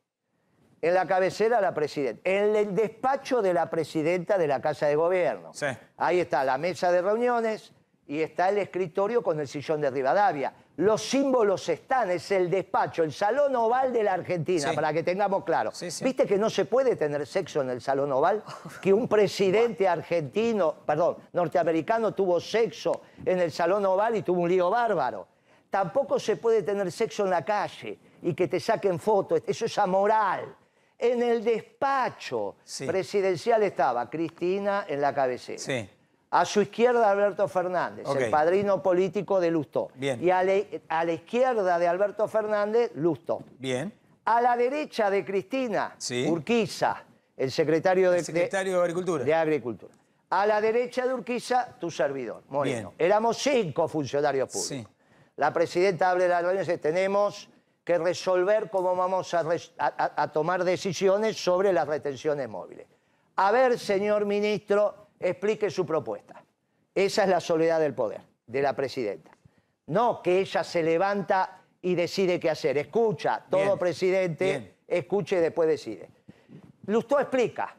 En 0.86 0.94
la 0.94 1.08
cabecera, 1.08 1.60
la 1.60 1.74
presidenta. 1.74 2.22
En 2.30 2.56
el 2.56 2.76
despacho 2.76 3.42
de 3.42 3.56
la 3.56 3.68
presidenta 3.72 4.38
de 4.38 4.46
la 4.46 4.62
Casa 4.62 4.86
de 4.86 4.96
Gobierno. 4.96 5.52
Sí. 5.52 5.66
Ahí 5.98 6.20
está 6.20 6.44
la 6.44 6.60
mesa 6.60 6.92
de 6.92 7.02
reuniones 7.02 7.74
y 8.06 8.22
está 8.22 8.50
el 8.50 8.60
escritorio 8.60 9.24
con 9.24 9.40
el 9.40 9.48
sillón 9.48 9.82
de 9.82 9.90
Rivadavia. 9.90 10.54
Los 10.78 11.02
símbolos 11.02 11.68
están, 11.70 12.12
es 12.12 12.30
el 12.30 12.52
despacho, 12.52 13.02
el 13.02 13.12
salón 13.12 13.56
oval 13.56 13.92
de 13.92 14.04
la 14.04 14.14
Argentina, 14.14 14.70
Sí. 14.70 14.76
para 14.76 14.94
que 14.94 15.02
tengamos 15.02 15.44
claro. 15.44 15.72
Sí, 15.72 15.90
sí. 15.90 16.04
¿Viste 16.04 16.28
que 16.28 16.38
no 16.38 16.52
se 16.52 16.66
puede 16.66 16.96
tener 16.96 17.26
sexo 17.26 17.62
en 17.64 17.72
el 17.72 17.82
salón 17.82 18.12
oval? 18.12 18.44
Que 18.80 18.94
un 18.94 19.08
presidente 19.08 19.88
argentino, 19.88 20.76
perdón, 20.86 21.18
norteamericano 21.34 22.14
tuvo 22.14 22.40
sexo 22.40 23.02
en 23.26 23.40
el 23.40 23.52
salón 23.52 23.84
oval 23.88 24.18
y 24.18 24.22
tuvo 24.22 24.42
un 24.42 24.50
lío 24.50 24.70
bárbaro. 24.70 25.28
Tampoco 25.72 26.20
se 26.20 26.36
puede 26.38 26.62
tener 26.62 26.92
sexo 26.92 27.24
en 27.24 27.32
la 27.32 27.44
calle 27.44 27.98
y 28.22 28.36
que 28.36 28.48
te 28.48 28.60
saquen 28.60 29.00
fotos, 29.00 29.42
eso 29.48 29.66
es 29.66 29.76
amoral. 29.80 30.56
En 30.98 31.22
el 31.22 31.44
despacho 31.44 32.56
Sí. 32.64 32.86
presidencial 32.86 33.64
estaba 33.64 34.10
Cristina 34.10 34.86
en 34.88 35.02
la 35.02 35.14
cabecera. 35.14 35.60
Sí. 35.60 35.90
A 36.32 36.44
su 36.46 36.62
izquierda 36.62 37.10
Alberto 37.10 37.48
Fernández, 37.48 38.06
el 38.18 38.30
padrino 38.30 38.82
político 38.82 39.40
de 39.40 39.52
Lustó. 39.52 39.90
Bien. 39.96 40.22
Y 40.24 40.32
a, 40.32 40.44
la 40.44 41.12
izquierda 41.12 41.80
de 41.80 41.88
Alberto 41.88 42.28
Fernández, 42.28 42.92
Lustó. 42.96 43.44
Bien. 43.58 43.94
A 44.26 44.42
la 44.42 44.58
derecha 44.58 45.10
de 45.10 45.24
Cristina, 45.24 45.96
Sí. 45.98 46.26
Urquiza, 46.28 47.04
el 47.38 47.52
secretario 47.52 48.12
de, 48.12 48.20
El 48.20 48.26
secretario 48.26 48.78
de 48.78 48.82
Agricultura. 48.82 49.24
de 49.24 49.34
Agricultura. 49.34 49.94
A 50.30 50.46
la 50.46 50.60
derecha 50.60 51.06
de 51.06 51.14
Urquiza, 51.14 51.78
tu 51.80 51.92
servidor, 51.92 52.44
Moreno. 52.50 52.94
Bien. 52.98 53.08
Éramos 53.08 53.38
cinco 53.38 53.88
funcionarios 53.88 54.50
públicos. 54.50 54.68
Sí. 54.68 54.88
La 55.38 55.54
presidenta 55.54 56.16
la 56.16 56.42
reunión 56.42 56.56
y 56.56 56.60
dice, 56.60 56.78
tenemos 56.80 57.50
que 57.86 58.00
resolver 58.00 58.70
cómo 58.72 58.96
vamos 58.96 59.32
a, 59.36 60.32
tomar 60.34 60.64
decisiones 60.64 61.38
sobre 61.38 61.72
las 61.72 61.88
retenciones 61.88 62.50
móviles. 62.50 62.88
A 63.36 63.52
ver, 63.52 63.78
señor 63.78 64.26
ministro, 64.26 65.10
explique 65.20 65.70
su 65.70 65.86
propuesta. 65.86 66.44
Esa 66.96 67.24
es 67.24 67.30
la 67.30 67.40
soledad 67.40 67.80
del 67.80 67.94
poder, 67.94 68.22
de 68.48 68.62
la 68.64 68.76
presidenta. 68.76 69.32
No 69.88 70.20
que 70.24 70.40
ella 70.40 70.64
se 70.64 70.82
levanta 70.82 71.62
y 71.84 71.94
decide 71.94 72.40
qué 72.40 72.50
hacer. 72.50 72.80
Escucha, 72.80 73.46
todo 73.48 73.62
Bien. 73.62 73.78
presidente, 73.78 74.46
Bien. 74.46 74.76
escuche 74.88 75.38
y 75.38 75.42
después 75.42 75.70
decide. 75.70 76.10
Lustó 76.88 77.20
explica. 77.20 77.76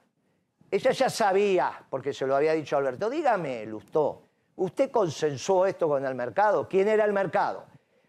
Ella 0.70 0.92
ya 0.92 1.10
sabía, 1.10 1.84
porque 1.90 2.12
se 2.12 2.26
lo 2.26 2.36
había 2.36 2.52
dicho 2.52 2.76
Alberto, 2.76 3.10
dígame, 3.10 3.66
Lustó, 3.66 4.22
¿usted 4.54 4.88
consensuó 4.90 5.66
esto 5.66 5.88
con 5.88 6.04
el 6.06 6.14
mercado? 6.14 6.68
¿Quién 6.68 6.86
era 6.86 7.04
el 7.04 7.12
mercado? 7.12 7.64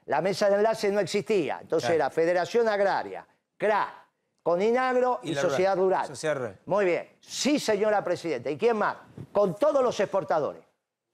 La 0.07 0.21
mesa 0.21 0.49
de 0.49 0.55
enlace 0.55 0.91
no 0.91 0.99
existía, 0.99 1.59
entonces 1.61 1.87
Claro. 1.87 1.95
era 1.95 2.09
Federación 2.09 2.67
Agraria, 2.67 3.25
CRA, 3.57 4.05
con 4.43 4.61
Inagro 4.61 5.19
y, 5.23 5.35
Sociedad 5.35 5.75
rural. 5.75 5.99
Rural. 6.03 6.07
Sociedad 6.07 6.35
Rural. 6.37 6.59
Muy 6.65 6.85
bien. 6.85 7.09
Sí, 7.19 7.59
señora 7.59 8.03
Presidenta. 8.03 8.49
¿Y 8.49 8.57
quién 8.57 8.77
más? 8.77 8.95
Con 9.33 9.55
todos 9.55 9.83
los 9.83 9.99
exportadores. 9.99 10.63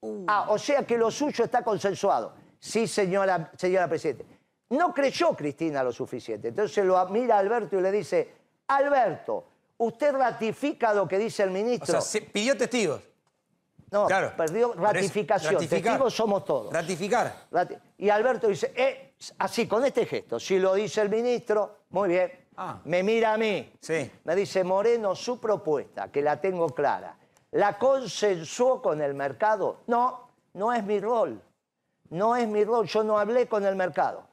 Uh. 0.00 0.24
Ah, 0.28 0.46
o 0.50 0.58
sea 0.58 0.84
que 0.86 0.96
lo 0.96 1.10
suyo 1.10 1.44
está 1.44 1.62
consensuado. 1.62 2.34
Sí, 2.60 2.86
señora, 2.86 3.50
señora 3.56 3.88
Presidenta. 3.88 4.24
No 4.70 4.94
creyó 4.94 5.34
Cristina 5.34 5.82
lo 5.82 5.92
suficiente. 5.92 6.48
Entonces 6.48 6.84
lo 6.84 7.04
mira 7.08 7.36
a 7.36 7.38
Alberto 7.40 7.76
y 7.76 7.82
le 7.82 7.90
dice, 7.90 8.32
Alberto, 8.68 9.44
¿usted 9.78 10.12
ratifica 10.12 10.94
lo 10.94 11.06
que 11.08 11.18
dice 11.18 11.42
el 11.42 11.50
O 11.50 11.52
ministro? 11.52 11.86
sea, 11.86 12.00
se- 12.00 12.20
pidió 12.22 12.56
testigos. 12.56 13.02
No, 13.94 14.06
Claro. 14.06 14.32
perdió 14.36 14.72
ratificación. 14.74 15.54
ratificar. 15.54 16.10
Somos 16.10 16.44
todos. 16.44 16.72
Ratificar. 16.72 17.32
Rati- 17.52 17.78
Y 17.98 18.10
Alberto 18.10 18.48
dice, 18.48 18.72
eh, 18.76 19.14
así, 19.38 19.68
con 19.68 19.84
este 19.84 20.04
gesto, 20.04 20.40
si 20.40 20.58
lo 20.58 20.74
dice 20.74 21.00
el 21.00 21.08
ministro, 21.10 21.76
muy 21.90 22.08
bien, 22.08 22.32
Ah. 22.56 22.80
me 22.84 23.02
mira 23.04 23.34
a 23.34 23.38
mí. 23.38 23.72
Sí. 23.80 24.10
Me 24.24 24.34
dice, 24.34 24.64
Moreno, 24.64 25.14
su 25.14 25.38
propuesta, 25.40 26.10
que 26.10 26.22
la 26.22 26.40
tengo 26.40 26.68
clara, 26.70 27.16
¿la 27.52 27.78
consensuó 27.78 28.82
con 28.82 29.00
el 29.00 29.14
mercado? 29.14 29.82
No, 29.86 30.28
no 30.54 30.72
es 30.72 30.82
mi 30.84 30.98
rol. 31.00 31.40
No 32.10 32.34
es 32.36 32.48
mi 32.48 32.64
rol, 32.64 32.86
yo 32.86 33.02
no 33.04 33.18
hablé 33.18 33.46
con 33.46 33.64
el 33.64 33.76
mercado. 33.76 34.26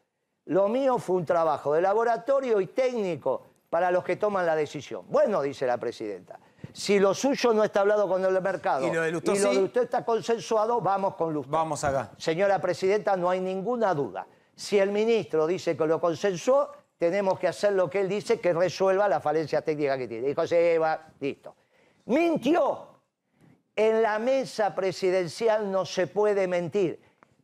Lo 0.45 0.68
mío 0.70 0.97
fue 0.97 1.18
un 1.18 1.26
trabajo 1.26 1.74
de 1.74 1.82
laboratorio 1.82 2.59
y 2.59 2.68
técnico 2.68 3.43
para 3.70 3.91
los 3.91 4.03
que 4.03 4.16
toman 4.18 4.45
la 4.45 4.55
decisión. 4.55 5.05
Bueno, 5.07 5.41
dice 5.41 5.66
la 5.68 5.78
presidenta, 5.78 6.39
si 6.74 6.99
lo 6.99 7.13
suyo 7.13 7.53
no 7.53 7.63
está 7.63 7.82
hablado 7.82 8.07
con 8.07 8.24
el 8.24 8.41
mercado 8.41 8.88
Y 8.88 8.91
lo 8.91 9.01
de 9.01 9.11
Lustó 9.11 9.36
y 9.36 9.39
lo 9.39 9.53
de 9.53 9.63
usted 9.63 9.84
está 9.84 10.05
consensuado, 10.05 10.82
vamos 10.82 11.15
con 11.15 11.34
Lustó. 11.34 11.51
Vamos 11.51 11.84
acá. 11.84 12.11
Señora 12.17 12.59
Presidenta, 12.59 13.15
no 13.17 13.30
hay 13.30 13.39
ninguna 13.39 13.93
duda. 13.93 14.26
Si 14.55 14.78
el 14.78 14.91
ministro 14.91 15.47
dice 15.47 15.76
que 15.76 15.86
lo 15.86 15.99
consensuó, 15.99 16.72
tenemos 16.97 17.39
que 17.39 17.47
hacer 17.47 17.74
lo 17.74 17.89
que 17.89 18.01
él 18.01 18.09
dice, 18.09 18.39
que 18.39 18.53
resuelva 18.53 19.09
la 19.09 19.19
falencia 19.19 19.61
técnica 19.61 19.97
que 19.97 20.07
tiene. 20.07 20.28
Dijo, 20.28 20.45
sí, 20.45 20.78
va, 20.78 21.07
listo. 21.19 21.55
Mintió. 22.05 22.88
En 23.76 24.01
la 24.01 24.19
mesa 24.19 24.76
presidencial 24.76 25.72
no 25.72 25.86
se 25.86 26.07
puede 26.07 26.47
mentir. 26.47 27.01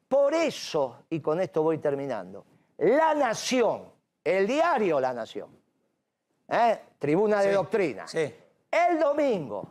Por 0.08 0.34
eso, 0.34 1.04
y 1.10 1.20
con 1.20 1.40
esto 1.42 1.64
voy 1.64 1.80
terminando, 1.80 2.46
La 2.78 3.14
Nación, 3.14 3.92
el 4.24 4.46
diario 4.46 5.00
La 5.00 5.14
Nación, 5.14 5.50
¿eh? 6.50 6.80
tribuna 7.00 7.42
de 7.42 7.50
Sí, 7.50 7.56
doctrina, 7.56 8.08
sí. 8.08 8.34
El 8.90 9.00
domingo, 9.00 9.70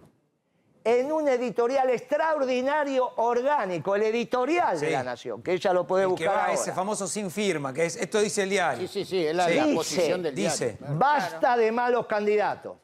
en 0.85 1.11
un 1.11 1.27
editorial 1.29 1.91
extraordinario 1.91 3.11
orgánico, 3.17 3.97
el 3.97 4.05
editorial 4.05 4.79
de. 4.79 4.91
La 4.93 5.03
Nación, 5.03 5.43
que 5.43 5.53
ella 5.55 5.73
lo 5.73 5.87
puede 5.87 6.05
El 6.05 6.09
que 6.11 6.13
buscar 6.13 6.29
va 6.37 6.41
ahora. 6.43 6.53
ese 6.55 6.73
famoso 6.73 7.07
sin 7.09 7.31
firma, 7.31 7.73
que 7.73 7.87
es 7.87 7.97
esto 7.97 8.21
dice 8.21 8.45
el 8.45 8.51
diario. 8.51 8.87
Sí, 8.87 9.05
sí, 9.05 9.05
sí, 9.05 9.27
es 9.27 9.35
la, 9.35 9.49
Sí. 9.49 9.55
la 9.57 9.65
Dice, 9.65 9.75
posición 9.75 10.23
del 10.23 10.35
dice. 10.35 10.77
diario. 10.79 10.97
Basta 10.99 11.57
de 11.57 11.73
malos 11.73 12.07
candidatos. 12.07 12.77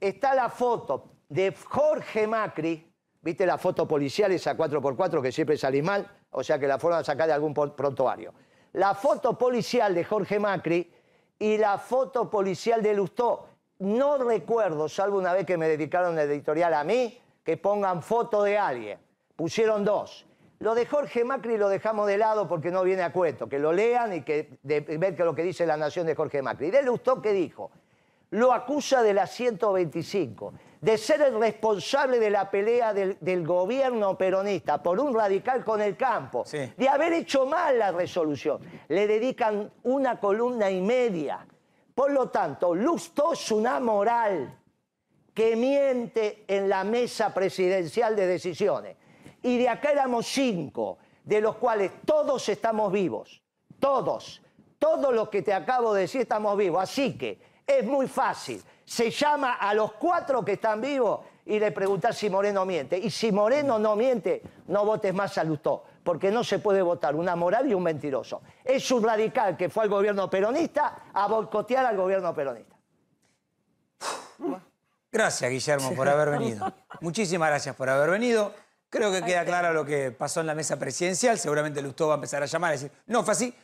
Está 0.00 0.34
la 0.34 0.48
foto 0.48 1.04
de 1.28 1.54
Jorge 1.68 2.26
Macri, 2.26 2.90
¿viste 3.20 3.44
la 3.46 3.58
foto 3.58 3.86
policial 3.88 4.32
esa 4.32 4.56
4x4 4.56 5.20
que 5.22 5.32
siempre 5.32 5.56
salís 5.56 5.82
mal? 5.82 6.10
O 6.30 6.42
sea 6.42 6.58
que 6.58 6.66
la 6.66 6.78
fueron 6.78 7.00
a 7.00 7.04
sacar 7.04 7.26
de 7.26 7.32
algún 7.34 7.52
prontuario. 7.54 8.32
La 8.72 8.94
foto 8.94 9.36
policial 9.38 9.94
de 9.94 10.04
Jorge 10.04 10.38
Macri 10.38 10.90
y 11.38 11.58
la 11.58 11.78
foto 11.78 12.28
policial 12.30 12.82
de 12.82 12.94
Lustó. 12.94 13.48
No 13.78 14.18
recuerdo, 14.18 14.88
salvo 14.88 15.18
una 15.18 15.32
vez 15.32 15.44
que 15.46 15.56
me 15.56 15.68
dedicaron 15.68 16.18
el 16.18 16.30
editorial 16.30 16.74
a 16.74 16.84
mí, 16.84 17.18
que 17.42 17.56
pongan 17.56 18.02
foto 18.02 18.42
de 18.42 18.56
alguien. 18.56 18.98
Pusieron 19.36 19.84
dos. 19.84 20.26
Lo 20.60 20.74
de 20.74 20.86
Jorge 20.86 21.24
Macri 21.24 21.58
lo 21.58 21.68
dejamos 21.68 22.06
de 22.06 22.16
lado 22.16 22.48
porque 22.48 22.70
no 22.70 22.84
viene 22.84 23.02
a 23.02 23.12
cuento. 23.12 23.48
Que 23.48 23.58
lo 23.58 23.72
lean 23.72 24.14
y 24.14 24.22
que 24.22 24.58
de, 24.62 24.80
ver 24.80 25.14
que 25.16 25.24
lo 25.24 25.34
que 25.34 25.42
dice 25.42 25.66
la 25.66 25.76
nación 25.76 26.06
de 26.06 26.14
Jorge 26.14 26.40
Macri. 26.40 26.70
De 26.70 26.82
Lustó, 26.82 27.20
¿qué 27.20 27.32
dijo? 27.32 27.70
Lo 28.30 28.52
acusa 28.52 29.02
de 29.02 29.12
la 29.14 29.26
125, 29.26 30.54
de 30.80 30.98
ser 30.98 31.20
el 31.20 31.38
responsable 31.38 32.18
de 32.18 32.30
la 32.30 32.50
pelea 32.50 32.92
del, 32.94 33.16
del 33.20 33.46
gobierno 33.46 34.16
peronista 34.16 34.82
por 34.82 34.98
un 34.98 35.14
radical 35.14 35.64
con 35.64 35.80
el 35.80 35.96
campo, 35.96 36.44
Sí. 36.44 36.72
de 36.76 36.88
haber 36.88 37.12
hecho 37.12 37.46
mal 37.46 37.78
la 37.78 37.92
resolución. 37.92 38.60
Le 38.88 39.06
dedican 39.06 39.70
una 39.84 40.18
columna 40.18 40.70
y 40.70 40.80
media. 40.80 41.46
Por 41.94 42.10
lo 42.10 42.28
tanto, 42.28 42.74
Lustó 42.74 43.32
es 43.32 43.50
una 43.52 43.78
moral 43.78 44.58
que 45.32 45.56
miente 45.56 46.44
en 46.48 46.68
la 46.68 46.84
mesa 46.84 47.32
presidencial 47.32 48.16
de 48.16 48.26
decisiones. 48.26 48.96
Y 49.42 49.58
de 49.58 49.68
acá 49.68 49.92
éramos 49.92 50.26
cinco, 50.26 50.98
de 51.24 51.40
los 51.40 51.56
cuales 51.56 51.92
todos 52.04 52.48
estamos 52.48 52.92
vivos. 52.92 53.42
Todos. 53.78 54.40
Todos 54.78 55.14
los 55.14 55.28
que 55.28 55.42
te 55.42 55.52
acabo 55.52 55.94
de 55.94 56.02
decir 56.02 56.22
estamos 56.22 56.56
vivos. 56.56 56.82
Así 56.82 57.16
que 57.16 57.38
es 57.66 57.84
muy 57.84 58.08
fácil. 58.08 58.62
Se 58.84 59.10
llama 59.10 59.54
a 59.54 59.74
los 59.74 59.92
cuatro 59.92 60.44
que 60.44 60.52
están 60.52 60.80
vivos 60.80 61.20
y 61.46 61.58
le 61.58 61.72
preguntas 61.72 62.16
si 62.16 62.30
Moreno 62.30 62.64
miente. 62.64 62.98
Y 62.98 63.10
si 63.10 63.32
Moreno 63.32 63.78
no 63.78 63.96
miente, 63.96 64.42
no 64.68 64.84
votes 64.84 65.12
más 65.14 65.36
a 65.38 65.44
Lustó, 65.44 65.84
porque 66.04 66.30
no 66.30 66.44
se 66.44 66.58
puede 66.60 66.82
votar 66.82 67.16
una 67.16 67.34
moral 67.34 67.68
y 67.68 67.74
un 67.74 67.82
mentiroso. 67.82 68.42
Es 68.62 68.88
un 68.90 69.02
radical 69.02 69.56
que 69.56 69.68
fue 69.70 69.84
al 69.84 69.88
gobierno 69.88 70.28
peronista 70.30 71.06
a 71.12 71.26
boicotear 71.26 71.86
al 71.86 71.96
gobierno 71.96 72.32
peronista. 72.34 72.76
Gracias, 75.10 75.50
Guillermo, 75.50 75.94
por 75.94 76.08
haber 76.08 76.30
venido. 76.38 76.72
Muchísimas 77.00 77.48
gracias 77.48 77.74
por 77.74 77.88
haber 77.88 78.10
venido. 78.10 78.52
Creo 78.90 79.10
que 79.10 79.22
queda 79.22 79.44
claro 79.44 79.72
lo 79.72 79.84
que 79.84 80.10
pasó 80.10 80.40
en 80.40 80.46
la 80.46 80.54
mesa 80.54 80.78
presidencial. 80.78 81.38
Seguramente 81.38 81.80
Lustó 81.82 82.08
va 82.08 82.14
a 82.14 82.16
empezar 82.16 82.42
a 82.42 82.46
llamar 82.46 82.72
y 82.72 82.76
decir, 82.76 82.92
no 83.06 83.22
fue 83.24 83.32
así, 83.32 83.54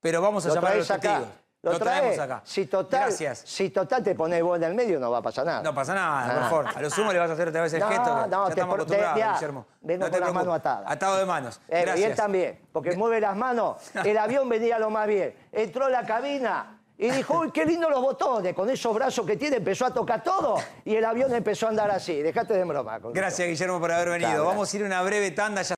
pero 0.00 0.20
vamos 0.20 0.44
a 0.44 0.48
Lo 0.48 0.54
llamar 0.56 0.72
a 0.72 0.76
los 0.76 0.90
acá. 0.90 1.00
testigos. 1.00 1.41
Lo, 1.62 1.78
traemos 1.78 2.18
acá. 2.18 2.40
Si 2.44 2.66
total, 2.66 3.02
Gracias. 3.02 3.42
si 3.46 3.70
total 3.70 4.02
te 4.02 4.16
pones 4.16 4.42
vos 4.42 4.56
en 4.56 4.64
el 4.64 4.74
medio, 4.74 4.98
no 4.98 5.12
va 5.12 5.18
a 5.18 5.22
pasar 5.22 5.46
nada. 5.46 5.62
No 5.62 5.72
pasa 5.72 5.94
nada, 5.94 6.24
Ah. 6.36 6.40
mejor. 6.40 6.66
A 6.74 6.82
lo 6.82 6.90
sumo 6.90 7.12
le 7.12 7.20
vas 7.20 7.30
a 7.30 7.34
hacer 7.34 7.48
otra 7.48 7.62
vez 7.62 7.72
el 7.74 7.78
No, 7.80 7.88
gesto. 7.88 8.26
no, 8.26 8.28
ya 8.28 8.44
te 8.46 8.50
estamos 8.50 8.74
acostumbrados, 8.74 9.18
ya, 9.18 9.32
Guillermo. 9.34 9.66
vengo 9.80 10.04
no 10.06 10.10
con 10.10 10.20
las 10.20 10.32
manos 10.34 10.54
atadas. 10.56 10.90
Atado 10.90 11.18
de 11.18 11.24
manos. 11.24 11.60
Eh, 11.68 11.82
Gracias. 11.82 11.98
y 12.00 12.02
él 12.02 12.16
también, 12.16 12.60
porque 12.72 12.96
mueve 12.96 13.20
las 13.20 13.36
manos. 13.36 13.76
El 14.04 14.18
avión 14.18 14.48
venía 14.48 14.76
lo 14.80 14.90
más 14.90 15.06
bien. 15.06 15.36
Entró 15.52 15.88
la 15.88 16.04
cabina 16.04 16.80
y 16.98 17.10
dijo, 17.10 17.38
uy, 17.38 17.52
qué 17.52 17.64
lindo 17.64 17.88
los 17.88 18.00
botones. 18.02 18.54
Con 18.54 18.68
esos 18.68 18.92
brazos 18.92 19.24
que 19.24 19.36
tiene 19.36 19.58
empezó 19.58 19.86
a 19.86 19.94
tocar 19.94 20.20
todo 20.24 20.56
y 20.84 20.96
el 20.96 21.04
avión 21.04 21.32
empezó 21.32 21.66
a 21.66 21.68
andar 21.70 21.92
así. 21.92 22.20
Dejate 22.22 22.54
de 22.54 22.64
broma. 22.64 22.98
con 22.98 23.12
Gracias, 23.12 23.46
Guillermo, 23.46 23.78
por 23.78 23.92
haber 23.92 24.08
venido. 24.08 24.44
Vamos 24.46 24.72
a 24.74 24.76
ir 24.76 24.82
a 24.82 24.86
una 24.86 25.02
breve 25.02 25.30
tanda. 25.30 25.62
ya 25.62 25.76